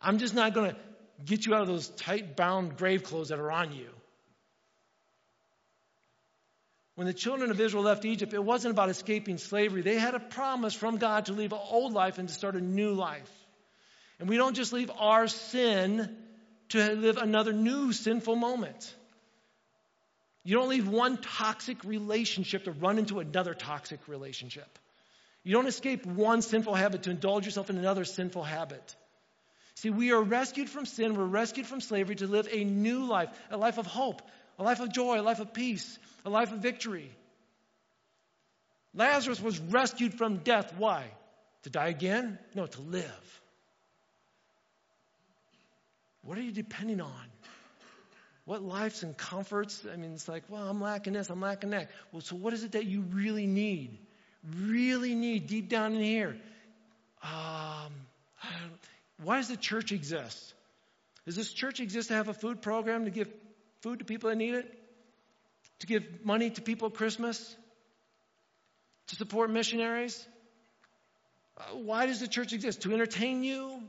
I'm 0.01 0.17
just 0.17 0.35
not 0.35 0.53
going 0.53 0.71
to 0.71 0.77
get 1.23 1.45
you 1.45 1.55
out 1.55 1.61
of 1.61 1.67
those 1.67 1.87
tight 1.87 2.35
bound 2.35 2.77
grave 2.77 3.03
clothes 3.03 3.29
that 3.29 3.39
are 3.39 3.51
on 3.51 3.71
you. 3.71 3.89
When 6.95 7.07
the 7.07 7.13
children 7.13 7.51
of 7.51 7.59
Israel 7.59 7.83
left 7.83 8.05
Egypt, 8.05 8.33
it 8.33 8.43
wasn't 8.43 8.73
about 8.73 8.89
escaping 8.89 9.37
slavery. 9.37 9.81
They 9.81 9.95
had 9.95 10.15
a 10.15 10.19
promise 10.19 10.73
from 10.73 10.97
God 10.97 11.25
to 11.25 11.33
leave 11.33 11.51
an 11.51 11.59
old 11.69 11.93
life 11.93 12.17
and 12.17 12.27
to 12.27 12.33
start 12.33 12.55
a 12.55 12.61
new 12.61 12.93
life. 12.93 13.29
And 14.19 14.29
we 14.29 14.37
don't 14.37 14.55
just 14.55 14.73
leave 14.73 14.91
our 14.97 15.27
sin 15.27 16.15
to 16.69 16.95
live 16.95 17.17
another 17.17 17.53
new 17.53 17.91
sinful 17.91 18.35
moment. 18.35 18.95
You 20.43 20.55
don't 20.57 20.69
leave 20.69 20.87
one 20.87 21.17
toxic 21.17 21.83
relationship 21.83 22.65
to 22.65 22.71
run 22.71 22.99
into 22.99 23.19
another 23.19 23.53
toxic 23.53 24.07
relationship. 24.07 24.79
You 25.43 25.53
don't 25.53 25.67
escape 25.67 26.05
one 26.05 26.41
sinful 26.41 26.75
habit 26.75 27.03
to 27.03 27.11
indulge 27.11 27.45
yourself 27.45 27.69
in 27.69 27.77
another 27.77 28.05
sinful 28.05 28.43
habit. 28.43 28.95
See, 29.75 29.89
we 29.89 30.11
are 30.11 30.21
rescued 30.21 30.69
from 30.69 30.85
sin, 30.85 31.15
we're 31.15 31.25
rescued 31.25 31.67
from 31.67 31.81
slavery 31.81 32.15
to 32.15 32.27
live 32.27 32.47
a 32.51 32.63
new 32.63 33.05
life, 33.05 33.29
a 33.51 33.57
life 33.57 33.77
of 33.77 33.85
hope, 33.85 34.21
a 34.57 34.63
life 34.63 34.79
of 34.79 34.93
joy, 34.93 35.19
a 35.19 35.21
life 35.21 35.39
of 35.39 35.53
peace, 35.53 35.99
a 36.23 36.29
life 36.29 36.51
of 36.51 36.59
victory. 36.59 37.11
Lazarus 38.93 39.41
was 39.41 39.59
rescued 39.59 40.13
from 40.13 40.37
death. 40.37 40.73
Why? 40.77 41.05
To 41.63 41.69
die 41.69 41.89
again? 41.89 42.39
No, 42.53 42.65
to 42.65 42.81
live. 42.81 43.41
What 46.25 46.37
are 46.37 46.41
you 46.41 46.51
depending 46.51 47.01
on? 47.01 47.25
What 48.45 48.61
lives 48.61 49.03
and 49.03 49.15
comforts? 49.17 49.83
I 49.91 49.95
mean, 49.95 50.13
it's 50.13 50.27
like, 50.27 50.43
well, 50.49 50.67
I'm 50.67 50.81
lacking 50.81 51.13
this, 51.13 51.29
I'm 51.29 51.41
lacking 51.41 51.71
that. 51.71 51.89
Well, 52.11 52.21
so 52.21 52.35
what 52.35 52.53
is 52.53 52.63
it 52.63 52.73
that 52.73 52.85
you 52.85 53.01
really 53.01 53.47
need? 53.47 53.97
Really 54.61 55.15
need 55.15 55.47
deep 55.47 55.69
down 55.69 55.93
in 55.93 56.01
here? 56.01 56.37
Um, 57.23 57.93
why 59.23 59.37
does 59.37 59.47
the 59.47 59.57
church 59.57 59.91
exist? 59.91 60.53
Does 61.25 61.35
this 61.35 61.51
church 61.51 61.79
exist 61.79 62.09
to 62.09 62.15
have 62.15 62.27
a 62.27 62.33
food 62.33 62.61
program 62.61 63.05
to 63.05 63.11
give 63.11 63.27
food 63.81 63.99
to 63.99 64.05
people 64.05 64.29
that 64.29 64.35
need 64.35 64.53
it? 64.53 64.71
To 65.79 65.87
give 65.87 66.03
money 66.23 66.51
to 66.51 66.61
people 66.61 66.89
at 66.89 66.93
Christmas? 66.93 67.55
To 69.07 69.15
support 69.15 69.49
missionaries? 69.49 70.27
Uh, 71.57 71.77
why 71.77 72.05
does 72.05 72.19
the 72.19 72.27
church 72.27 72.53
exist? 72.53 72.81
To 72.81 72.93
entertain 72.93 73.43
you? 73.43 73.81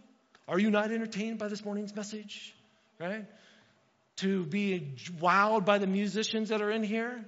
Are 0.49 0.59
you 0.59 0.71
not 0.71 0.93
entertained 0.93 1.39
by 1.39 1.49
this 1.49 1.65
morning's 1.65 1.95
message? 1.95 2.55
Right? 3.01 3.27
To 4.19 4.45
be 4.45 4.95
wowed 5.21 5.65
by 5.65 5.79
the 5.79 5.87
musicians 5.87 6.51
that 6.51 6.63
are 6.63 6.71
in 6.71 6.83
here? 6.83 7.25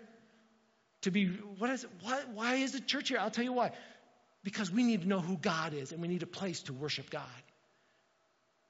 To 1.02 1.10
be, 1.10 1.26
what 1.26 1.70
is, 1.70 1.86
why, 2.02 2.20
why 2.32 2.54
is 2.56 2.72
the 2.72 2.80
church 2.80 3.08
here? 3.08 3.18
I'll 3.20 3.30
tell 3.30 3.44
you 3.44 3.52
why. 3.52 3.72
Because 4.44 4.70
we 4.70 4.82
need 4.82 5.02
to 5.02 5.08
know 5.08 5.20
who 5.20 5.36
God 5.36 5.74
is 5.74 5.92
and 5.92 6.00
we 6.00 6.08
need 6.08 6.22
a 6.22 6.26
place 6.26 6.62
to 6.62 6.72
worship 6.72 7.10
God. 7.10 7.22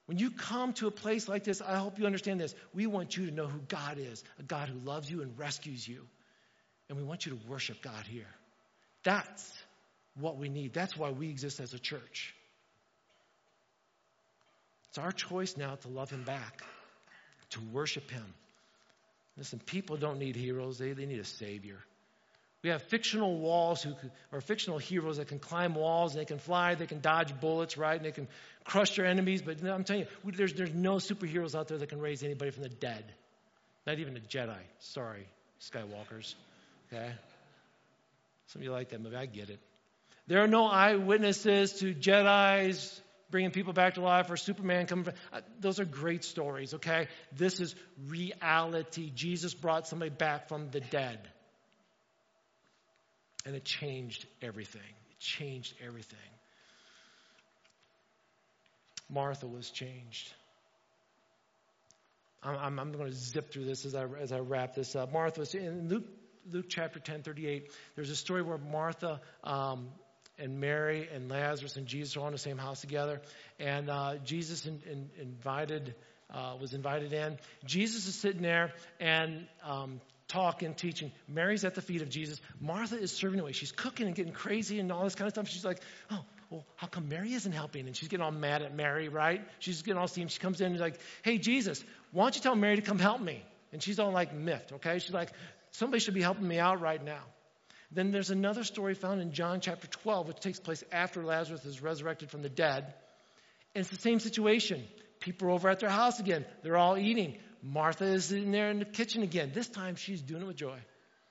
When 0.07 0.17
you 0.17 0.31
come 0.31 0.73
to 0.73 0.87
a 0.87 0.91
place 0.91 1.27
like 1.27 1.43
this, 1.43 1.61
I 1.61 1.75
hope 1.75 1.99
you 1.99 2.07
understand 2.07 2.39
this. 2.39 2.55
We 2.73 2.87
want 2.87 3.15
you 3.15 3.27
to 3.27 3.31
know 3.31 3.45
who 3.45 3.59
God 3.59 3.99
is 3.99 4.23
a 4.39 4.43
God 4.43 4.67
who 4.67 4.79
loves 4.79 5.09
you 5.09 5.21
and 5.21 5.37
rescues 5.37 5.87
you. 5.87 6.07
And 6.89 6.97
we 6.97 7.03
want 7.03 7.27
you 7.27 7.33
to 7.33 7.47
worship 7.47 7.83
God 7.83 8.05
here. 8.07 8.25
That's 9.03 9.53
what 10.19 10.37
we 10.37 10.49
need. 10.49 10.73
That's 10.73 10.97
why 10.97 11.11
we 11.11 11.29
exist 11.29 11.59
as 11.59 11.75
a 11.75 11.79
church. 11.79 12.33
It's 14.89 14.97
our 14.97 15.11
choice 15.11 15.55
now 15.57 15.75
to 15.75 15.87
love 15.87 16.09
Him 16.09 16.23
back, 16.23 16.63
to 17.51 17.59
worship 17.71 18.09
Him. 18.09 18.25
Listen, 19.37 19.59
people 19.59 19.97
don't 19.97 20.19
need 20.19 20.35
heroes, 20.35 20.77
they, 20.77 20.91
they 20.93 21.05
need 21.05 21.19
a 21.19 21.25
Savior. 21.25 21.77
We 22.61 22.71
have 22.71 22.83
fictional 22.83 23.37
walls 23.37 23.81
who 23.81 23.93
or 24.33 24.41
fictional 24.41 24.79
heroes 24.79 25.17
that 25.17 25.29
can 25.29 25.39
climb 25.39 25.75
walls, 25.75 26.13
they 26.13 26.25
can 26.25 26.39
fly, 26.39 26.75
they 26.75 26.87
can 26.87 26.99
dodge 26.99 27.39
bullets, 27.39 27.77
right? 27.77 27.95
And 27.95 28.05
they 28.05 28.11
can 28.11 28.27
crush 28.65 28.97
their 28.97 29.05
enemies. 29.05 29.41
But 29.41 29.63
I'm 29.63 29.85
telling 29.85 30.05
you, 30.25 30.31
there's, 30.33 30.53
there's 30.53 30.73
no 30.73 30.95
superheroes 30.95 31.55
out 31.55 31.69
there 31.69 31.77
that 31.77 31.87
can 31.87 32.01
raise 32.01 32.21
anybody 32.21 32.51
from 32.51 32.63
the 32.63 32.69
dead. 32.69 33.05
Not 33.87 33.99
even 33.99 34.17
a 34.17 34.19
Jedi. 34.19 34.57
Sorry, 34.79 35.25
Skywalkers. 35.61 36.35
Okay? 36.91 37.11
Some 38.47 38.61
of 38.61 38.63
you 38.63 38.71
like 38.71 38.89
that 38.89 38.99
movie. 38.99 39.15
I 39.15 39.25
get 39.25 39.49
it. 39.49 39.59
There 40.27 40.43
are 40.43 40.47
no 40.47 40.65
eyewitnesses 40.65 41.73
to 41.79 41.93
Jedi's 41.93 43.01
bringing 43.31 43.51
people 43.51 43.73
back 43.73 43.95
to 43.95 44.01
life 44.01 44.29
or 44.29 44.37
Superman 44.37 44.87
coming. 44.87 45.05
From, 45.05 45.13
uh, 45.33 45.41
those 45.59 45.79
are 45.79 45.85
great 45.85 46.23
stories, 46.23 46.73
okay? 46.75 47.07
This 47.31 47.59
is 47.59 47.75
reality. 48.07 49.11
Jesus 49.13 49.53
brought 49.53 49.87
somebody 49.87 50.11
back 50.11 50.47
from 50.49 50.69
the 50.69 50.79
dead. 50.79 51.19
And 53.45 53.55
it 53.55 53.63
changed 53.63 54.25
everything. 54.41 54.81
It 54.81 55.19
changed 55.19 55.73
everything. 55.85 56.17
Martha 59.09 59.47
was 59.47 59.69
changed. 59.71 60.31
I'm, 62.43 62.79
I'm, 62.79 62.91
going 62.91 63.09
to 63.09 63.15
zip 63.15 63.51
through 63.51 63.65
this 63.65 63.85
as 63.85 63.95
I, 63.95 64.05
as 64.19 64.31
I 64.31 64.39
wrap 64.39 64.75
this 64.75 64.95
up. 64.95 65.11
Martha 65.11 65.41
was 65.41 65.53
in 65.53 65.89
Luke, 65.89 66.05
Luke 66.49 66.67
chapter 66.69 66.99
10, 66.99 67.23
38. 67.23 67.71
There's 67.95 68.09
a 68.09 68.15
story 68.15 68.41
where 68.43 68.57
Martha 68.57 69.19
um, 69.43 69.89
and 70.39 70.59
Mary 70.59 71.07
and 71.13 71.29
Lazarus 71.29 71.75
and 71.75 71.85
Jesus 71.85 72.15
are 72.17 72.21
all 72.21 72.27
in 72.27 72.31
the 72.33 72.37
same 72.37 72.57
house 72.57 72.81
together. 72.81 73.21
And 73.59 73.89
uh, 73.89 74.15
Jesus 74.23 74.65
in, 74.65 74.81
in, 74.89 75.09
invited, 75.19 75.95
uh, 76.33 76.55
was 76.59 76.73
invited 76.73 77.13
in. 77.13 77.37
Jesus 77.65 78.07
is 78.07 78.15
sitting 78.15 78.41
there 78.41 78.73
and 78.99 79.47
um, 79.63 80.01
talking, 80.27 80.73
teaching. 80.73 81.11
Mary's 81.27 81.65
at 81.65 81.75
the 81.75 81.81
feet 81.81 82.01
of 82.01 82.09
Jesus. 82.09 82.39
Martha 82.59 82.97
is 82.97 83.11
serving 83.11 83.39
away. 83.39 83.51
She's 83.51 83.71
cooking 83.71 84.07
and 84.07 84.15
getting 84.15 84.33
crazy 84.33 84.79
and 84.79 84.91
all 84.91 85.03
this 85.03 85.15
kind 85.15 85.27
of 85.27 85.33
stuff. 85.33 85.49
She's 85.49 85.65
like, 85.65 85.81
oh, 86.11 86.23
well, 86.49 86.65
how 86.75 86.87
come 86.87 87.09
Mary 87.09 87.33
isn't 87.33 87.51
helping? 87.51 87.85
And 87.87 87.95
she's 87.95 88.09
getting 88.09 88.23
all 88.23 88.31
mad 88.31 88.61
at 88.61 88.75
Mary, 88.75 89.09
right? 89.09 89.41
She's 89.59 89.81
getting 89.81 89.99
all 89.99 90.07
steamed. 90.07 90.31
She 90.31 90.39
comes 90.39 90.61
in 90.61 90.67
and 90.67 90.75
is 90.75 90.81
like, 90.81 90.99
hey, 91.23 91.37
Jesus, 91.37 91.83
why 92.11 92.23
don't 92.23 92.35
you 92.35 92.41
tell 92.41 92.55
Mary 92.55 92.75
to 92.77 92.81
come 92.81 92.97
help 92.97 93.21
me? 93.21 93.43
And 93.71 93.83
she's 93.83 93.99
all 93.99 94.11
like 94.11 94.33
miffed, 94.33 94.73
okay? 94.73 94.97
She's 94.97 95.13
like, 95.13 95.31
somebody 95.71 96.01
should 96.01 96.15
be 96.15 96.21
helping 96.21 96.47
me 96.47 96.57
out 96.57 96.81
right 96.81 97.03
now. 97.03 97.21
Then 97.91 98.11
there's 98.11 98.29
another 98.29 98.63
story 98.63 98.93
found 98.93 99.19
in 99.19 99.31
John 99.31 99.61
chapter 99.61 99.87
12, 99.87 100.27
which 100.27 100.39
takes 100.39 100.59
place 100.59 100.83
after 100.91 101.23
Lazarus 101.23 101.65
is 101.65 101.81
resurrected 101.81 102.29
from 102.29 102.43
the 102.43 102.49
dead. 102.49 102.93
And 103.73 103.81
it's 103.81 103.89
the 103.89 104.01
same 104.01 104.19
situation. 104.19 104.83
People 105.19 105.47
are 105.47 105.51
over 105.51 105.69
at 105.69 105.79
their 105.79 105.89
house 105.89 106.19
again. 106.19 106.45
They're 106.63 106.77
all 106.77 106.97
eating. 106.97 107.37
Martha 107.61 108.05
is 108.05 108.31
in 108.31 108.51
there 108.51 108.69
in 108.69 108.79
the 108.79 108.85
kitchen 108.85 109.23
again. 109.23 109.51
This 109.53 109.67
time 109.67 109.95
she's 109.95 110.21
doing 110.21 110.43
it 110.43 110.47
with 110.47 110.55
joy. 110.55 110.77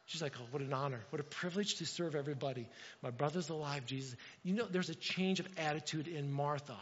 She's 0.06 0.22
like, 0.22 0.34
oh, 0.40 0.46
what 0.50 0.62
an 0.62 0.72
honor. 0.72 1.00
What 1.10 1.20
a 1.20 1.24
privilege 1.24 1.76
to 1.76 1.86
serve 1.86 2.14
everybody. 2.14 2.66
My 3.02 3.10
brother's 3.10 3.50
alive, 3.50 3.86
Jesus. 3.86 4.16
You 4.42 4.54
know, 4.54 4.66
there's 4.66 4.88
a 4.88 4.94
change 4.94 5.38
of 5.38 5.46
attitude 5.58 6.08
in 6.08 6.32
Martha 6.32 6.76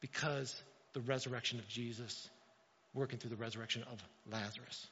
because 0.00 0.62
the 0.92 1.00
resurrection 1.00 1.58
of 1.58 1.68
Jesus 1.68 2.28
working 2.92 3.18
through 3.18 3.30
the 3.30 3.36
resurrection 3.36 3.84
of 3.90 4.02
Lazarus. 4.30 4.86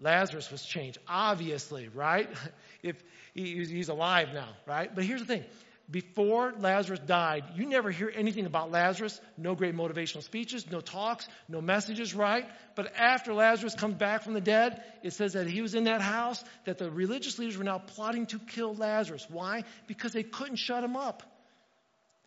Lazarus 0.00 0.50
was 0.50 0.64
changed, 0.64 0.98
obviously, 1.08 1.88
right? 1.88 2.28
If 2.82 3.02
he's 3.32 3.88
alive 3.88 4.28
now, 4.34 4.48
right? 4.66 4.94
But 4.94 5.04
here's 5.04 5.20
the 5.20 5.26
thing 5.26 5.44
before 5.90 6.54
Lazarus 6.58 7.00
died, 7.00 7.44
you 7.56 7.66
never 7.66 7.90
hear 7.90 8.10
anything 8.14 8.46
about 8.46 8.70
Lazarus. 8.70 9.20
No 9.36 9.54
great 9.54 9.74
motivational 9.74 10.22
speeches, 10.22 10.70
no 10.70 10.80
talks, 10.80 11.28
no 11.48 11.60
messages, 11.60 12.14
right? 12.14 12.46
But 12.74 12.94
after 12.96 13.34
Lazarus 13.34 13.74
comes 13.74 13.94
back 13.94 14.22
from 14.22 14.32
the 14.32 14.40
dead, 14.40 14.82
it 15.02 15.12
says 15.12 15.34
that 15.34 15.46
he 15.46 15.60
was 15.60 15.74
in 15.74 15.84
that 15.84 16.00
house, 16.00 16.42
that 16.64 16.78
the 16.78 16.90
religious 16.90 17.38
leaders 17.38 17.58
were 17.58 17.64
now 17.64 17.78
plotting 17.78 18.26
to 18.26 18.38
kill 18.38 18.74
Lazarus. 18.74 19.26
Why? 19.28 19.64
Because 19.86 20.12
they 20.12 20.22
couldn't 20.22 20.56
shut 20.56 20.82
him 20.82 20.96
up. 20.96 21.22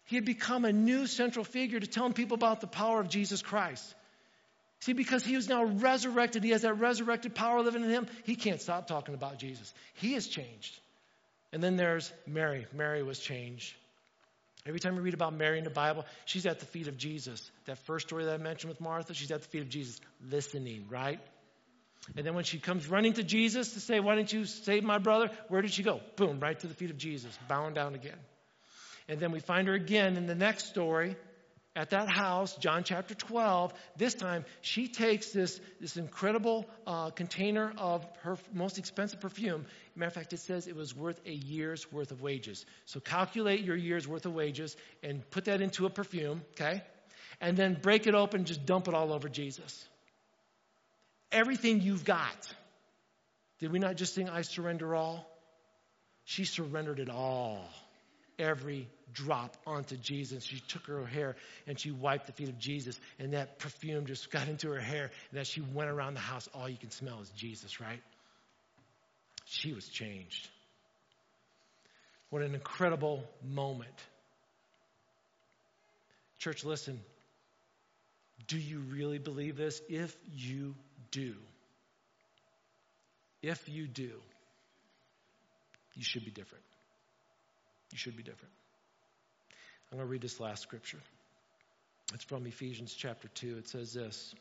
He 0.06 0.16
had 0.16 0.26
become 0.26 0.64
a 0.64 0.72
new 0.72 1.08
central 1.08 1.44
figure 1.44 1.80
to 1.80 1.88
telling 1.88 2.14
people 2.14 2.36
about 2.36 2.62
the 2.62 2.68
power 2.68 3.02
of 3.02 3.10
Jesus 3.10 3.42
Christ. 3.42 3.94
See, 4.82 4.94
because 4.94 5.26
he 5.26 5.36
was 5.36 5.50
now 5.50 5.64
resurrected, 5.64 6.44
he 6.44 6.52
has 6.52 6.62
that 6.62 6.76
resurrected 6.76 7.34
power 7.34 7.62
living 7.62 7.84
in 7.84 7.90
him, 7.90 8.08
he 8.24 8.36
can't 8.36 8.62
stop 8.62 8.88
talking 8.88 9.16
about 9.16 9.40
Jesus. 9.40 9.74
He 9.96 10.14
has 10.14 10.28
changed. 10.28 10.80
And 11.52 11.64
then 11.64 11.78
there's 11.78 12.12
Mary. 12.28 12.68
Mary 12.74 13.04
was 13.04 13.20
changed. 13.20 13.74
Every 14.66 14.80
time 14.80 14.96
you 14.96 15.02
read 15.02 15.14
about 15.14 15.34
Mary 15.34 15.58
in 15.58 15.64
the 15.64 15.70
Bible, 15.70 16.06
she's 16.26 16.46
at 16.46 16.60
the 16.60 16.66
feet 16.66 16.88
of 16.88 16.98
Jesus. 16.98 17.52
That 17.66 17.78
first 17.80 18.08
story 18.08 18.26
that 18.26 18.34
I 18.34 18.38
mentioned 18.38 18.70
with 18.70 18.82
Martha, 18.82 19.14
she's 19.14 19.32
at 19.32 19.42
the 19.42 19.48
feet 19.48 19.62
of 19.62 19.70
Jesus, 19.70 20.00
listening, 20.30 20.86
right? 20.90 21.20
And 22.16 22.26
then 22.26 22.36
when 22.36 22.44
she 22.44 22.60
comes 22.60 22.88
running 22.88 23.14
to 23.14 23.24
Jesus 23.24 23.74
to 23.74 23.80
say, 23.80 24.00
Why 24.00 24.16
didn't 24.16 24.34
you 24.34 24.46
save 24.46 24.84
my 24.84 24.98
brother? 24.98 25.30
Where 25.48 25.62
did 25.62 25.72
she 25.72 25.84
go? 25.84 26.02
Boom, 26.16 26.40
right 26.40 26.58
to 26.60 26.68
the 26.68 26.74
feet 26.74 26.90
of 26.90 26.98
Jesus, 26.98 27.38
bowing 27.48 27.74
down 27.74 27.96
again. 27.96 28.18
And 29.10 29.20
then 29.20 29.32
we 29.32 29.40
find 29.40 29.68
her 29.68 29.74
again 29.74 30.18
in 30.18 30.26
the 30.26 30.36
next 30.36 30.68
story 30.68 31.16
at 31.78 31.92
that 31.92 32.10
house, 32.10 32.56
John 32.56 32.84
chapter 32.84 33.14
12, 33.14 33.72
this 33.98 34.16
time 34.16 34.46
she 34.62 34.88
takes 34.88 35.30
this, 35.30 35.62
this 35.80 35.96
incredible 35.96 36.66
uh, 36.88 37.12
container 37.12 37.72
of 37.78 38.04
her 38.24 38.38
most 38.52 38.80
expensive 38.80 39.22
perfume. 39.22 39.64
Matter 39.96 40.08
of 40.08 40.14
fact, 40.14 40.34
it 40.34 40.40
says 40.40 40.66
it 40.66 40.76
was 40.76 40.96
worth 40.96 41.22
a 41.28 41.32
year's 41.32 41.90
worth 41.92 42.12
of 42.12 42.20
wages. 42.20 42.66
So 42.86 43.00
calculate 43.00 43.62
your 43.62 43.76
year's 43.76 44.08
worth 44.08 44.26
of 44.26 44.34
wages 44.34 44.76
and 45.04 45.30
put 45.30 45.46
that 45.46 45.62
into 45.62 45.86
a 45.86 45.90
perfume, 45.92 46.42
okay? 46.54 46.82
And 47.40 47.56
then 47.56 47.78
break 47.80 48.08
it 48.08 48.16
open 48.16 48.46
just 48.46 48.66
dump 48.66 48.88
it 48.88 48.96
all 48.96 49.14
over 49.14 49.30
Jesus. 49.30 49.88
Everything 51.32 51.82
you've 51.82 52.06
got. 52.06 52.56
Did 53.60 53.72
we 53.72 53.78
not 53.78 53.98
just 53.98 54.16
sing, 54.16 54.30
I 54.30 54.42
surrender 54.42 54.96
all? 54.96 55.30
She 56.24 56.46
surrendered 56.46 57.00
it 57.00 57.10
all 57.10 57.70
every 58.40 58.88
drop 59.14 59.58
onto 59.66 59.98
Jesus. 59.98 60.44
She 60.44 60.60
took 60.60 60.86
her 60.88 61.06
hair 61.06 61.36
and 61.66 61.80
she 61.80 61.92
wiped 61.92 62.28
the 62.28 62.34
feet 62.34 62.50
of 62.50 62.60
Jesus, 62.60 63.00
and 63.20 63.34
that 63.34 63.60
perfume 63.60 64.06
just 64.06 64.32
got 64.32 64.48
into 64.48 64.70
her 64.70 64.80
hair. 64.80 65.12
And 65.32 65.40
as 65.40 65.48
she 65.48 65.62
went 65.62 65.90
around 65.90 66.14
the 66.14 66.20
house, 66.20 66.48
all 66.54 66.70
you 66.70 66.78
can 66.78 66.92
smell 66.92 67.20
is 67.22 67.30
Jesus, 67.32 67.80
right? 67.80 68.02
She 69.46 69.74
was 69.74 69.88
changed. 69.88 70.50
What 72.30 72.42
an 72.42 72.54
incredible 72.54 73.24
moment. 73.44 73.96
Church, 76.40 76.66
listen. 76.66 77.00
Do 78.48 78.58
you 78.58 78.80
really 78.80 79.18
believe 79.18 79.58
this? 79.58 79.82
If 79.90 80.16
you 80.36 80.76
do, 81.12 81.36
if 83.42 83.68
you 83.68 83.88
do, 83.88 84.12
you 85.96 86.04
should 86.04 86.24
be 86.24 86.32
different. 86.32 86.64
You 87.92 87.98
should 87.98 88.18
be 88.18 88.24
different. 88.24 88.54
I'm 89.92 89.98
going 89.98 90.08
to 90.08 90.12
read 90.12 90.22
this 90.22 90.40
last 90.40 90.62
scripture. 90.64 91.00
It's 92.14 92.24
from 92.24 92.46
Ephesians 92.46 92.94
chapter 92.94 93.28
2. 93.30 93.58
It 93.58 93.70
says 93.70 93.94
this 93.94 94.34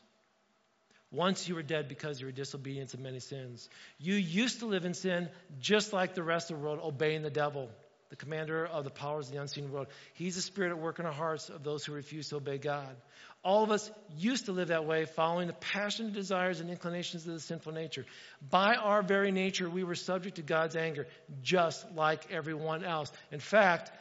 Once 1.11 1.47
you 1.47 1.55
were 1.55 1.63
dead 1.63 1.87
because 1.87 2.17
of 2.17 2.21
your 2.21 2.31
disobedience 2.31 2.93
and 2.93 3.03
many 3.03 3.19
sins. 3.19 3.69
You 3.99 4.15
used 4.15 4.59
to 4.59 4.65
live 4.65 4.85
in 4.85 4.93
sin 4.93 5.29
just 5.59 5.93
like 5.93 6.15
the 6.15 6.23
rest 6.23 6.51
of 6.51 6.57
the 6.57 6.63
world, 6.63 6.79
obeying 6.83 7.21
the 7.21 7.29
devil, 7.29 7.69
the 8.09 8.15
commander 8.15 8.65
of 8.65 8.83
the 8.83 8.89
powers 8.89 9.27
of 9.27 9.33
the 9.33 9.41
unseen 9.41 9.71
world. 9.71 9.87
He's 10.13 10.35
the 10.35 10.41
spirit 10.41 10.71
at 10.71 10.79
work 10.79 10.99
in 10.99 11.05
the 11.05 11.11
hearts 11.11 11.49
of 11.49 11.63
those 11.63 11.85
who 11.85 11.93
refuse 11.93 12.29
to 12.29 12.37
obey 12.37 12.57
God. 12.57 12.95
All 13.43 13.63
of 13.63 13.71
us 13.71 13.89
used 14.17 14.45
to 14.45 14.51
live 14.51 14.69
that 14.69 14.85
way, 14.85 15.05
following 15.05 15.47
the 15.47 15.53
passionate 15.53 16.13
desires 16.13 16.59
and 16.59 16.69
inclinations 16.69 17.25
of 17.27 17.33
the 17.33 17.39
sinful 17.39 17.73
nature. 17.73 18.05
By 18.49 18.75
our 18.75 19.01
very 19.01 19.31
nature, 19.31 19.69
we 19.69 19.83
were 19.83 19.95
subject 19.95 20.37
to 20.37 20.41
God's 20.41 20.75
anger, 20.75 21.07
just 21.41 21.85
like 21.95 22.31
everyone 22.31 22.83
else. 22.83 23.11
In 23.31 23.39
fact, 23.39 23.91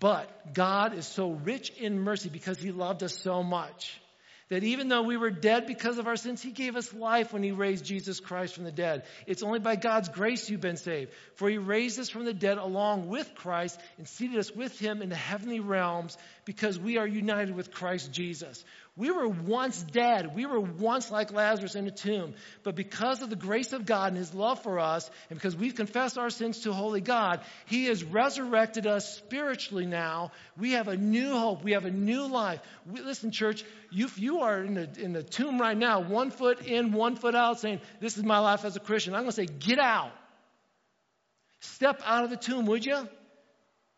but 0.00 0.54
God 0.54 0.94
is 0.94 1.06
so 1.06 1.30
rich 1.30 1.70
in 1.78 2.00
mercy 2.00 2.28
because 2.28 2.58
He 2.58 2.72
loved 2.72 3.02
us 3.02 3.16
so 3.22 3.42
much 3.42 4.00
that 4.48 4.62
even 4.62 4.88
though 4.88 5.02
we 5.02 5.16
were 5.16 5.30
dead 5.30 5.66
because 5.66 5.98
of 5.98 6.06
our 6.06 6.16
sins, 6.16 6.40
He 6.40 6.52
gave 6.52 6.76
us 6.76 6.94
life 6.94 7.32
when 7.32 7.42
He 7.42 7.50
raised 7.50 7.84
Jesus 7.84 8.20
Christ 8.20 8.54
from 8.54 8.64
the 8.64 8.72
dead. 8.72 9.04
It's 9.26 9.42
only 9.42 9.58
by 9.58 9.76
God's 9.76 10.08
grace 10.08 10.48
you've 10.48 10.60
been 10.60 10.76
saved. 10.76 11.12
For 11.34 11.48
He 11.48 11.58
raised 11.58 11.98
us 11.98 12.08
from 12.08 12.24
the 12.24 12.34
dead 12.34 12.58
along 12.58 13.08
with 13.08 13.34
Christ 13.34 13.80
and 13.98 14.06
seated 14.06 14.38
us 14.38 14.52
with 14.52 14.78
Him 14.78 15.02
in 15.02 15.08
the 15.08 15.16
heavenly 15.16 15.60
realms 15.60 16.16
because 16.44 16.78
we 16.78 16.96
are 16.98 17.06
united 17.06 17.54
with 17.54 17.72
Christ 17.72 18.12
Jesus. 18.12 18.64
We 18.98 19.10
were 19.10 19.28
once 19.28 19.82
dead. 19.82 20.34
We 20.34 20.46
were 20.46 20.58
once 20.58 21.10
like 21.10 21.30
Lazarus 21.30 21.74
in 21.74 21.86
a 21.86 21.90
tomb. 21.90 22.32
But 22.62 22.76
because 22.76 23.20
of 23.20 23.28
the 23.28 23.36
grace 23.36 23.74
of 23.74 23.84
God 23.84 24.08
and 24.08 24.16
His 24.16 24.32
love 24.32 24.62
for 24.62 24.78
us, 24.78 25.10
and 25.28 25.38
because 25.38 25.54
we've 25.54 25.74
confessed 25.74 26.16
our 26.16 26.30
sins 26.30 26.60
to 26.60 26.72
holy 26.72 27.02
God, 27.02 27.42
He 27.66 27.86
has 27.86 28.02
resurrected 28.02 28.86
us 28.86 29.16
spiritually 29.16 29.84
now. 29.84 30.32
We 30.56 30.72
have 30.72 30.88
a 30.88 30.96
new 30.96 31.36
hope. 31.36 31.62
We 31.62 31.72
have 31.72 31.84
a 31.84 31.90
new 31.90 32.26
life. 32.26 32.60
We, 32.90 33.02
listen, 33.02 33.32
church, 33.32 33.64
you, 33.90 34.08
you 34.16 34.40
are 34.40 34.62
in 34.62 34.74
the, 34.74 34.88
in 34.98 35.12
the 35.12 35.22
tomb 35.22 35.60
right 35.60 35.76
now, 35.76 36.00
one 36.00 36.30
foot 36.30 36.64
in, 36.64 36.92
one 36.92 37.16
foot 37.16 37.34
out, 37.34 37.60
saying, 37.60 37.80
This 38.00 38.16
is 38.16 38.24
my 38.24 38.38
life 38.38 38.64
as 38.64 38.76
a 38.76 38.80
Christian. 38.80 39.12
I'm 39.12 39.24
going 39.24 39.30
to 39.30 39.36
say, 39.36 39.46
Get 39.46 39.78
out. 39.78 40.12
Step 41.60 42.00
out 42.06 42.24
of 42.24 42.30
the 42.30 42.36
tomb, 42.38 42.64
would 42.64 42.86
you? 42.86 43.06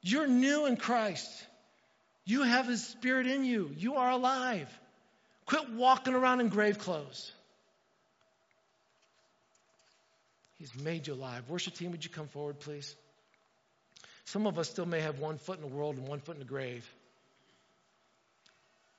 You're 0.03 0.26
new 0.26 0.66
in 0.66 0.76
Christ. 0.76 1.30
You 2.24 2.42
have 2.42 2.66
His 2.66 2.84
Spirit 2.84 3.28
in 3.28 3.44
you. 3.44 3.70
You 3.76 3.94
are 3.94 4.11
alive. 4.11 4.68
Quit 5.49 5.70
walking 5.70 6.12
around 6.12 6.42
in 6.42 6.51
grave 6.51 6.78
clothes. 6.78 7.32
He's 10.59 10.74
made 10.74 11.07
you 11.07 11.14
alive. 11.14 11.49
Worship 11.49 11.72
team, 11.72 11.90
would 11.92 12.05
you 12.05 12.11
come 12.11 12.28
forward, 12.28 12.61
please? 12.61 12.94
Some 14.26 14.46
of 14.46 14.59
us 14.59 14.68
still 14.68 14.84
may 14.84 15.01
have 15.01 15.20
one 15.20 15.38
foot 15.38 15.57
in 15.57 15.62
the 15.62 15.74
world 15.74 15.96
and 15.96 16.07
one 16.07 16.20
foot 16.20 16.34
in 16.34 16.40
the 16.40 16.44
grave. 16.44 16.86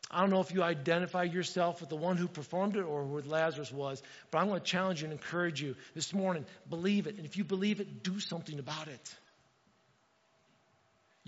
I 0.09 0.21
don't 0.21 0.31
know 0.31 0.39
if 0.39 0.51
you 0.51 0.63
identify 0.63 1.21
yourself 1.21 1.81
with 1.81 1.89
the 1.91 1.95
one 1.95 2.17
who 2.17 2.27
performed 2.27 2.77
it 2.77 2.81
or 2.81 3.03
with 3.03 3.27
Lazarus 3.27 3.71
was, 3.71 4.01
but 4.31 4.39
I'm 4.39 4.47
going 4.47 4.59
to 4.59 4.65
challenge 4.65 5.01
you 5.01 5.05
and 5.05 5.13
encourage 5.13 5.61
you 5.61 5.75
this 5.93 6.15
morning. 6.15 6.47
Believe 6.67 7.05
it. 7.05 7.17
And 7.17 7.25
if 7.25 7.37
you 7.37 7.43
believe 7.43 7.79
it, 7.79 8.01
do 8.01 8.19
something 8.19 8.57
about 8.57 8.87
it. 8.87 9.15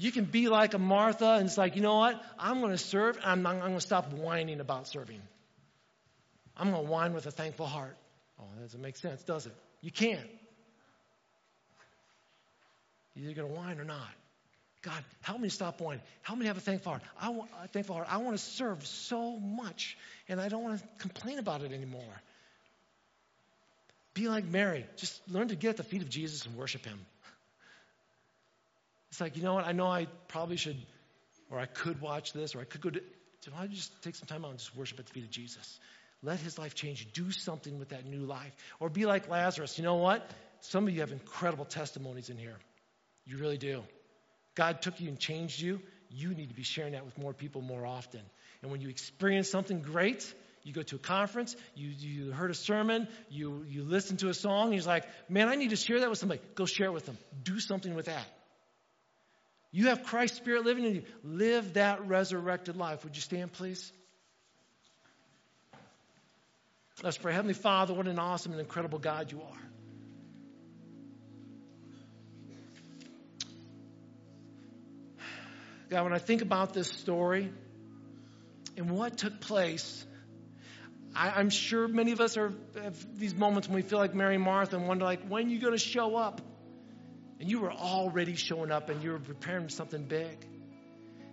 You 0.02 0.12
can 0.12 0.26
be 0.26 0.50
like 0.50 0.74
a 0.74 0.80
Martha 0.80 1.34
and 1.34 1.46
it's 1.46 1.60
like, 1.60 1.76
you 1.76 1.84
know 1.84 2.00
what? 2.00 2.20
I'm 2.40 2.60
going 2.60 2.72
to 2.72 2.78
serve 2.80 3.18
and 3.18 3.26
I'm, 3.26 3.46
I'm 3.46 3.60
going 3.60 3.76
to 3.76 3.82
stop 3.82 4.12
whining 4.12 4.60
about 4.60 4.88
serving. 4.88 5.22
I'm 6.58 6.72
going 6.72 6.84
to 6.84 6.92
whine 6.92 7.14
with 7.14 7.28
a 7.28 7.32
thankful 7.32 7.68
heart. 7.68 7.96
Oh, 8.40 8.46
that 8.56 8.62
doesn't 8.64 8.82
make 8.82 8.98
sense, 8.98 9.22
does 9.22 9.46
it? 9.46 9.54
You 9.80 9.92
can't. 9.92 10.28
You're 13.14 13.30
either 13.30 13.44
going 13.44 13.54
to 13.54 13.60
whine 13.60 13.80
or 13.80 13.84
not. 13.84 14.10
God, 14.82 15.04
help 15.22 15.40
me 15.40 15.50
stop 15.50 15.80
whining. 15.80 16.02
Help 16.24 16.40
me 16.40 16.48
have 16.48 16.58
a 16.58 16.62
thankful 16.62 16.94
heart. 16.94 17.04
I 17.20 17.30
want 17.30 17.52
a 17.64 17.68
thankful 17.68 17.94
heart. 17.94 18.08
I 18.10 18.18
want 18.18 18.36
to 18.36 18.44
serve 18.44 18.84
so 18.88 19.38
much, 19.38 20.00
and 20.28 20.42
I 20.42 20.50
don't 20.50 20.64
want 20.64 20.80
to 20.80 20.88
complain 20.98 21.38
about 21.38 21.62
it 21.62 21.74
anymore. 21.74 22.22
Be 24.16 24.28
like 24.28 24.46
Mary. 24.46 24.88
Just 24.98 25.22
learn 25.30 25.50
to 25.50 25.56
get 25.56 25.70
at 25.70 25.78
the 25.78 25.84
feet 25.84 26.02
of 26.02 26.10
Jesus 26.10 26.48
and 26.48 26.56
worship 26.56 26.84
Him. 26.86 27.00
It's 29.12 29.22
like, 29.22 29.38
you 29.38 29.44
know 29.44 29.54
what? 29.54 29.66
I 29.66 29.74
know 29.74 29.88
I 29.88 30.08
probably 30.28 30.58
should, 30.58 30.78
or 31.50 31.60
I 31.60 31.66
could 31.66 32.02
watch 32.02 32.34
this, 32.34 32.56
or 32.56 32.62
I 32.62 32.64
could 32.64 32.82
go 32.82 32.90
to. 32.90 33.02
So 33.42 33.52
I 33.58 33.68
just 33.68 33.92
take 34.04 34.16
some 34.16 34.28
time 34.28 34.46
out 34.46 34.52
and 34.52 34.60
just 34.60 34.76
worship 34.76 35.00
at 35.00 35.06
the 35.06 35.14
feet 35.14 35.24
of 35.24 35.32
Jesus. 35.32 35.80
Let 36.24 36.40
his 36.40 36.58
life 36.58 36.76
change. 36.76 37.12
Do 37.14 37.32
something 37.32 37.80
with 37.80 37.90
that 37.90 38.06
new 38.06 38.26
life. 38.26 38.56
Or 38.80 38.90
be 38.90 39.06
like 39.06 39.28
Lazarus. 39.28 39.78
You 39.78 39.84
know 39.84 39.96
what? 39.96 40.30
Some 40.62 40.88
of 40.88 40.94
you 40.94 41.02
have 41.02 41.12
incredible 41.12 41.66
testimonies 41.66 42.30
in 42.30 42.38
here. 42.38 42.56
You 43.26 43.38
really 43.38 43.58
do. 43.58 43.84
God 44.56 44.82
took 44.82 45.02
you 45.02 45.10
and 45.10 45.20
changed 45.20 45.60
you. 45.60 45.82
You 46.10 46.34
need 46.34 46.50
to 46.50 46.56
be 46.56 46.64
sharing 46.64 46.94
that 46.94 47.06
with 47.06 47.18
more 47.18 47.34
people 47.34 47.62
more 47.62 47.86
often. 47.86 48.22
And 48.62 48.72
when 48.72 48.82
you 48.82 48.90
experience 48.90 49.50
something 49.50 49.82
great, 49.82 50.32
you 50.64 50.74
go 50.74 50.84
to 50.84 50.98
a 50.98 51.00
conference, 51.00 51.56
you, 51.74 51.90
you 51.90 52.32
heard 52.32 52.52
a 52.52 52.56
sermon, 52.56 53.08
you, 53.30 53.66
you 53.68 53.84
listen 53.84 54.18
to 54.18 54.30
a 54.30 54.34
song, 54.34 54.68
and 54.68 54.76
you're 54.76 54.84
like, 54.84 55.06
man, 55.28 55.48
I 55.48 55.56
need 55.56 55.72
to 55.72 55.76
share 55.76 56.02
that 56.02 56.10
with 56.10 56.20
somebody. 56.20 56.42
Go 56.54 56.66
share 56.66 56.88
it 56.88 56.94
with 56.94 57.08
them. 57.08 57.18
Do 57.44 57.60
something 57.60 57.96
with 57.96 58.06
that. 58.06 58.26
You 59.72 59.88
have 59.88 60.04
Christ's 60.04 60.38
Spirit 60.38 60.66
living 60.66 60.84
in 60.84 60.96
you. 60.96 61.04
Live 61.24 61.74
that 61.74 62.06
resurrected 62.08 62.76
life. 62.76 63.04
Would 63.04 63.16
you 63.16 63.22
stand, 63.22 63.54
please? 63.54 63.92
Let's 67.02 67.18
pray. 67.18 67.34
Heavenly 67.34 67.54
Father, 67.54 67.94
what 67.94 68.08
an 68.08 68.20
awesome 68.20 68.52
and 68.52 68.60
incredible 68.62 69.00
God 69.00 69.32
you 69.32 69.42
are. 69.42 69.58
God, 75.90 76.04
when 76.04 76.14
I 76.14 76.20
think 76.20 76.42
about 76.42 76.74
this 76.74 76.88
story 76.88 77.52
and 78.78 78.92
what 78.92 79.18
took 79.18 79.42
place, 79.42 80.06
I, 81.16 81.40
am 81.40 81.50
sure 81.50 81.88
many 81.88 82.12
of 82.12 82.22
us 82.22 82.38
are 82.38 82.54
have 82.82 83.20
these 83.20 83.36
moments 83.36 83.68
when 83.68 83.76
we 83.76 83.82
feel 83.82 84.00
like 84.00 84.16
Mary 84.16 84.36
and 84.36 84.44
Martha 84.44 84.78
and 84.78 84.88
wonder, 84.88 85.04
like, 85.04 85.28
when 85.28 85.48
are 85.48 85.50
you 85.50 85.60
going 85.60 85.74
to 85.74 85.80
show 85.80 86.16
up? 86.16 86.40
And 87.42 87.50
you 87.50 87.60
were 87.60 87.72
already 87.72 88.36
showing 88.36 88.70
up 88.72 88.90
and 88.90 89.04
you 89.04 89.14
were 89.14 89.20
preparing 89.20 89.68
something 89.70 90.04
big. 90.04 90.38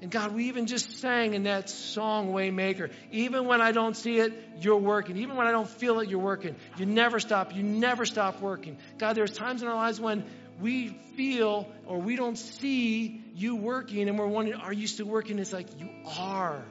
And 0.01 0.11
God, 0.11 0.35
we 0.35 0.47
even 0.47 0.65
just 0.67 1.01
sang 1.01 1.35
in 1.35 1.43
that 1.43 1.69
song, 1.69 2.33
Waymaker. 2.33 2.91
Even 3.11 3.45
when 3.45 3.61
I 3.61 3.73
don't 3.73 3.95
see 3.95 4.17
it, 4.17 4.33
you're 4.63 4.79
working. 4.79 5.19
Even 5.19 5.37
when 5.37 5.47
I 5.47 5.51
don't 5.51 5.69
feel 5.69 6.01
it, 6.01 6.09
you're 6.09 6.19
working. 6.19 6.57
You 6.79 6.87
never 6.87 7.21
stop. 7.21 7.55
You 7.55 7.63
never 7.63 8.07
stop 8.07 8.41
working. 8.41 8.79
God, 8.97 9.17
there's 9.17 9.33
times 9.33 9.61
in 9.61 9.69
our 9.69 9.75
lives 9.75 10.01
when 10.01 10.25
we 10.63 10.99
feel 11.15 11.69
or 11.85 11.99
we 11.99 12.17
don't 12.17 12.39
see 12.39 13.23
you 13.35 13.57
working 13.57 14.09
and 14.09 14.19
we're 14.19 14.29
wondering, 14.29 14.59
are 14.59 14.73
you 14.73 14.87
still 14.87 15.09
working? 15.09 15.39
It's 15.39 15.53
like, 15.53 15.79
you 15.79 15.91
are. 16.19 16.65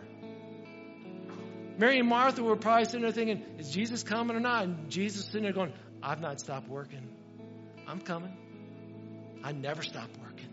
Mary 1.78 2.00
and 2.00 2.10
Martha 2.10 2.42
were 2.42 2.56
probably 2.56 2.86
sitting 2.86 3.02
there 3.02 3.12
thinking, 3.12 3.46
is 3.60 3.70
Jesus 3.70 4.02
coming 4.02 4.36
or 4.36 4.40
not? 4.40 4.64
And 4.64 4.90
Jesus 4.90 5.26
sitting 5.26 5.44
there 5.44 5.54
going, 5.54 5.74
I've 6.02 6.22
not 6.22 6.40
stopped 6.40 6.68
working. 6.68 7.08
I'm 7.88 8.02
coming. 8.02 8.36
I 9.44 9.52
never 9.52 9.82
stop 9.82 10.10
working. 10.22 10.50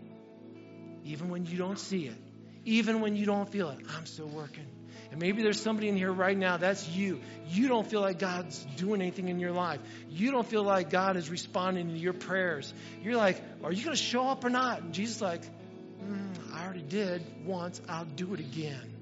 Even 1.05 1.29
when 1.29 1.45
you 1.45 1.57
don't 1.57 1.79
see 1.79 2.07
it, 2.07 2.17
even 2.65 3.01
when 3.01 3.15
you 3.15 3.25
don't 3.25 3.49
feel 3.49 3.69
it, 3.69 3.79
I'm 3.95 4.05
still 4.05 4.27
working. 4.27 4.65
And 5.11 5.21
maybe 5.21 5.43
there's 5.43 5.61
somebody 5.61 5.87
in 5.87 5.95
here 5.95 6.11
right 6.11 6.37
now, 6.37 6.57
that's 6.57 6.87
you. 6.89 7.21
You 7.47 7.67
don't 7.67 7.87
feel 7.87 8.01
like 8.01 8.17
God's 8.17 8.65
doing 8.75 9.01
anything 9.01 9.29
in 9.29 9.39
your 9.39 9.51
life. 9.51 9.79
You 10.09 10.31
don't 10.31 10.47
feel 10.47 10.63
like 10.63 10.89
God 10.89 11.15
is 11.15 11.29
responding 11.29 11.89
to 11.89 11.97
your 11.97 12.13
prayers. 12.13 12.73
You're 13.03 13.17
like, 13.17 13.41
are 13.63 13.71
you 13.71 13.83
going 13.83 13.95
to 13.95 14.01
show 14.01 14.27
up 14.27 14.43
or 14.43 14.49
not? 14.49 14.81
And 14.81 14.93
Jesus 14.93 15.21
like, 15.21 15.43
mm, 16.03 16.53
I 16.53 16.65
already 16.65 16.81
did 16.81 17.23
once. 17.45 17.81
I'll 17.87 18.05
do 18.05 18.33
it 18.33 18.39
again. 18.39 18.93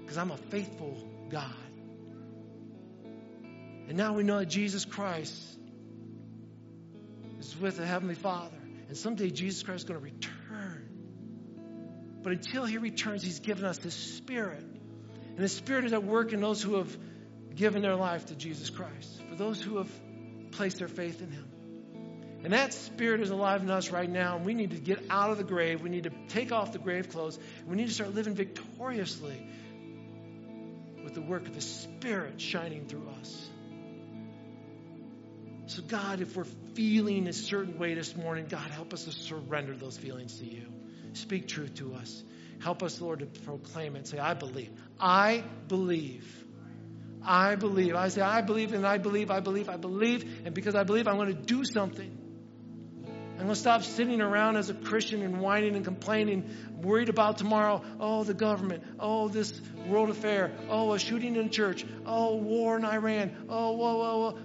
Because 0.00 0.16
I'm 0.16 0.30
a 0.30 0.36
faithful 0.36 0.96
God. 1.30 1.54
And 3.88 3.96
now 3.96 4.14
we 4.14 4.22
know 4.22 4.38
that 4.38 4.46
Jesus 4.46 4.84
Christ 4.84 5.34
is 7.46 7.60
with 7.60 7.76
the 7.76 7.86
Heavenly 7.86 8.14
Father. 8.14 8.56
And 8.88 8.96
someday 8.96 9.30
Jesus 9.30 9.62
Christ 9.62 9.84
is 9.84 9.88
going 9.88 10.00
to 10.00 10.04
return 10.04 10.92
but 12.22 12.32
until 12.32 12.64
he 12.64 12.78
returns, 12.78 13.22
he's 13.22 13.40
given 13.40 13.64
us 13.64 13.78
his 13.78 13.94
spirit. 13.94 14.62
And 14.62 15.38
the 15.38 15.48
spirit 15.48 15.84
is 15.84 15.92
at 15.92 16.04
work 16.04 16.32
in 16.32 16.40
those 16.40 16.62
who 16.62 16.76
have 16.76 16.96
given 17.54 17.82
their 17.82 17.96
life 17.96 18.26
to 18.26 18.34
Jesus 18.34 18.70
Christ, 18.70 19.22
for 19.28 19.34
those 19.34 19.60
who 19.60 19.78
have 19.78 19.90
placed 20.52 20.78
their 20.78 20.88
faith 20.88 21.20
in 21.20 21.30
him. 21.30 21.48
And 22.44 22.52
that 22.52 22.72
spirit 22.72 23.20
is 23.20 23.30
alive 23.30 23.62
in 23.62 23.70
us 23.70 23.90
right 23.90 24.10
now, 24.10 24.36
and 24.36 24.44
we 24.44 24.54
need 24.54 24.70
to 24.72 24.78
get 24.78 25.04
out 25.10 25.30
of 25.30 25.38
the 25.38 25.44
grave. 25.44 25.80
We 25.80 25.90
need 25.90 26.04
to 26.04 26.12
take 26.28 26.52
off 26.52 26.72
the 26.72 26.78
grave 26.78 27.10
clothes. 27.10 27.38
We 27.66 27.76
need 27.76 27.88
to 27.88 27.94
start 27.94 28.14
living 28.14 28.34
victoriously 28.34 29.46
with 31.04 31.14
the 31.14 31.22
work 31.22 31.46
of 31.46 31.54
the 31.54 31.60
Spirit 31.60 32.40
shining 32.40 32.86
through 32.86 33.08
us. 33.20 33.48
So, 35.72 35.80
God, 35.80 36.20
if 36.20 36.36
we're 36.36 36.44
feeling 36.74 37.26
a 37.28 37.32
certain 37.32 37.78
way 37.78 37.94
this 37.94 38.14
morning, 38.14 38.44
God, 38.46 38.70
help 38.70 38.92
us 38.92 39.04
to 39.04 39.10
surrender 39.10 39.74
those 39.74 39.96
feelings 39.96 40.38
to 40.38 40.44
you. 40.44 40.66
Speak 41.14 41.48
truth 41.48 41.76
to 41.76 41.94
us. 41.94 42.22
Help 42.58 42.82
us, 42.82 43.00
Lord, 43.00 43.20
to 43.20 43.26
proclaim 43.40 43.96
it. 43.96 44.06
Say, 44.06 44.18
I 44.18 44.34
believe. 44.34 44.68
I 45.00 45.42
believe. 45.68 46.44
I 47.24 47.54
believe. 47.54 47.94
I 47.94 48.08
say, 48.08 48.20
I 48.20 48.42
believe 48.42 48.74
and 48.74 48.86
I 48.86 48.98
believe, 48.98 49.30
I 49.30 49.40
believe, 49.40 49.70
I 49.70 49.78
believe. 49.78 50.42
And 50.44 50.54
because 50.54 50.74
I 50.74 50.82
believe, 50.82 51.08
I'm 51.08 51.16
going 51.16 51.34
to 51.34 51.42
do 51.42 51.64
something. 51.64 52.18
I'm 53.06 53.46
going 53.46 53.48
to 53.48 53.56
stop 53.56 53.82
sitting 53.82 54.20
around 54.20 54.56
as 54.56 54.68
a 54.68 54.74
Christian 54.74 55.22
and 55.22 55.40
whining 55.40 55.74
and 55.74 55.86
complaining, 55.86 56.50
worried 56.82 57.08
about 57.08 57.38
tomorrow. 57.38 57.82
Oh, 57.98 58.24
the 58.24 58.34
government. 58.34 58.84
Oh, 59.00 59.28
this 59.28 59.58
world 59.88 60.10
affair. 60.10 60.52
Oh, 60.68 60.92
a 60.92 60.98
shooting 60.98 61.34
in 61.34 61.46
a 61.46 61.48
church. 61.48 61.86
Oh, 62.04 62.36
war 62.36 62.76
in 62.76 62.84
Iran. 62.84 63.46
Oh, 63.48 63.72
whoa, 63.72 63.96
whoa, 63.96 64.18
whoa. 64.18 64.38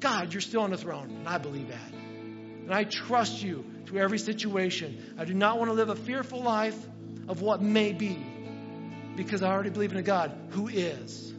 God, 0.00 0.32
you're 0.32 0.40
still 0.40 0.62
on 0.62 0.70
the 0.70 0.76
throne. 0.76 1.10
And 1.10 1.28
I 1.28 1.38
believe 1.38 1.68
that. 1.68 1.92
And 1.92 2.72
I 2.72 2.84
trust 2.84 3.42
you 3.42 3.64
through 3.86 4.00
every 4.00 4.18
situation. 4.18 5.14
I 5.18 5.24
do 5.24 5.34
not 5.34 5.58
want 5.58 5.70
to 5.70 5.72
live 5.72 5.88
a 5.88 5.96
fearful 5.96 6.42
life 6.42 6.76
of 7.28 7.40
what 7.40 7.62
may 7.62 7.92
be 7.92 8.18
because 9.16 9.42
I 9.42 9.50
already 9.50 9.70
believe 9.70 9.90
in 9.90 9.98
a 9.98 10.02
God 10.02 10.36
who 10.50 10.68
is. 10.68 11.32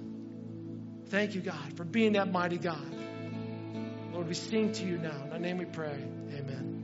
Thank 1.07 1.33
you, 1.33 1.41
God, 1.41 1.77
for 1.77 1.83
being 1.83 2.13
that 2.13 2.31
mighty 2.31 2.57
God. 2.57 2.93
Lord, 4.13 4.27
we 4.27 4.33
sing 4.33 4.73
to 4.73 4.85
you 4.85 4.97
now. 4.97 5.23
In 5.23 5.29
thy 5.29 5.37
name 5.37 5.57
we 5.57 5.65
pray. 5.65 5.97
Amen. 6.35 6.78